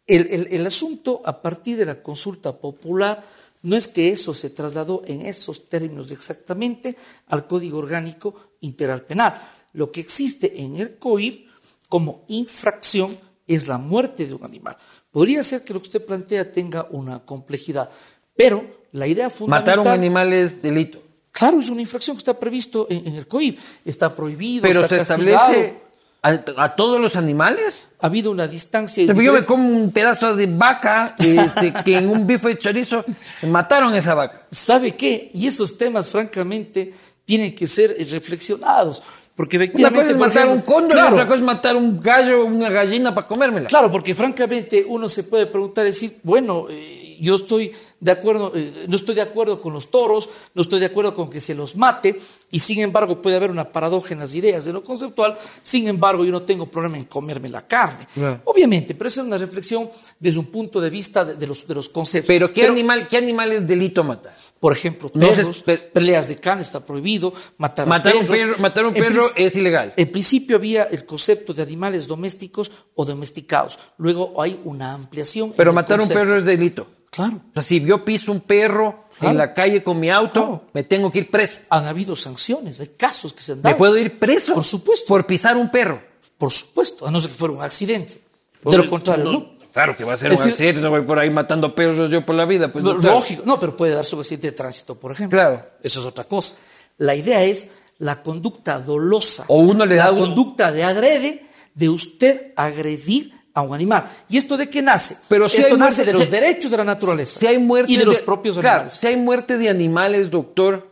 [0.07, 3.23] El, el- el asunto a partir de la consulta popular
[3.61, 6.95] no es que eso se trasladó en esos términos exactamente
[7.27, 9.39] al Código Orgánico Integral Penal.
[9.73, 11.47] Lo que existe en el COIP
[11.87, 13.15] como infracción
[13.47, 14.77] es la muerte de un animal.
[15.11, 17.89] Podría ser que lo que usted plantea tenga una complejidad,
[18.35, 19.77] pero la idea fundamental...
[19.77, 21.01] Matar a un animal es delito.
[21.31, 23.57] Claro, es una infracción que está previsto en, en el COIP.
[23.85, 25.51] Está prohibido, Pero está se castigado.
[25.53, 25.81] establece
[26.21, 27.85] a, a todos los animales.
[27.99, 29.03] Ha habido una distancia...
[29.05, 33.05] Yo me como un pedazo de vaca este, que en un bife de chorizo
[33.43, 34.47] mataron esa vaca.
[34.51, 35.31] ¿Sabe qué?
[35.33, 36.93] Y esos temas, francamente,
[37.25, 39.01] tienen que ser eh, reflexionados.
[39.39, 39.99] Porque Una efectivamente.
[40.01, 42.69] cosa es matar ejemplo, un cóndor claro, otra cosa es matar un gallo o una
[42.69, 43.69] gallina para comérmela.
[43.69, 47.71] Claro, porque francamente uno se puede preguntar decir, bueno, eh, yo estoy
[48.01, 51.29] de acuerdo, eh, no estoy de acuerdo con los toros, no estoy de acuerdo con
[51.29, 52.19] que se los mate,
[52.51, 56.23] y sin embargo puede haber una paradoja en las ideas de lo conceptual, sin embargo
[56.25, 58.07] yo no tengo problema en comerme la carne.
[58.45, 61.75] Obviamente, pero esa es una reflexión desde un punto de vista de, de los, de
[61.75, 62.27] los conceptos.
[62.27, 64.33] Pero ¿qué, animal, ¿qué animal es delito matar?
[64.59, 68.85] Por ejemplo, perros, pe- peleas de can está prohibido, matar, a Matar un perro, matar
[68.85, 69.93] un perro es ilegal.
[69.95, 73.77] En principio había el concepto de animales domésticos o domesticados.
[73.97, 75.53] Luego hay una ampliación.
[75.55, 76.87] Pero matar un perro es delito.
[77.11, 77.35] Claro.
[77.35, 79.31] O sea, si yo piso un perro Claro.
[79.31, 80.63] en la calle con mi auto, Claro.
[80.73, 81.57] me tengo que ir preso.
[81.69, 83.77] Han habido sanciones, hay casos que se han Me dado.
[83.77, 84.53] puedo ir preso.
[84.53, 85.07] Por supuesto.
[85.07, 86.01] Por pisar un perro.
[86.37, 88.21] Por supuesto, a no ser que fuera un accidente.
[88.63, 89.59] De lo contrario, no.
[89.73, 92.09] Claro que va a ser Es un decir- accidente, no voy por ahí matando perros
[92.09, 92.71] yo por la vida.
[92.71, 93.15] Pues, Lo- no, claro.
[93.15, 95.37] Lógico, no, pero puede darse un accidente de tránsito, por ejemplo.
[95.37, 95.65] Claro.
[95.83, 96.55] Eso es otra cosa.
[96.97, 97.69] La idea es
[97.99, 99.43] la conducta dolosa.
[99.47, 101.45] O uno le da La un- conducta de agrede,
[101.75, 104.05] de usted agredir a un animal.
[104.29, 105.17] ¿Y esto de qué nace?
[105.27, 107.91] Pero si esto nace muerte- de los si- derechos de la naturaleza Si hay muerte
[107.91, 108.93] y de los propios claro, animales.
[108.93, 110.87] si hay muerte de animales, doctor,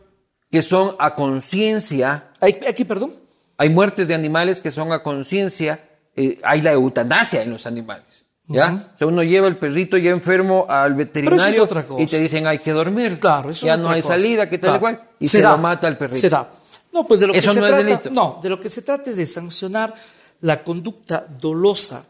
[0.50, 3.14] que son a conciencia, ¿Hay- ¿Aquí, perdón?
[3.56, 8.04] hay muertes de animales que son a conciencia, eh, hay la eutanasia en los animales.
[8.50, 8.72] ¿Ya?
[8.94, 12.02] O sea, uno lleva el perrito ya enfermo al veterinario otra cosa.
[12.02, 13.18] y te dicen hay que dormir.
[13.20, 14.14] Claro, eso ya es no otra hay cosa.
[14.14, 14.80] salida, que tal Claro.
[14.80, 16.16] cual, y Se se, lo mata al perrito.
[16.18, 16.48] Se da.
[16.90, 18.10] No, pues de lo Eso que se no es trata, delito.
[18.10, 19.92] no, de lo que se trata es de sancionar
[20.40, 22.04] la conducta dolosa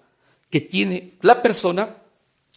[0.51, 1.97] que tiene la persona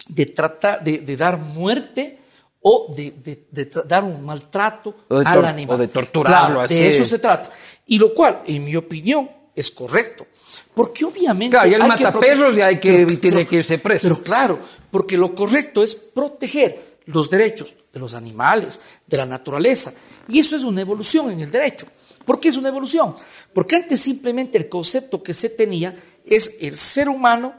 [0.08, 2.18] de tratar de, de dar muerte
[2.62, 5.76] o de, de- de tra- dar un maltrato al animal.
[5.76, 6.76] o de torturarlo, Claro, así.
[6.76, 7.50] De eso se trata.
[7.88, 10.28] Y lo cual, en mi opinión, es correcto.
[10.74, 11.56] Porque obviamente.
[11.56, 13.78] Claro, y él hay mata que perros y hay que- Pero- tiene pero- que irse
[13.80, 14.04] preso.
[14.04, 14.60] Pero claro,
[14.92, 19.92] porque lo correcto es proteger los derechos de los animales, de la naturaleza.
[20.30, 21.88] Y eso es una evolución en el derecho.
[22.26, 23.16] ¿Por qué es una evolución?
[23.54, 25.96] Porque antes simplemente el concepto que se tenía
[26.26, 27.54] es el ser humano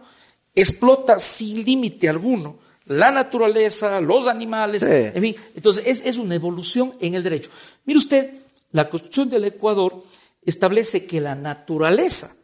[0.54, 4.88] explota sin límite alguno la naturaleza, los animales, Sí.
[4.90, 5.36] en fin.
[5.54, 7.48] Entonces es, es una evolución en el derecho.
[7.84, 8.34] Mire usted,
[8.72, 10.02] la Constitución del Ecuador
[10.44, 12.34] establece que la naturaleza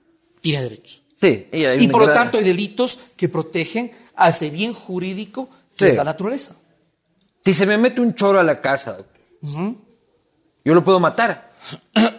[0.41, 1.03] tiene derechos.
[1.21, 5.49] Sí, y, Y por lo gran- tanto hay delitos que protegen a ese bien jurídico
[5.77, 5.91] que Sí.
[5.91, 6.57] es la naturaleza.
[7.45, 9.75] Si se me mete un choro a la casa, doctor,
[10.65, 11.51] yo lo puedo matar.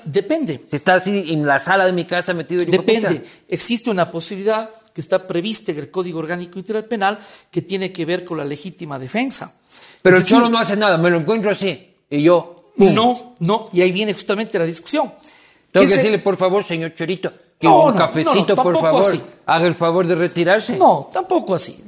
[0.05, 0.65] Depende.
[0.69, 3.23] Si está así en la sala de mi casa metido Depende.
[3.47, 7.17] Existe una posibilidad que está prevista en el Código Orgánico Integral Penal
[7.49, 9.57] que tiene que ver con la legítima defensa.
[10.01, 11.87] Pero Es el decir, choro no hace nada, me lo encuentro así.
[12.09, 12.93] Y yo, ¡pum!
[12.93, 15.09] No, no, y ahí viene justamente la discusión.
[15.71, 18.77] Tengo ¿Qué que decirle, por favor, señor Chorito, que No, un no, cafecito, no, por
[18.81, 19.21] favor, así.
[19.45, 20.75] haga el favor de retirarse.
[20.75, 21.81] No, tampoco así.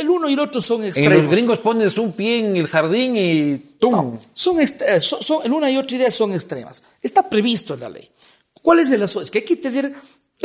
[0.00, 1.18] El uno y el otro son en extremos.
[1.18, 4.18] los gringos pones un pie en el jardín y ¡tum!
[4.32, 4.66] Son, eh,
[5.00, 6.82] son, son- el una y otra idea son extremas.
[7.00, 8.10] Está previsto en la ley.
[8.62, 9.24] ¿Cuál es el asunto?
[9.24, 9.92] Es que hay que tener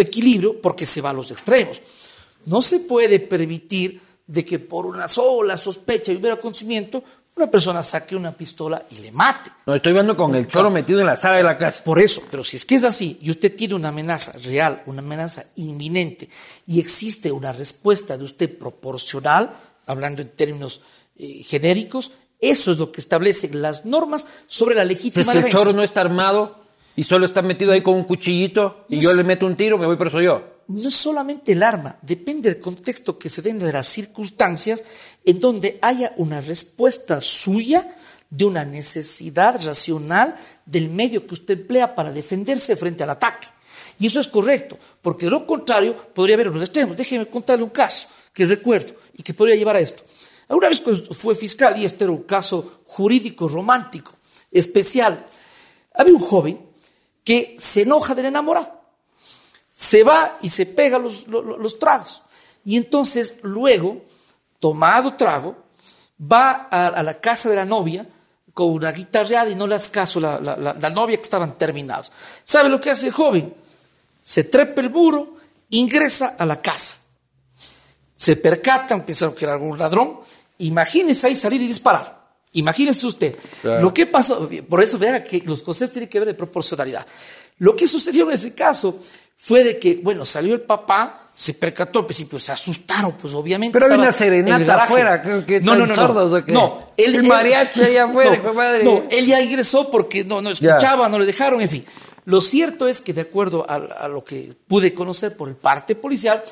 [0.02, 1.82] equilibrio porque se va a los extremos.
[2.46, 7.04] No se puede permitir de que por una sola sospecha y un mero conocimiento
[7.38, 9.52] una persona saque una pistola y le mate.
[9.68, 11.84] No, estoy hablando con el choro metido en la sala de la casa.
[11.84, 15.02] Por eso, pero si es que es así y usted tiene una amenaza real, una
[15.02, 16.28] amenaza inminente
[16.66, 19.54] y existe una respuesta de usted proporcional,
[19.86, 20.82] hablando en términos
[21.16, 25.38] eh, genéricos, eso es lo que establecen las normas sobre la Si legítima es que
[25.38, 25.58] el defensa.
[25.60, 26.67] choro no está armado
[26.98, 29.86] y solo está metido ahí con un cuchillito y yo le meto un tiro, me
[29.86, 30.64] voy preso yo.
[30.68, 34.84] no es solamente el arma, depende del contexto que se den de las circunstancias
[35.24, 37.96] en donde haya una respuesta suya
[38.32, 43.48] de una necesidad racional del medio que usted emplea para defenderse frente al ataque.
[44.00, 46.98] Y eso es correcto, porque de lo contrario podría haber unos extremos.
[46.98, 50.04] Déjeme contarle un caso que recuerdo y que podría llevar a esto.
[50.50, 54.14] Alguna vez fue fiscal, y este era un caso jurídico romántico,
[54.52, 55.26] especial,
[55.94, 56.67] había un joven
[57.28, 58.72] que se enoja del enamorado
[59.74, 62.24] se va y se pega los, lo- lo- los tragos.
[62.64, 64.02] Y entonces luego,
[64.62, 65.58] tomado trago,
[66.20, 68.08] va a, la casa de la novia
[68.54, 71.58] con una guitarreada y no le hace caso la, la- la- la novia que estaban
[71.58, 72.14] terminados.
[72.46, 73.54] ¿Sabe lo que hace el joven?
[74.24, 75.36] Se trepa el muro,
[75.72, 76.96] ingresa a la casa.
[78.16, 80.22] Se percatan, pensaron que era algún ladrón.
[80.60, 82.17] Imagínese ahí salir y disparar.
[82.60, 83.36] Imagínese usted.
[83.62, 83.82] Claro.
[83.82, 87.06] Lo que pasó, por eso vea que los conceptos tienen que ver de proporcionalidad.
[87.60, 89.00] Lo que sucedió en ese caso
[89.36, 93.78] fue de que, bueno, salió el papá, se percató, al principio se asustaron, pues obviamente.
[93.80, 96.38] Pero hay una serenata afuera, creo que no, no, no, sordos, no.
[96.38, 96.52] ¿o qué?
[96.52, 98.84] No, él, El mariachi allá afuera, no, madre.
[98.84, 100.78] no, él ya ingresó porque no, no Ya.
[100.78, 101.86] escuchaba, no le dejaron, en fin.
[102.26, 105.96] Lo cierto es que, de acuerdo a, a lo que pude conocer por el parte
[105.96, 106.44] policial,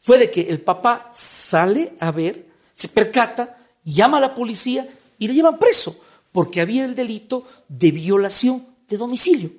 [0.00, 4.86] fue de que el papá sale a ver, se percata, llama a la policía
[5.18, 5.98] y le llevan preso,
[6.32, 9.50] porque había el delito de violación de domicilio.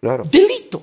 [0.00, 0.24] Claro.
[0.30, 0.82] Delito.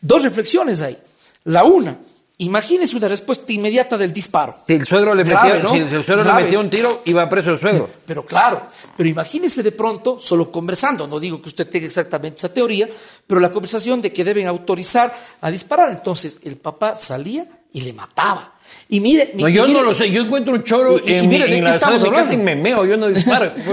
[0.00, 0.96] Dos reflexiones ahí.
[1.44, 1.98] La una,
[2.38, 4.56] imagínese una respuesta inmediata del disparo.
[4.66, 5.70] Si el suegro le Grave, metía, ¿no?
[5.72, 6.38] si el suegro Grave.
[6.38, 7.88] le metía un tiro, iba preso el suegro.
[8.06, 8.62] Pero claro,
[8.96, 12.88] pero imagínese de pronto, solo conversando, no digo que usted tenga exactamente esa teoría,
[13.26, 15.90] pero la conversación de que deben autorizar a disparar.
[15.92, 18.54] Entonces el papá salía y le mataba.
[18.90, 20.10] Y mire, No, y yo mire- no lo sé.
[20.10, 22.36] Yo encuentro un choro Y- y- y en, mire, ¿de en qué estamos hablando?
[22.38, 22.84] me meo.
[22.84, 23.52] Yo no disparo.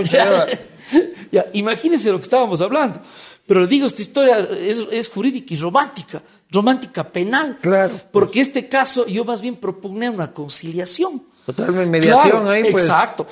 [1.32, 3.02] Ya, imagínense lo que estábamos hablando.
[3.46, 6.22] Pero le digo, esta historia es, es jurídica y romántica,
[6.52, 7.58] romántica penal.
[7.62, 7.92] Claro.
[8.12, 11.24] Porque este caso yo más bien propugné una conciliación.
[11.46, 12.84] Totalmente mediación Claro, ahí, pues.
[12.84, 13.28] Exacto.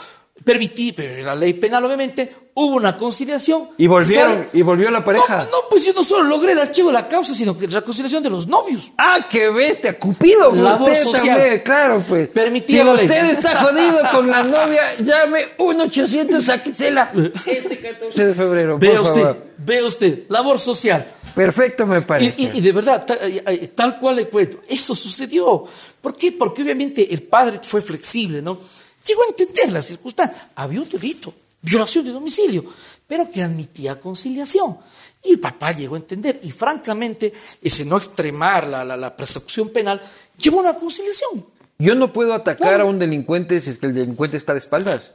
[0.45, 3.69] Permití, pero la ley penal obviamente hubo una conciliación.
[3.79, 5.39] Y volvieron, Sale- y volvió la pareja.
[5.39, 7.81] No, no, pues yo no solo logré el archivo de la causa, sino que la
[7.81, 8.91] conciliación de los novios.
[8.97, 11.37] Ah, qué bestia, Cupido, Labor usted social.
[11.39, 12.27] también, claro, pues.
[12.29, 13.05] Permitida si la ley.
[13.07, 17.11] usted está jodido con la novia, llame 1-800 a Quisela
[17.47, 19.43] este 14 de febrero, Vea usted, favor.
[19.57, 21.05] vea usted, labor social.
[21.33, 22.33] Perfecto, me parece.
[22.41, 25.65] y- y de verdad, ta- eh, eh, tal cual le cuento, eso sucedió.
[25.99, 26.31] ¿Por qué?
[26.31, 28.59] Porque obviamente el padre fue flexible, ¿no?
[29.05, 30.49] Llegó a entender la circunstancia.
[30.55, 32.65] Había un delito, violación de domicilio,
[33.07, 34.77] pero que admitía conciliación.
[35.23, 36.39] Y el papá llegó a entender.
[36.43, 40.01] Y francamente, ese no extremar la, la, la persecución penal,
[40.37, 41.45] llevó a una conciliación.
[41.77, 45.11] Yo no puedo atacar a un delincuente si es que el delincuente está de espaldas.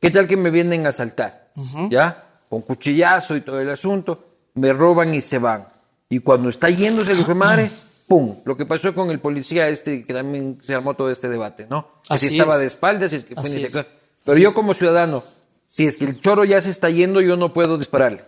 [0.00, 1.50] ¿Qué tal que me vienen a asaltar?
[1.90, 2.24] ¿Ya?
[2.48, 4.24] Con cuchillazo y todo el asunto,
[4.54, 5.66] me roban y se van.
[6.08, 7.70] Y cuando está yéndose de madre,
[8.12, 8.36] ¡pum!
[8.44, 11.88] Lo que pasó con el policía este, que también se armó todo este debate, ¿no?
[12.08, 12.60] Que si Así estaba es.
[12.60, 13.72] de espaldas, si es que Así es.
[13.72, 13.86] Pero
[14.26, 15.24] Así yo como ciudadano,
[15.68, 18.24] si es que el choro ya se está yendo, yo no puedo dispararle.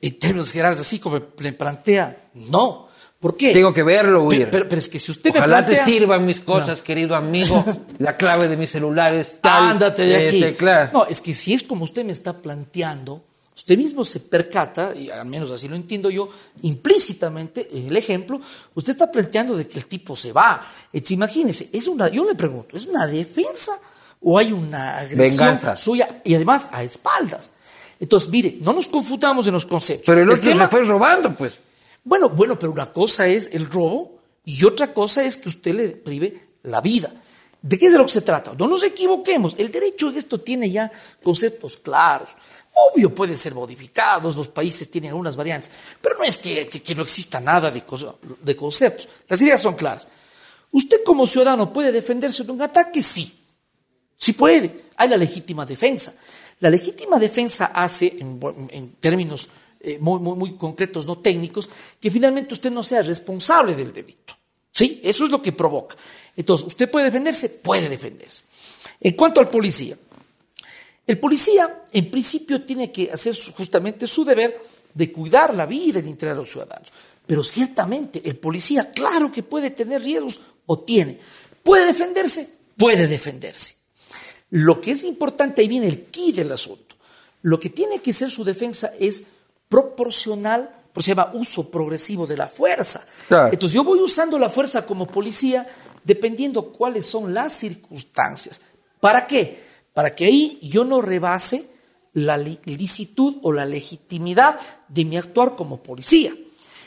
[0.00, 2.88] En términos generales, así como me plantea, no.
[3.20, 3.52] ¿Por qué?
[3.52, 4.48] Tengo que verlo, Pe- huir.
[4.50, 5.84] Pero, pero es que si usted me Ojalá plantea...
[5.84, 7.62] te sirvan mis cosas, querido amigo.
[7.98, 9.68] La clave de mi celular es tal.
[9.68, 10.42] Ándate de aquí.
[10.42, 10.90] este, claro.
[10.92, 13.22] No, es que si es como usted me está planteando,
[13.54, 16.30] Usted mismo se percata, y al menos así lo entiendo yo,
[16.62, 18.40] implícitamente en el ejemplo,
[18.74, 20.60] usted está planteando de que el tipo se va.
[20.92, 23.72] Entonces, imagínese, es una, yo le pregunto, ¿es una defensa
[24.22, 25.76] o hay una agresión Venganza.
[25.76, 27.50] suya y además a espaldas?
[27.98, 30.06] Entonces, mire, no nos confundamos en los conceptos.
[30.06, 31.52] Pero el otro tema- se fue robando, pues.
[32.02, 35.88] bueno, bueno, pero una cosa es el robo y otra cosa es que usted le
[35.90, 37.12] prive la vida.
[37.62, 38.54] ¿De qué es de lo que se trata?
[38.58, 39.54] No nos equivoquemos.
[39.58, 40.90] El derecho en esto tiene ya
[41.22, 42.30] conceptos claros.
[42.92, 45.70] Obvio, pueden ser modificados, los países tienen algunas variantes,
[46.00, 47.82] pero no es que, que- no exista nada de,
[48.42, 49.08] de conceptos.
[49.28, 50.06] Las ideas son claras.
[50.72, 53.02] ¿Usted como ciudadano puede defenderse de un ataque?
[53.02, 53.36] Sí.
[54.16, 54.84] Sí puede.
[54.96, 56.14] Hay la legítima defensa.
[56.60, 59.48] La legítima defensa hace, en términos
[59.80, 61.68] eh, muy, muy, muy concretos, no técnicos,
[62.00, 64.36] que finalmente usted no sea responsable del delito.
[64.70, 65.00] ¿Sí?
[65.02, 65.96] Eso es lo que provoca.
[66.36, 67.48] Entonces, ¿usted puede defenderse?
[67.48, 68.44] Puede defenderse.
[69.00, 69.96] En cuanto al policía,
[71.10, 74.62] el policía, en principio, tiene que hacer justamente su deber
[74.94, 76.92] de cuidar la vida y el interés de los ciudadanos.
[77.26, 81.18] Pero ciertamente, el policía, claro que puede tener riesgos o tiene.
[81.64, 82.58] ¿Puede defenderse?
[82.76, 83.74] Puede defenderse.
[84.50, 86.94] Lo que es importante, ahí viene el key del asunto.
[87.42, 89.24] Lo que tiene que ser su defensa es
[89.68, 93.04] proporcional, por se llama uso progresivo de la fuerza.
[93.26, 93.52] Claro.
[93.52, 95.66] Entonces yo voy usando la fuerza como policía
[96.04, 98.60] dependiendo cuáles son las circunstancias.
[99.00, 99.69] ¿Para qué?
[99.92, 101.68] Para que ahí yo no rebase
[102.14, 104.58] la li- licitud o la legitimidad
[104.88, 106.32] de mi actuar como policía.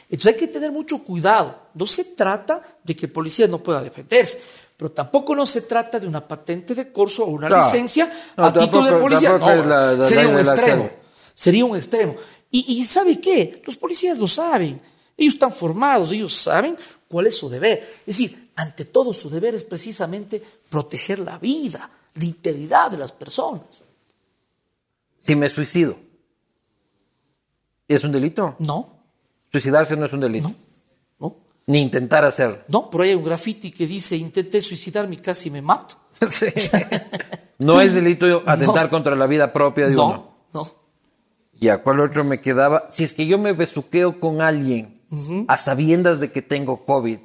[0.10, 1.58] Entonces hay que tener mucho cuidado.
[1.74, 4.40] No se trata de que el policía no pueda defenderse,
[4.78, 8.54] pero tampoco no se trata de una patente de corso o una licencia No, a
[8.54, 9.30] título de policía.
[9.38, 10.90] No, es la- la sería un extremo.
[11.34, 12.16] Sería un extremo.
[12.52, 13.62] Y, y ¿sabe qué?
[13.66, 14.80] Los policías lo saben.
[15.18, 16.78] Ellos están formados, ellos saben
[17.08, 17.80] cuál es su deber.
[18.02, 23.12] Es decir, ante todo su deber es precisamente proteger la vida, la integridad de las
[23.12, 23.84] personas.
[25.20, 25.96] Si me suicido,
[27.88, 28.56] ¿es un delito?
[28.60, 28.90] No,
[29.52, 30.50] Suicidarse no es un delito.
[30.50, 30.56] no,
[31.20, 31.36] no.
[31.68, 32.60] Ni intentar hacerlo.
[32.68, 35.96] No, ahí hay un graffiti que dice, intenté suicidarme y casi me mato.
[36.30, 36.48] Sí.
[37.60, 38.90] No es delito atentar No.
[38.90, 40.36] contra la vida propia de uno.
[40.54, 40.68] No, no.
[41.60, 42.90] Ya, ¿cuál otro me quedaba?
[42.92, 45.00] Si es que yo me besuqueo con alguien
[45.48, 47.20] a sabiendas de que tengo COVID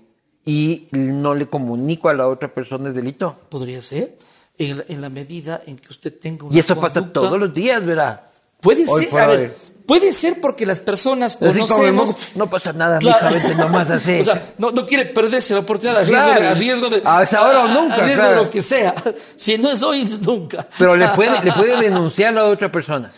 [0.45, 3.37] y no le comunico a la otra persona, ¿es delito?
[3.49, 4.17] Podría ser,
[4.59, 7.39] en la, en la medida en que usted tenga una Y eso pasa conducta- todos
[7.39, 8.23] los días, ¿verdad?
[8.61, 9.37] Puede Hoy ser, a hoy.
[9.37, 9.57] ver,
[9.87, 12.17] puede ser porque las personas conocemos...
[12.35, 13.27] no pasa nada, Claro.
[13.31, 14.19] mija, vete nomás así.
[14.21, 16.41] O sea, no, no quiere perderse la oportunidad a riesgo, Claro.
[16.41, 17.03] de, a riesgo de.
[17.05, 18.39] A esa hora o nunca, A riesgo claro.
[18.41, 18.95] de lo que sea.
[19.37, 20.67] Si no es hoy, nunca.
[20.77, 23.13] Pero le puede, le puede denunciar a otra persona.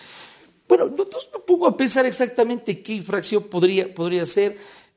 [0.69, 4.57] Bueno, no, no pongo a pensar exactamente qué infracción podría, podría ser,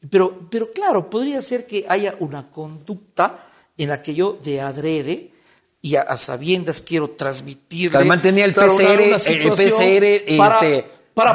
[0.09, 3.39] pero, pero claro, podría ser que haya una conducta
[3.77, 5.31] en la que yo de adrede
[5.85, 7.91] y a, a sabiendas quiero transmitirle.
[7.91, 10.85] Calmán tenía el PCR, el PCR, este,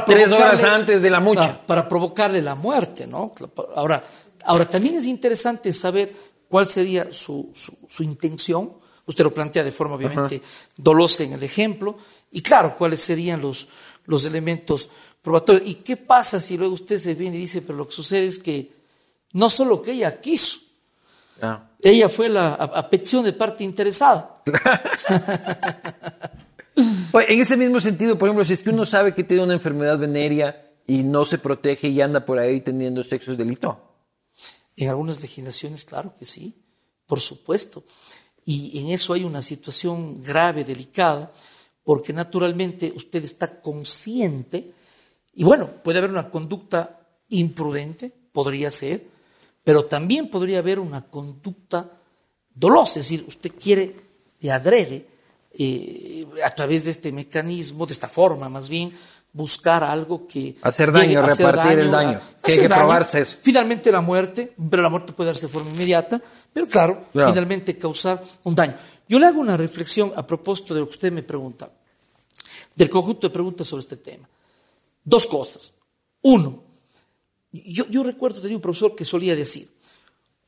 [0.07, 1.45] tres horas antes de la mucha.
[1.45, 3.35] Ah, para provocarle la muerte, ¿no?
[3.77, 4.03] Ahora,
[4.45, 6.15] ahora también es interesante saber
[6.49, 8.73] cuál sería su, su, su intención.
[9.05, 10.41] Usted lo plantea de forma obviamente
[10.75, 11.99] dolosa en el ejemplo.
[12.33, 13.69] Y claro, cuáles serían los,
[14.07, 14.89] los elementos
[15.21, 15.69] probatorios.
[15.69, 18.39] ¿Y qué pasa si luego usted se viene y dice, pero lo que sucede es
[18.39, 18.73] que
[19.35, 20.59] no solo que ella quiso,
[21.41, 21.71] Ah.
[21.83, 24.43] ella fue la, a, a petición de parte interesada.
[27.13, 29.55] Oye, en ese mismo sentido, por ejemplo, si es que uno sabe que tiene una
[29.55, 33.79] enfermedad venérea y no se protege y anda por ahí teniendo sexo es delito.
[34.77, 36.65] En algunas legislaciones, claro que sí,
[37.07, 37.85] por supuesto.
[38.45, 41.31] Y en eso hay una situación grave, delicada,
[41.85, 44.73] porque naturalmente usted está consciente,
[45.35, 49.05] y bueno, puede haber una conducta imprudente, podría ser,
[49.69, 51.91] pero también podría haber una conducta
[52.55, 53.95] dolosa, es decir, usted quiere
[54.41, 55.07] de adrede,
[55.53, 58.95] eh, a través de este mecanismo, de esta forma más bien,
[59.31, 60.57] buscar algo que...
[60.63, 62.19] Hacer daño, hacer repartir el daño.
[62.43, 62.81] Que hay que daño.
[62.81, 63.37] probarse eso.
[63.43, 66.19] Finalmente la muerte, pero la muerte puede darse de forma inmediata,
[66.51, 67.29] pero claro, Claro.
[67.29, 68.75] finalmente causar un daño.
[69.07, 71.71] Yo le hago una reflexión a propósito de lo que usted me pregunta,
[72.75, 74.27] del conjunto de preguntas sobre este tema.
[75.05, 75.75] Dos cosas.
[76.23, 76.68] Uno,
[77.53, 79.69] yo, yo recuerdo tenía un profesor que solía decir,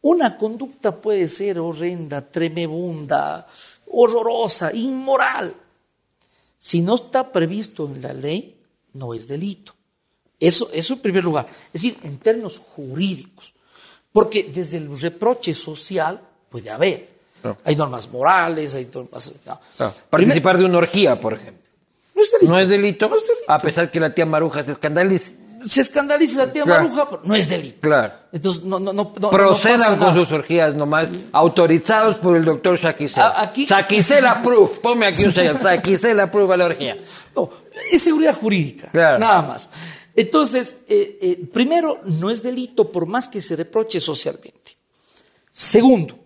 [0.03, 3.47] una conducta puede ser horrenda, tremebunda,
[3.89, 5.53] horrorosa, inmoral.
[6.57, 8.57] Si no está previsto en la ley,
[8.95, 9.75] no es delito.
[10.39, 11.47] Eso, eso en primer lugar.
[11.73, 13.53] Es decir, en términos jurídicos.
[14.13, 17.09] Porque desde el reproche social puede haber.
[17.65, 19.33] Hay normas morales, hay normas...
[19.47, 19.93] no.
[20.09, 21.63] Participar de una orgía, por ejemplo.
[22.15, 22.53] No es delito.
[22.53, 23.53] No es delito, No es delito.
[23.53, 25.37] a pesar que la tía Maruja se escandalice.
[25.67, 26.85] Se escandaliza la tía Claro.
[26.85, 27.81] Maruja, pero no es delito.
[27.81, 28.13] Claro.
[28.33, 32.45] Entonces, no, no, no, no- no Procedan pasa con sus orgías nomás, autorizados por el
[32.45, 33.41] doctor Saquicela.
[33.41, 36.97] Aquí- Saquicela Proof, ponme aquí un sello, Saquicela Proof a la orgía.
[37.35, 37.51] No,
[37.93, 39.19] es seguridad jurídica, Claro.
[39.19, 39.71] nada más.
[40.17, 44.77] Entonces, eh, eh, primero, no es delito por más que se reproche socialmente.
[45.53, 46.19] Segundo,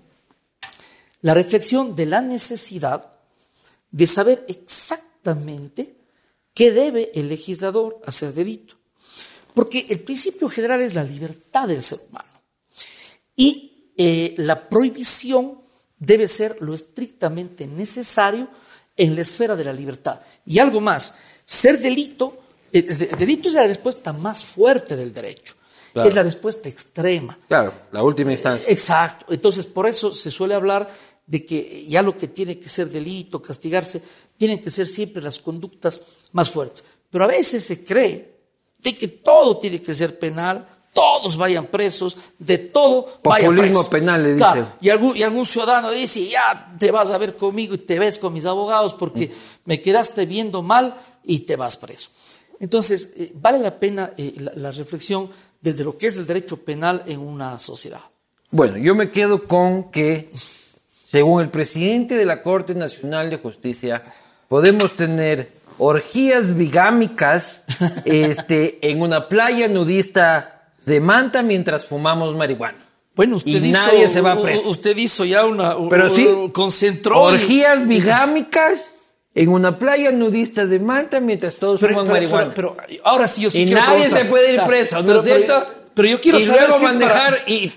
[1.22, 3.06] la reflexión de la necesidad
[3.90, 5.94] de saber exactamente
[6.54, 8.74] qué debe el legislador hacer delito.
[9.54, 12.28] Porque el principio general es la libertad del ser humano.
[13.36, 15.60] Y eh, la prohibición
[15.98, 18.48] debe ser lo estrictamente necesario
[18.96, 20.20] en la esfera de la libertad.
[20.44, 22.38] Y algo más, ser delito,
[22.72, 25.54] eh, de- delito es la respuesta más fuerte del derecho,
[25.92, 26.08] Claro.
[26.08, 27.38] es la respuesta extrema.
[27.48, 28.68] Claro, la última instancia.
[28.70, 29.32] Exacto.
[29.32, 30.88] Entonces, por eso se suele hablar
[31.26, 34.02] de que ya lo que tiene que ser delito, castigarse,
[34.36, 36.84] tienen que ser siempre las conductas más fuertes.
[37.10, 38.33] Pero a veces se cree
[38.84, 43.88] de que todo tiene que ser penal, todos vayan presos, de todo vayan Populismo presos.
[43.88, 47.74] penal, le Claro, y, algún, y algún ciudadano dice, ya te vas a ver conmigo
[47.74, 49.32] y te ves con mis abogados porque
[49.64, 50.94] me quedaste viendo mal
[51.24, 52.10] y te vas preso.
[52.60, 55.28] Entonces, eh, vale la pena eh, la, la reflexión
[55.60, 58.02] desde lo que es el derecho penal en una sociedad.
[58.50, 60.30] Bueno, yo me quedo con que,
[61.10, 64.00] según el presidente de la Corte Nacional de Justicia,
[64.48, 67.64] podemos tener orgías bigámicas
[68.04, 72.78] este, en una playa nudista de Manta mientras fumamos marihuana.
[73.16, 74.68] Bueno, usted Y hizo, nadie se va preso.
[74.68, 75.76] Usted hizo ya una.
[75.88, 77.30] Pero sí, concentró.
[77.30, 78.84] y- orgías bigámicas
[79.36, 82.54] en una playa nudista de Manta mientras todos Pero, fuman pero- marihuana.
[82.54, 84.22] pero- pero ahora sí yo sí y quiero nadie preguntar.
[84.22, 85.66] se puede ir Ya, preso, ¿no es cierto?
[85.94, 87.68] Pero, yo quiero y saber luego si es para- manejar y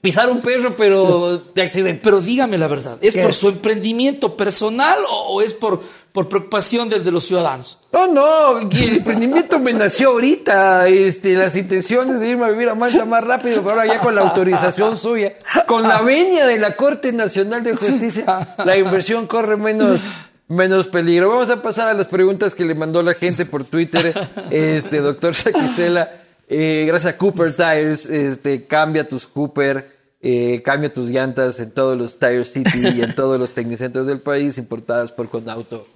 [0.00, 2.00] pisar un perro, pero de accidente.
[2.02, 3.22] Pero dígame la verdad, ¿es ¿Qué?
[3.22, 5.80] por su emprendimiento personal o, es por,
[6.12, 7.80] por preocupación del de los ciudadanos?
[7.92, 12.74] No, no, el emprendimiento me nació ahorita, este, las intenciones de irme a vivir a
[12.74, 15.34] Malta más rápido, pero ahora ya con la autorización suya,
[15.66, 20.00] con la veña de la Corte Nacional de Justicia, la inversión corre menos,
[20.48, 21.28] menos peligro.
[21.30, 24.14] Vamos a pasar a las preguntas que le mandó la gente por Twitter,
[24.50, 26.10] este, doctor Saquistela,
[26.48, 31.96] eh, gracias a Cooper Tires, este, cambia tus Cooper, eh, cambia tus llantas en todos
[31.96, 35.86] los Tire City y en todos los tecnicentros del país, importadas por Conauto.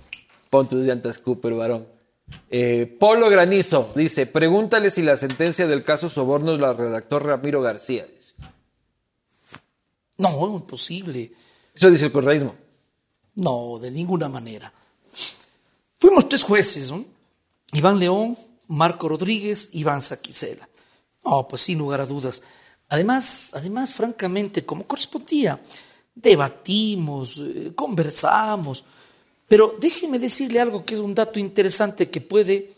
[0.51, 1.87] Pon tus llantas Cooper, varón.
[2.49, 8.07] Eh, Polo Granizo dice, pregúntale si la sentencia del caso Sobornos la redactó Ramiro García.
[10.19, 11.33] No, imposible.
[11.75, 12.55] Eso dice el correísmo.
[13.37, 14.73] No, de ninguna manera.
[15.99, 17.05] Fuimos tres jueces, ¿no?
[17.73, 18.37] Iván León,
[18.71, 20.69] Marco Rodríguez, Iván Saquicela.
[21.25, 22.43] No, pues sin lugar a dudas.
[22.89, 25.61] Además, además, francamente, como correspondía,
[26.15, 28.85] debatimos, eh, conversamos.
[29.49, 32.75] Pero déjeme decirle algo que es un dato interesante que puede,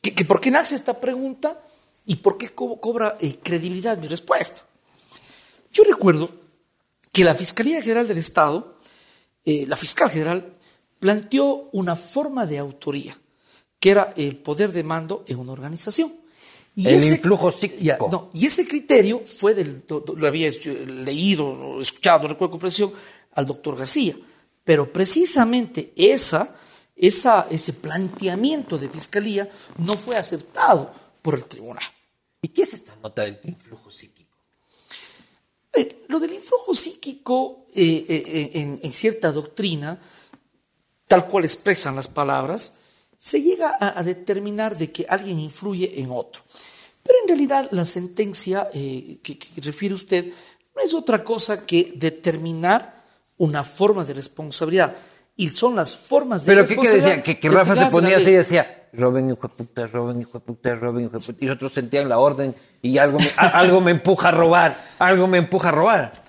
[0.00, 1.60] que, que por qué nace esta pregunta
[2.06, 4.64] y por qué co- cobra eh, credibilidad mi respuesta.
[5.72, 6.30] Yo recuerdo
[7.12, 8.76] que la Fiscalía General del Estado,
[9.44, 10.54] eh, la fiscal general,
[10.98, 13.16] planteó una forma de autoría,
[13.80, 16.12] que era el poder de mando en una organización.
[16.76, 17.82] El influjo psíquico.
[17.82, 20.48] Ya, no, y ese criterio fue del, lo había
[20.86, 22.92] leído, escuchado, no recuerdo con precisión,
[23.32, 24.16] al doctor García.
[24.62, 26.54] Pero precisamente esa,
[26.94, 29.48] esa, ese planteamiento de fiscalía
[29.78, 31.82] no fue aceptado por el tribunal.
[32.42, 34.36] ¿Y qué es esta nota del influjo psíquico?
[35.72, 39.98] Eh, Lo del influjo psíquico eh, eh, en, en cierta doctrina,
[41.08, 42.77] tal cual expresan las palabras,
[43.18, 46.42] se llega a, a determinar de que alguien influye en otro.
[47.02, 50.26] Pero en realidad la sentencia eh, que, que refiere usted
[50.76, 53.02] no es otra cosa que determinar
[53.38, 54.94] una forma de responsabilidad.
[55.36, 57.22] Y son las formas de ¿Pero qué, qué responsabilidad decía?
[57.22, 60.44] Que, que Rafa se ponía así y decía, roben hijo de puta, roben hijo de
[60.44, 61.44] puta, roben hijo de puta.
[61.44, 65.38] Y otros sentían la orden y algo me, algo me empuja a robar, algo me
[65.38, 66.22] empuja a robar.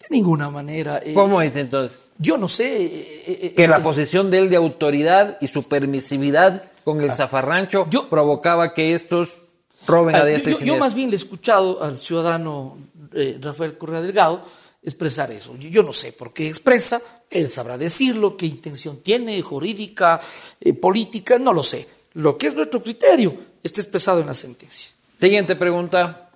[0.00, 0.98] De ninguna manera.
[1.04, 2.07] eh, ¿Cómo es entonces?
[2.18, 2.84] Yo no sé.
[2.84, 7.12] eh, eh, Que eh, la posición de él de autoridad y su permisividad con el
[7.12, 7.90] zafarrancho Ah.
[7.90, 9.38] Yo- provocaba que estos
[9.86, 10.80] roben a Ah, diestra y yo, yo siniestra.
[10.84, 12.76] más bien le he escuchado al ciudadano
[13.14, 14.42] eh, Rafael Correa Delgado
[14.82, 15.56] expresar eso.
[15.56, 17.00] Yo, yo no sé por qué expresa,
[17.30, 20.20] él sabrá decirlo, qué intención tiene, jurídica,
[20.80, 21.86] política, no lo sé.
[22.14, 24.90] Lo que es nuestro criterio está expresado en la sentencia.
[25.20, 26.27] Siguiente pregunta.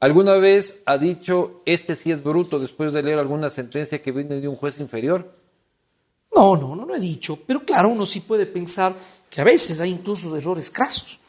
[0.00, 4.40] ¿Alguna vez ha dicho este sí es bruto después de leer alguna sentencia que viene
[4.40, 5.32] de un juez inferior?
[6.34, 8.94] No, no, no lo he dicho, pero claro, uno sí puede pensar
[9.30, 11.20] que a veces hay incluso errores crasos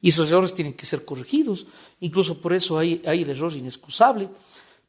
[0.00, 1.66] y esos errores tienen que ser corregidos,
[2.00, 4.28] incluso por eso hay, hay el error inexcusable,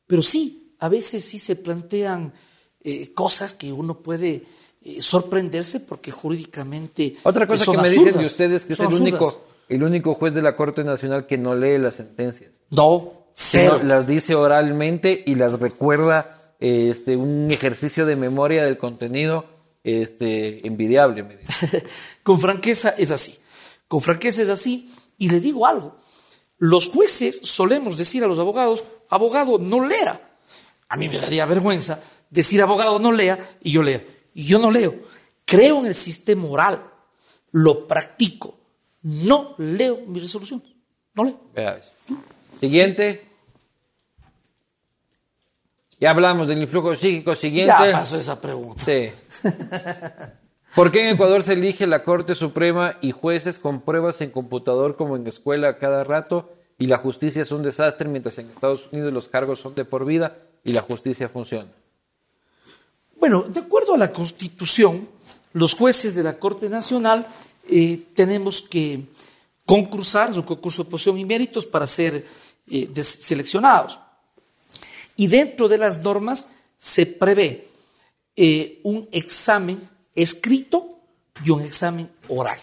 [0.06, 2.34] pero sí, a veces sí se plantean
[2.82, 4.44] eh, cosas que uno puede
[4.82, 8.86] eh, sorprenderse porque jurídicamente Otra cosa son que me dicen de ustedes que es el
[8.88, 9.02] absurdas.
[9.02, 12.54] único, el único juez de la Corte Nacional que no lee las sentencias.
[12.72, 13.82] No, cero.
[13.84, 19.46] las dice oralmente y las recuerda este, un ejercicio de memoria del contenido
[19.84, 21.84] este, envidiable, me dicen.
[22.24, 23.40] Con franqueza es así.
[23.88, 24.94] Con franqueza es así.
[25.18, 25.98] Y le digo algo.
[26.58, 30.20] Los jueces solemos decir a los abogados, abogado, no lea.
[30.90, 34.02] A mí me daría vergüenza decir abogado, no lea, y yo leo.
[34.34, 34.94] Y yo no leo.
[35.46, 36.84] Creo en el sistema oral.
[37.52, 38.60] Lo practico.
[39.02, 40.62] No leo mi resolución.
[41.16, 41.40] No leo.
[42.60, 43.29] Siguiente.
[46.00, 47.36] Ya hablamos del influjo psíquico.
[47.36, 47.74] Siguiente.
[47.78, 48.84] Ya pasó esa pregunta.
[48.86, 49.10] Sí.
[50.76, 54.96] ¿Por qué en Ecuador se elige la Corte Suprema y jueces con pruebas en computador
[54.96, 59.12] como en escuela cada rato y la justicia es un desastre, mientras en Estados Unidos
[59.12, 61.70] los cargos son de por vida y la justicia funciona?
[63.20, 65.10] Bueno, de acuerdo a la Constitución,
[65.54, 67.28] los jueces de la Corte Nacional
[67.68, 69.02] eh, tenemos que
[69.66, 72.26] concursar, es un concurso de posición y méritos para ser
[72.68, 74.00] eh, seleccionados.
[75.20, 77.68] Y dentro de las normas se prevé
[78.38, 79.78] eh, un examen
[80.16, 81.02] escrito
[81.44, 82.60] y un examen oral.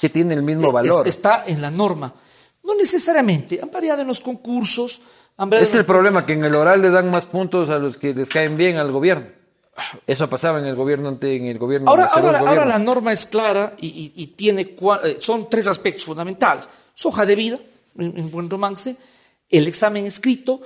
[0.00, 1.06] Que tiene el mismo Eh, valor.
[1.06, 2.12] es- está en la norma.
[2.64, 5.00] No necesariamente, han variado en los concursos,
[5.36, 7.78] han variado Este es el problema, que en el oral le dan más puntos a
[7.78, 9.26] los que les caen bien al gobierno.
[10.06, 11.88] Eso pasaba en el gobierno ante, en el gobierno.
[11.90, 15.68] Ahora, ahora, ahora la norma es clara y, y- y tiene cua- eh, son tres
[15.68, 16.68] aspectos fundamentales.
[16.92, 17.58] Su hoja de vida,
[17.96, 18.96] en, en buen romance,
[19.48, 20.60] el examen escrito,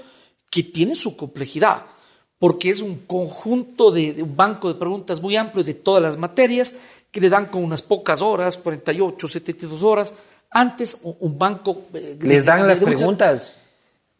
[0.54, 1.82] que tiene su complejidad,
[2.38, 6.16] porque es un conjunto de, de un banco de preguntas muy amplio de todas las
[6.16, 6.76] materias,
[7.10, 10.14] que le dan con unas pocas horas, 48, 72 horas.
[10.50, 11.86] Antes, un, banco...
[11.94, 13.52] eh, Les dan de- las muchas- preguntas.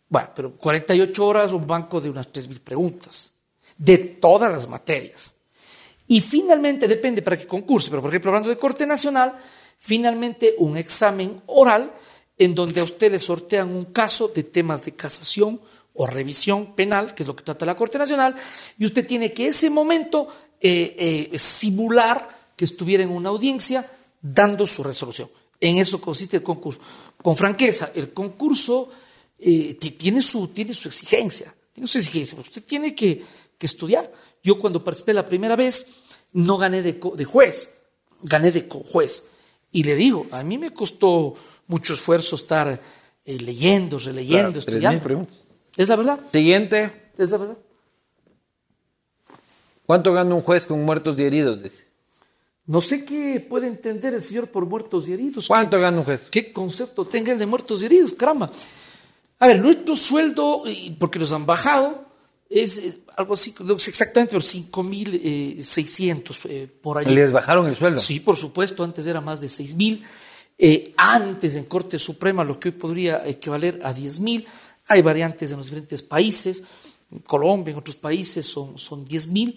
[0.09, 3.36] bueno, pero 48 horas, un banco de unas 3.000 preguntas,
[3.78, 5.35] de todas las materias.
[6.09, 9.35] Y finalmente, depende para qué concurse, pero por ejemplo, hablando de Corte Nacional,
[9.78, 11.93] finalmente un examen oral
[12.39, 15.61] en donde a usted le sortean un caso de temas de casación
[15.94, 18.34] o revisión penal, que es lo que trata la Corte Nacional,
[18.78, 20.28] y usted tiene que ese momento
[20.60, 23.88] eh, eh, simular que estuviera en una audiencia
[24.20, 25.28] dando su resolución.
[25.60, 26.80] En eso consiste el concurso.
[27.22, 28.90] Con franqueza, el concurso
[29.38, 32.38] eh, ti- tiene, su, tiene su exigencia, tiene su exigencia.
[32.40, 33.22] Usted tiene que,
[33.58, 34.10] que estudiar.
[34.42, 35.94] Yo cuando participé la primera vez,
[36.32, 37.78] no gané de, co- de juez,
[38.22, 39.30] gané de juez.
[39.72, 41.34] Y le digo, a mí me costó
[41.66, 42.80] mucho esfuerzo estar
[43.24, 45.04] eh, leyendo, releyendo, Claro, 3.000 estudiando.
[45.76, 47.10] Es la verdad, Siguiente.
[47.18, 47.59] es la verdad.
[49.86, 51.62] ¿Cuánto gana un juez con muertos y heridos?
[51.62, 51.84] Dice.
[52.66, 55.46] No sé qué puede entender el señor por muertos y heridos.
[55.46, 56.28] ¿Cuánto gana un juez?
[56.30, 58.14] ¿Qué concepto tenga el de muertos y heridos?
[58.14, 58.51] Caramba.
[59.38, 60.62] A ver, nuestro sueldo,
[60.98, 62.06] porque nos han bajado,
[62.48, 67.14] es eh, algo así, no sé exactamente, pero 5.600 eh, por allí.
[67.14, 68.01] Les bajaron el sueldo.
[68.01, 70.02] Sí, por supuesto, antes era más de 6.000.
[70.56, 74.46] Eh, antes en Corte Suprema, lo que hoy podría equivaler a 10.000.
[74.89, 76.62] Hay variantes en los diferentes países.
[77.11, 79.56] En Colombia, en otros países son, son 10.000.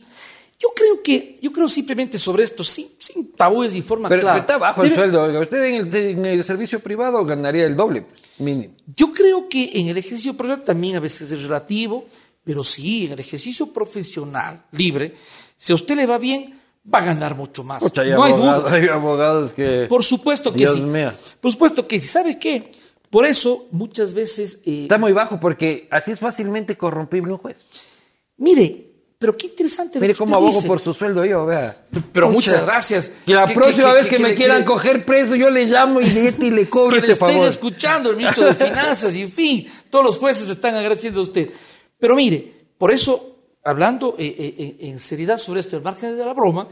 [0.59, 4.35] Yo creo que, yo creo simplemente sobre esto, sí, sin tabúes y forma Pero, clara.
[4.35, 5.23] pero está bajo el Debe- sueldo.
[5.23, 5.39] oiga.
[5.41, 8.05] Usted en el, en el servicio privado ganaría el doble,
[8.39, 8.73] mínimo.
[8.95, 12.05] Yo creo que en el ejercicio profesional también a veces es relativo,
[12.43, 15.13] pero sí, en el ejercicio profesional libre,
[15.57, 16.59] si a usted le va bien,
[16.91, 17.83] va a ganar mucho más.
[17.83, 18.71] Pucha, no hay duda.
[18.73, 19.85] hay abogados que...
[19.89, 20.81] Por supuesto que Dios sí.
[20.81, 21.11] mío.
[21.39, 22.07] Por supuesto que sí.
[22.07, 22.71] ¿Sabe qué?
[23.09, 27.57] Por eso muchas veces, eh, Está muy bajo porque así es fácilmente corrompible un juez.
[28.37, 28.83] mire,
[29.19, 29.99] pero qué interesante.
[29.99, 30.67] Mire cómo abogo dice.
[30.67, 31.85] por su sueldo yo, vea.
[32.11, 33.11] Pero muchas gracias.
[33.25, 35.65] Que la Que- próxima que- vez que- me le- quieran le- coger preso, yo le
[35.65, 37.47] llamo y le, y le cobro que le este estén favor.
[37.47, 41.49] escuchando el ministro de Finanzas y en fin, todos los jueces están agradeciendo a usted.
[41.97, 46.23] Pero mire, por eso, hablando eh, eh, en en seriedad sobre esto, al margen de
[46.23, 46.67] la broma,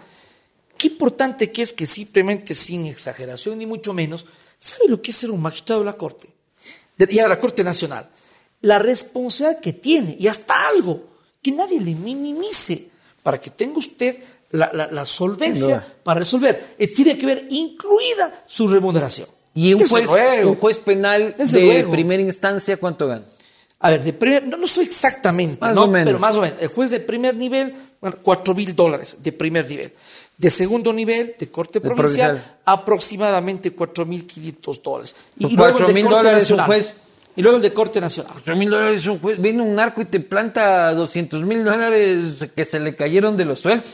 [0.78, 4.26] qué importante que es que simplemente sin exageración ni mucho menos,
[4.66, 6.28] ¿sabe lo que es ser un magistrado de la Corte?
[6.98, 8.10] De, ya de la Corte Nacional.
[8.62, 11.04] La responsabilidad que tiene y hasta algo
[11.42, 12.90] que nadie le minimice
[13.22, 14.18] para que tenga usted
[14.52, 16.76] la, la- la solvencia para resolver.
[16.78, 19.28] Eh, tiene que ver incluida su remuneración.
[19.54, 20.08] Y un juez,
[20.46, 21.92] un juez penal Desde de luego.
[21.92, 23.26] primera instancia, ¿cuánto gana?
[23.80, 25.92] A ver, de primer, no, no estoy exactamente, Más ¿no?
[25.92, 26.58] pero más o menos.
[26.62, 29.94] El juez de primer nivel, bueno, 4 mil dólares de primer nivel.
[30.38, 32.60] De segundo nivel, de corte De provincial, provincial.
[32.66, 35.16] aproximadamente 4 mil 500 dólares.
[35.40, 36.66] Pues luego el 4.000 de corte dólares un nacional.
[36.66, 36.94] juez.
[37.38, 38.34] Y luego el de corte nacional.
[38.38, 39.42] 8 mil dólares un juez.
[39.42, 43.62] Viene un narco y te planta 200 mil dólares que se le cayeron de los
[43.62, 43.88] sueldos.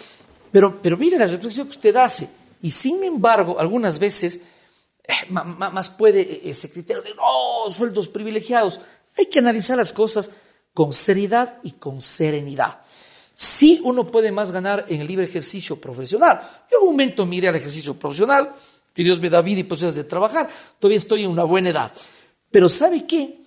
[0.51, 2.29] Pero, pero mire la reflexión que usted hace.
[2.61, 4.41] Y sin embargo, algunas veces,
[5.07, 8.79] eh, ma- ma- más puede eh, ese criterio de, no, sueldos privilegiados.
[9.17, 10.29] Hay que analizar las cosas
[10.73, 12.80] con seriedad y con serenidad.
[13.43, 16.39] Sí uno puede más ganar en el libre ejercicio profesional.
[16.71, 18.53] Yo en un momento miré al ejercicio profesional,
[18.93, 20.47] que Dios me da vida y posibilidades de trabajar,
[20.77, 21.91] todavía estoy en una buena edad.
[22.51, 23.41] Pero ¿sabe qué?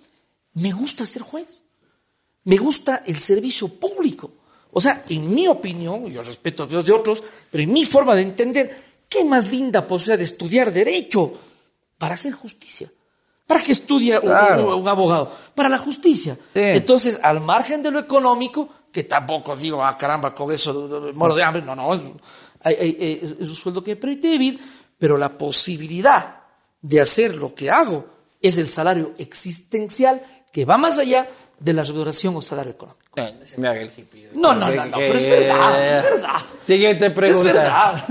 [0.55, 1.63] Me gusta ser juez.
[2.43, 4.33] Me gusta el servicio público.
[4.73, 8.17] O sea, en mi opinión, yo respeto a Dios de otros, pero en mi forma
[8.17, 8.77] de entender,
[9.09, 11.35] ¿qué más linda posibilidad de estudiar derecho
[11.99, 12.91] para hacer justicia?
[13.47, 14.75] ¿Para qué estudia un- Claro.
[14.75, 15.31] un, un abogado?
[15.55, 16.35] Para la justicia.
[16.53, 16.61] Sí.
[16.61, 21.35] Entonces, al margen de lo económico, que tampoco digo, ah, caramba, con eso eh, muero
[21.35, 21.91] de hambre, no, no,
[22.63, 24.59] hay- es un sueldo que me permite vivir,
[24.97, 26.37] pero la posibilidad
[26.81, 28.07] de hacer lo que hago
[28.41, 30.23] es el salario existencial
[30.53, 31.27] que va más allá
[31.59, 33.03] de la remuneración o salario económico.
[33.17, 34.31] Ay, no se me haga el hippie.
[34.35, 36.37] No, no, no, no, pero es verdad, es verdad.
[36.67, 37.53] Siguiente Es pregunta.
[37.53, 38.05] verdad.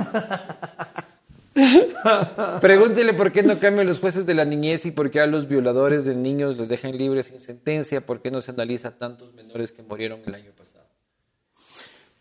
[2.62, 5.48] Pregúntele por qué no cambian los jueces de la niñez y por qué a los
[5.48, 9.72] violadores de niños los dejan libres sin sentencia, por qué no se analiza tantos menores
[9.72, 10.73] que murieron el año pasado.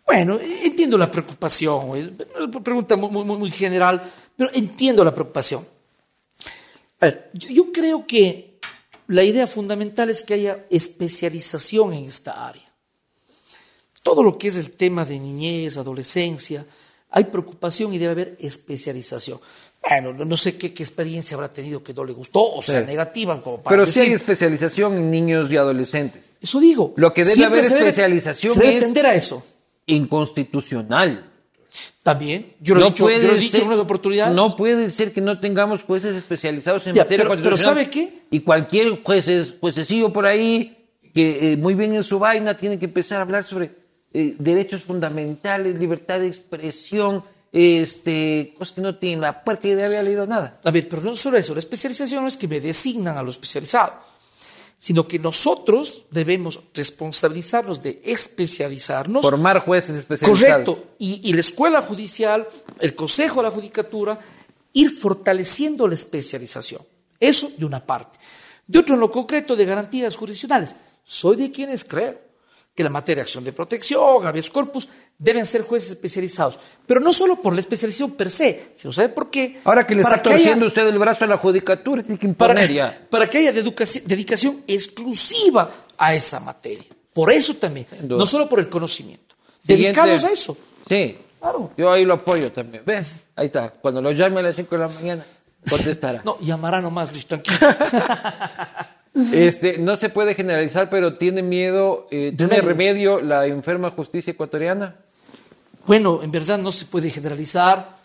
[0.07, 2.11] Bueno, entiendo la preocupación, es
[2.41, 4.03] una pregunta muy, muy, muy general,
[4.37, 5.66] pero entiendo la preocupación.
[7.01, 8.59] A ver, yo, yo creo que
[9.09, 12.62] la idea fundamental es que haya especialización en esta área.
[14.03, 16.66] Todo lo que es el tema de niñez, adolescencia,
[17.11, 19.41] hay preocupación y debe haber especialización.
[19.89, 22.87] Bueno, no- sé qué, qué experiencia habrá tenido que no le gustó, o sea, Sí.
[22.87, 24.20] negativa, como para Pero sí hay decir.
[24.20, 26.23] especialización en niños y adolescentes.
[26.41, 26.93] Eso digo.
[26.97, 29.45] Lo que debe haber se debe- especialización se debe es- tender a eso.
[29.87, 31.29] Inconstitucional.
[32.03, 32.53] También.
[32.61, 34.35] Yo lo he dicho, yo lo he dicho ser- en unas oportunidades.
[34.35, 37.57] No puede ser que no tengamos jueces especializados en Ya, materia pero- pero.
[37.57, 38.25] ¿sabe qué?
[38.31, 40.77] Y cualquier juez, juececillo por ahí,
[41.15, 43.71] que eh, muy bien en su vaina, tiene que empezar a hablar sobre
[44.13, 47.23] eh, derechos fundamentales, libertad de expresión,
[47.53, 50.59] este, cosas que no tienen la puerca idea de haber leído nada.
[50.65, 53.31] A ver, pero no solo eso, la especialización no es que me designan a lo
[53.31, 53.95] especializado,
[54.83, 59.23] sino que nosotros debemos responsabilizarnos de especializarnos.
[59.23, 60.65] Formar jueces especializados.
[60.65, 60.95] Correcto.
[60.99, 62.49] Y, y la escuela judicial,
[62.81, 64.19] el Consejo de la Judicatura,
[64.73, 66.83] ir fortaleciendo la especialización.
[67.21, 68.19] Eso de una parte.
[68.67, 70.75] De otro, en lo concreto de garantías jurisdiccionales.
[71.05, 72.19] Soy de quienes creo
[72.74, 74.89] que la materia de acción de protección, habeas corpus,
[75.19, 76.59] deben ser jueces especializados.
[76.86, 79.61] Pero no solo por la especialización per se, sino ¿sabe por qué?
[79.65, 82.28] Ahora que le Para está haya- torciendo usted el brazo a la judicatura, tiene que
[82.28, 83.07] para, imponer ya.
[83.11, 86.85] para que haya dedicaci- dedicación exclusiva a esa materia.
[87.12, 89.35] Por eso también, no solo por el conocimiento.
[89.66, 90.01] Siguiente.
[90.01, 90.57] Dedicados a eso.
[90.89, 91.19] Sí.
[91.39, 91.73] Claro.
[91.77, 92.82] Yo ahí lo apoyo también.
[92.86, 93.16] ¿Ves?
[93.36, 93.70] Ahí está.
[93.70, 95.24] Cuando lo llame a las 5 de la mañana,
[95.69, 96.23] contestará.
[96.24, 97.59] No, llamará nomás, Luis, tranquilo.
[99.15, 103.17] Este, no se puede generalizar, pero tiene miedo, eh, tiene Remedio.
[103.17, 104.97] remedio la enferma justicia ecuatoriana.
[105.87, 107.99] Bueno, en verdad no se puede generalizar,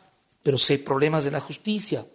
[0.44, 2.06] pero sí hay problemas de la justicia.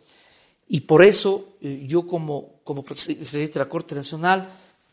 [0.68, 4.48] Y por eso eh, yo como, como presidente de la Corte Nacional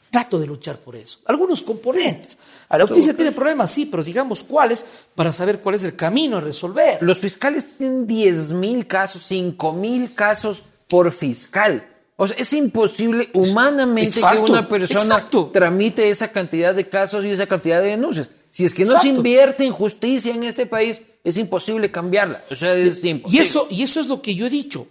[0.09, 1.19] trato de luchar por eso.
[1.25, 2.37] Algunos componentes.
[2.69, 4.85] A la justicia tiene problemas, sí, pero digamos cuáles
[5.15, 7.01] para saber cuál es el camino a resolver.
[7.01, 11.88] Los fiscales tienen 10 mil casos, 5 mil casos por fiscal.
[12.21, 15.49] O sea, es imposible humanamente Exacto, que una persona exacto.
[15.53, 18.29] tramite esa cantidad de casos y esa cantidad de denuncias.
[18.51, 19.15] Si es que no se Exacto.
[19.17, 22.43] invierte en justicia en este país, es imposible cambiarla.
[22.51, 23.41] O sea, es Y imposible.
[23.43, 24.87] eso, y eso es lo que yo he dicho.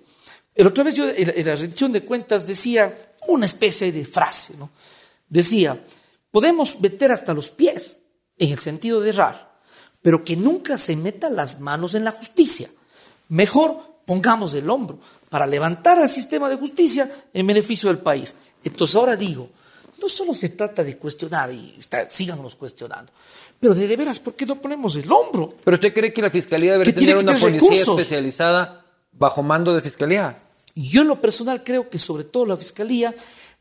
[0.55, 2.97] El otra vez yo en la- en la rendición de cuentas decía
[3.27, 4.71] una especie de frase, ¿no?
[5.29, 5.79] Decía,
[6.31, 8.01] podemos meter hasta los pies
[8.39, 9.61] en el sentido de errar,
[10.01, 12.71] pero que nunca se metan las manos en la justicia.
[13.29, 13.77] Mejor
[14.07, 14.99] pongamos el hombro
[15.29, 18.35] para levantar al sistema de justicia en beneficio del país.
[18.65, 19.49] Entonces ahora digo,
[20.01, 23.13] no solo se trata de cuestionar y está, síganos cuestionando,
[23.61, 25.55] pero de, de veras, ¿por qué no ponemos el hombro?
[25.65, 27.99] Pero usted cree que la fiscalía debe tener una policía recursos.
[27.99, 30.39] especializada bajo mando de fiscalía.
[30.75, 33.15] Yo en lo personal creo que sobre todo la fiscalía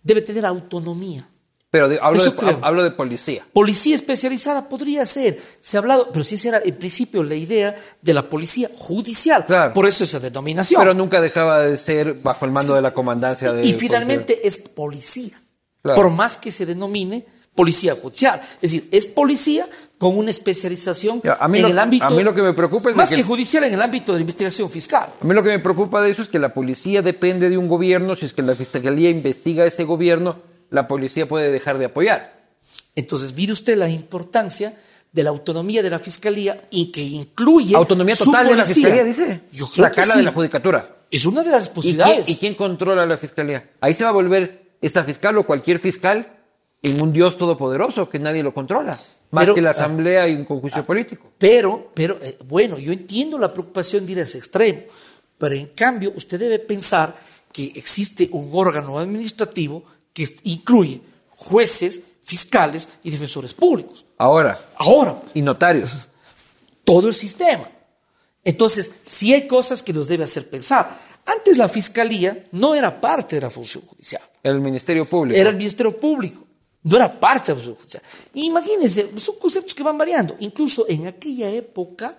[0.03, 1.27] debe tener autonomía.
[1.69, 2.59] Pero de- hablo, Eso de, creo.
[2.61, 3.45] hablo de policía.
[3.51, 5.37] Policía especializada podría ser.
[5.59, 9.45] Se ha hablado, pero sí esa era en principio la idea de la policía judicial.
[9.45, 9.73] Claro.
[9.73, 10.79] Por eso esa denominación.
[10.81, 14.59] Pero nunca dejaba de ser bajo el mando de la comandancia de y finalmente es
[14.59, 15.41] policía.
[15.81, 16.01] Claro.
[16.01, 18.39] Por más que se denomine policía judicial.
[18.61, 19.67] Es decir, es policía
[19.97, 22.05] con una especialización Ya, a mí en lo- el ámbito.
[22.05, 24.19] a mí lo que me preocupa es Más que- que judicial en el ámbito de
[24.19, 25.09] la investigación fiscal.
[25.19, 27.67] A mí lo que me preocupa de eso es que la policía depende de un
[27.67, 28.15] gobierno.
[28.15, 30.37] Si es que la fiscalía investiga ese gobierno,
[30.69, 32.47] la policía puede dejar de apoyar.
[32.95, 34.73] Entonces, mire usted la importancia
[35.11, 37.75] de la autonomía de la fiscalía y que incluye.
[37.75, 39.41] Autonomía total de la fiscalía, dice.
[39.51, 40.17] Yo creo Sacarla que sí.
[40.19, 40.95] de la judicatura.
[41.09, 42.29] Es una de las ¿Y quién, posibilidades.
[42.29, 43.71] y quién controla la fiscalía?
[43.79, 46.37] Ahí se va a volver esta fiscal o cualquier fiscal
[46.81, 48.97] en un Dios todopoderoso que nadie lo controla.
[49.31, 51.31] Más Pero, que la ah, asamblea y un juicio político.
[51.37, 54.81] Pero, pero, eh, bueno, yo entiendo la preocupación de ir a ese extremo,
[55.37, 57.15] pero en cambio usted debe pensar
[57.51, 59.83] que existe un órgano administrativo
[60.17, 60.99] que incluye
[61.29, 64.03] jueces, fiscales y defensores públicos.
[64.17, 65.95] Ahora, Ahora, y notarios.
[66.83, 67.69] todo el sistema.
[68.43, 70.99] Entonces, sí hay cosas que nos debe hacer pensar.
[71.23, 75.39] Antes la fiscalía no era parte de la función judicial, El Ministerio Público.
[75.39, 76.43] era el Ministerio Público,
[76.83, 78.03] no era parte de la función judicial.
[78.33, 80.35] Imagínense, son conceptos que van variando.
[80.39, 82.17] Incluso en aquella época,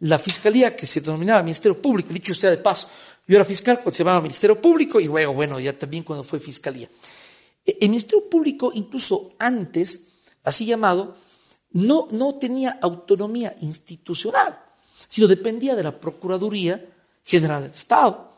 [0.00, 2.88] la fiscalía que se denominaba Ministerio Público, dicho sea de paso,
[3.26, 6.38] yo era fiscal cuando se llamaba Ministerio Público y luego, bueno, ya también cuando fue
[6.40, 6.88] fiscalía.
[7.68, 10.08] E- El Ministerio Público, incluso antes,
[10.42, 11.16] así llamado,
[11.72, 14.58] no, no tenía autonomía institucional,
[15.06, 16.82] sino dependía de la Procuraduría
[17.22, 18.32] General del Estado.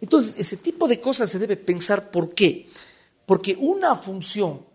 [0.00, 2.68] Entonces, ese tipo de cosas se debe pensar por qué.
[3.26, 4.66] Porque una función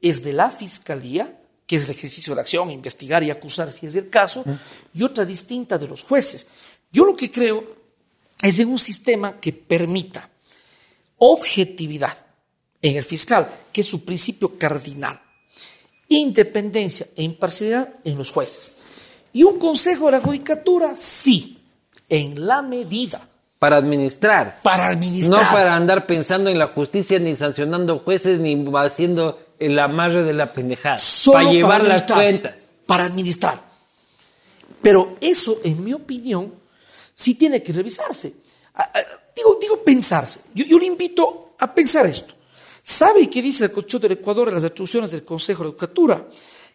[0.00, 3.86] es de la Fiscalía, que es el ejercicio de la acción, investigar y acusar si
[3.86, 4.42] es el caso,
[4.94, 6.46] y otra distinta de los jueces.
[6.90, 7.76] Yo lo que creo
[8.42, 10.28] es en un sistema que permita
[11.18, 12.21] objetividad
[12.82, 15.20] en el fiscal, que es su principio cardinal,
[16.08, 18.72] independencia e imparcialidad en los jueces.
[19.32, 21.58] Y un consejo de la judicatura, sí,
[22.08, 23.26] en la medida
[23.58, 24.58] Para administrar.
[24.62, 25.42] para administrar.
[25.42, 30.34] No para andar pensando en la justicia, ni sancionando jueces, ni haciendo el amarre de
[30.34, 30.98] la pendejada.
[30.98, 32.54] Solo para llevar las administrar, cuentas.
[32.84, 33.62] Para administrar.
[34.82, 36.52] Pero eso, en mi opinión,
[37.14, 38.34] sí tiene que revisarse.
[38.74, 38.98] Ah, ah,
[39.34, 40.40] Digo, digo pensarse.
[40.54, 42.31] Yo, yo le invito a pensar esto.
[42.82, 46.26] ¿Sabe qué dice la Constitución del Ecuador en las atribuciones del Consejo de Educatura?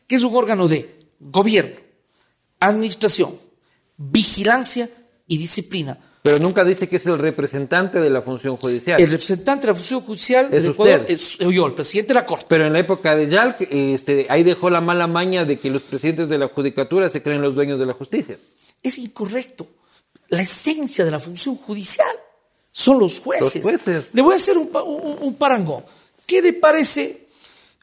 [0.08, 1.76] Que es un órgano de gobierno,
[2.60, 3.38] administración,
[3.98, 4.90] vigilancia
[5.28, 5.98] y disciplina.
[6.22, 9.00] Pero nunca dice que es el representante de la función judicial.
[9.02, 11.14] El representante de la función judicial Es del Ecuador usted.
[11.14, 12.46] es yo, el presidente de la Corte.
[12.50, 15.84] Pero en la época de Yalc, este, ahí dejó la mala maña de que los
[15.84, 18.38] presidentes de la judicatura se creen los dueños de la justicia.
[18.84, 19.68] Es incorrecto.
[20.30, 22.08] La esencia de la función judicial
[22.72, 23.64] son los jueces.
[23.64, 24.06] Los jueces.
[24.12, 24.70] Le voy a hacer un-
[25.22, 25.84] un parangón.
[26.28, 27.28] ¿Qué le parece?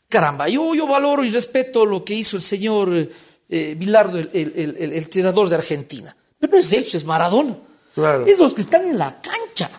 [0.09, 3.09] Caramba, yo, yo valoro y respeto lo que hizo el señor
[3.49, 6.16] eh, Bilardo, el, el- el- el- el entrenador de Argentina.
[6.39, 7.57] Pero no es eso, es Maradona.
[7.95, 8.27] Claro.
[8.27, 9.71] Es los que están en la cancha.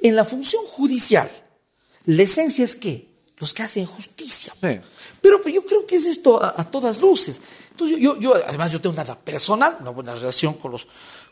[0.00, 1.30] En la función judicial,
[2.06, 3.06] la esencia es que
[3.36, 4.52] los que hacen justicia.
[4.60, 4.78] Sí.
[5.20, 7.40] Pero, pero yo creo que es esto a, a todas luces.
[7.70, 10.86] Entonces, yo, yo, además, yo tengo nada personal, una buena relación con los,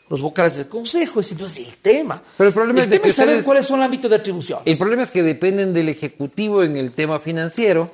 [0.09, 2.21] los vocales del Consejo, ese no es el tema.
[2.37, 4.59] Pero el problema es tema que es saber cuáles son los ámbitos de atribución.
[4.65, 7.91] El problema es que dependen del Ejecutivo en el tema financiero,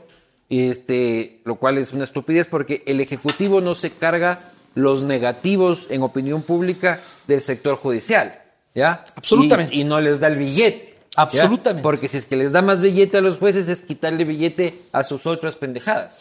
[0.50, 4.40] este, lo cual es una estupidez porque el Ejecutivo no se carga
[4.76, 8.42] los negativos en opinión pública del sector judicial,
[8.74, 9.04] ¿ya?
[9.16, 9.76] Absolutamente.
[9.76, 10.96] Y, y no les da el billete.
[11.16, 11.22] ¿ya?
[11.24, 11.82] Absolutamente.
[11.84, 15.04] Porque si es que les da más billete a los jueces es quitarle billete a
[15.04, 16.18] sus otras pendejadas.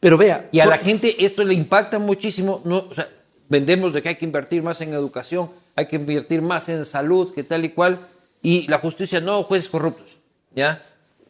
[0.00, 2.60] Pero vea, Y a por- la gente esto le impacta muchísimo.
[2.64, 3.08] No, o sea,
[3.52, 7.32] vendemos de que hay que invertir más en educación, hay que invertir más en salud,
[7.34, 7.98] que tal y cual.
[8.42, 10.16] Y la justicia, no, jueces corruptos.
[10.54, 10.82] ¿Ya?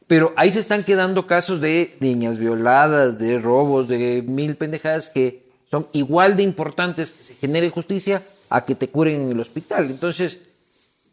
[0.07, 5.43] Pero ahí se están quedando casos de niñas violadas, de robos, de mil pendejadas que
[5.71, 9.91] son igual de importantes que se genere justicia a que te curen en el hospital.
[9.91, 10.39] Entonces,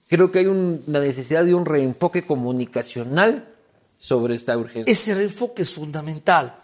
[0.10, 3.46] creo que hay un- una necesidad de un reenfoque comunicacional
[4.00, 4.92] sobre esta urgencia.
[4.92, 6.56] ese reenfoque es fundamental.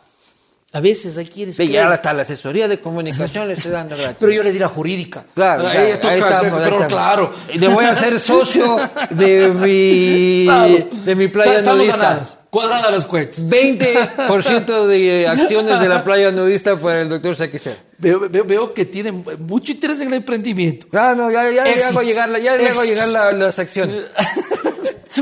[0.75, 4.17] A veces hay quienes Ve, ya hasta la asesoría de comunicación le estoy dando gratis.
[4.19, 5.23] Pero yo le di la jurídica.
[5.33, 6.87] Claro, Ahí toca- ahí estamos, ahí pero estamos.
[6.87, 7.33] claro.
[7.53, 8.75] Le voy a hacer socio
[9.11, 10.89] de mi, Claro.
[11.05, 11.97] de mi playa Estamos nudista.
[11.97, 13.47] ganadas, cuadradas las cuentas.
[13.49, 17.77] 20% de acciones de la playa nudista para el doctor Saquicer.
[17.97, 20.87] Veo, veo- veo que tiene mucho interés en el emprendimiento.
[20.91, 24.01] Ah, no, ya, ya le hago llegar, la- ya le hago llegar la- las acciones.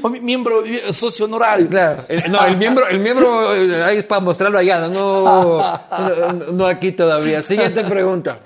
[0.01, 1.67] O miembro eh, socio honorario.
[1.69, 2.03] Claro.
[2.07, 6.65] El- no, el miembro, el miembro eh, ahí es para mostrarlo allá, no, no, no
[6.67, 7.43] aquí todavía.
[7.43, 8.39] Siguiente pregunta.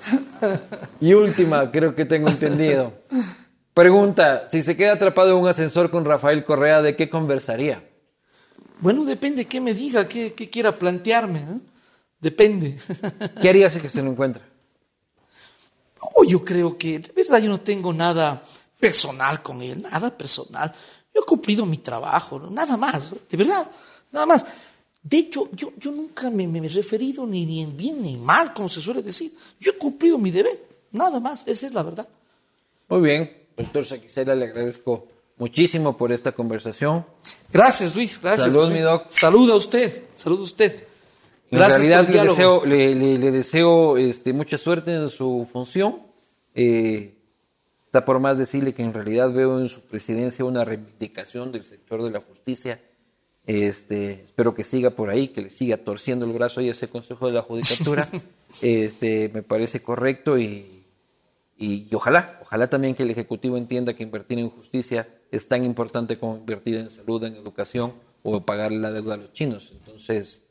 [1.00, 2.92] Y última, creo que tengo entendido.
[3.72, 7.82] Pregunta, si se queda atrapado en un ascensor con Rafael Correa, ¿de qué conversaría?
[8.80, 11.38] Bueno, depende qué me diga, qué, qué quiera plantearme.
[11.40, 11.58] ¿eh?
[12.20, 12.76] Depende.
[13.40, 14.42] ¿Qué haría si que se lo encuentra?
[16.00, 18.42] No, yo creo que, de verdad, yo no tengo nada
[18.78, 20.72] personal con él, nada personal.
[21.18, 22.48] Yo he cumplido mi trabajo, ¿no?
[22.50, 23.68] nada más, de verdad,
[24.12, 24.44] nada más.
[25.02, 28.24] De hecho, yo, yo nunca me, me he referido ni, ni en bien ni en
[28.24, 29.32] mal, como se suele decir.
[29.58, 30.60] Yo he cumplido mi deber,
[30.92, 32.06] nada más, esa es la verdad.
[32.88, 35.06] Muy bien, doctor Saquicela, le agradezco
[35.38, 37.04] muchísimo por esta conversación.
[37.52, 38.52] Gracias, Luis, gracias.
[38.52, 38.74] Salud, Luis.
[38.78, 39.06] mi doc.
[39.08, 40.84] Saluda a usted, saluda a usted.
[41.50, 45.08] En Gracias realidad por el le deseo, le, le- le deseo este, mucha suerte en
[45.10, 45.96] su función.
[46.54, 47.14] Eh,
[47.88, 52.02] está por más decirle que en realidad veo en su presidencia una reivindicación del sector
[52.02, 52.82] de la justicia.
[53.46, 56.90] Este, espero que siga por ahí, que le siga torciendo el brazo ahí a ese
[56.90, 58.06] Consejo de la Judicatura.
[58.60, 60.84] este, me parece correcto y,
[61.56, 65.64] y, y ojalá, ojalá también que el Ejecutivo entienda que invertir en justicia es tan
[65.64, 69.72] importante como invertir en salud, en educación o pagar la deuda a los chinos.
[69.72, 70.46] Entonces,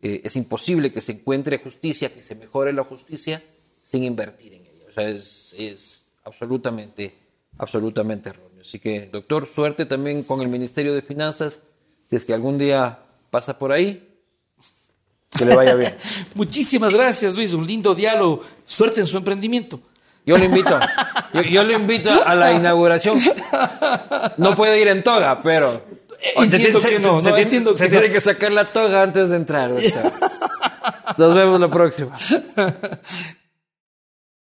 [0.00, 3.42] eh, es imposible que se encuentre justicia, que se mejore la justicia
[3.84, 4.84] sin invertir en ella.
[4.88, 5.87] O sea, es, es
[6.28, 7.14] absolutamente,
[7.58, 8.60] absolutamente erróneo.
[8.60, 11.58] Así que, doctor, suerte también con el Ministerio de Finanzas.
[12.08, 12.98] Si es que algún día
[13.30, 14.04] pasa por ahí,
[15.36, 15.94] que le vaya bien.
[16.34, 17.52] Muchísimas gracias, Luis.
[17.52, 18.40] Un lindo diálogo.
[18.64, 19.80] Suerte en su emprendimiento.
[20.24, 20.78] Yo lo invito.
[21.32, 23.18] Yo, yo lo invito a la inauguración.
[24.36, 25.82] No puede ir en toga, pero.
[26.36, 28.12] Entiendo Se- que se- no, se no, tiene- entiendo se que tiene no.
[28.14, 29.70] que sacar la toga antes de entrar.
[29.70, 30.12] doctor.
[31.16, 32.16] Nos vemos la próxima.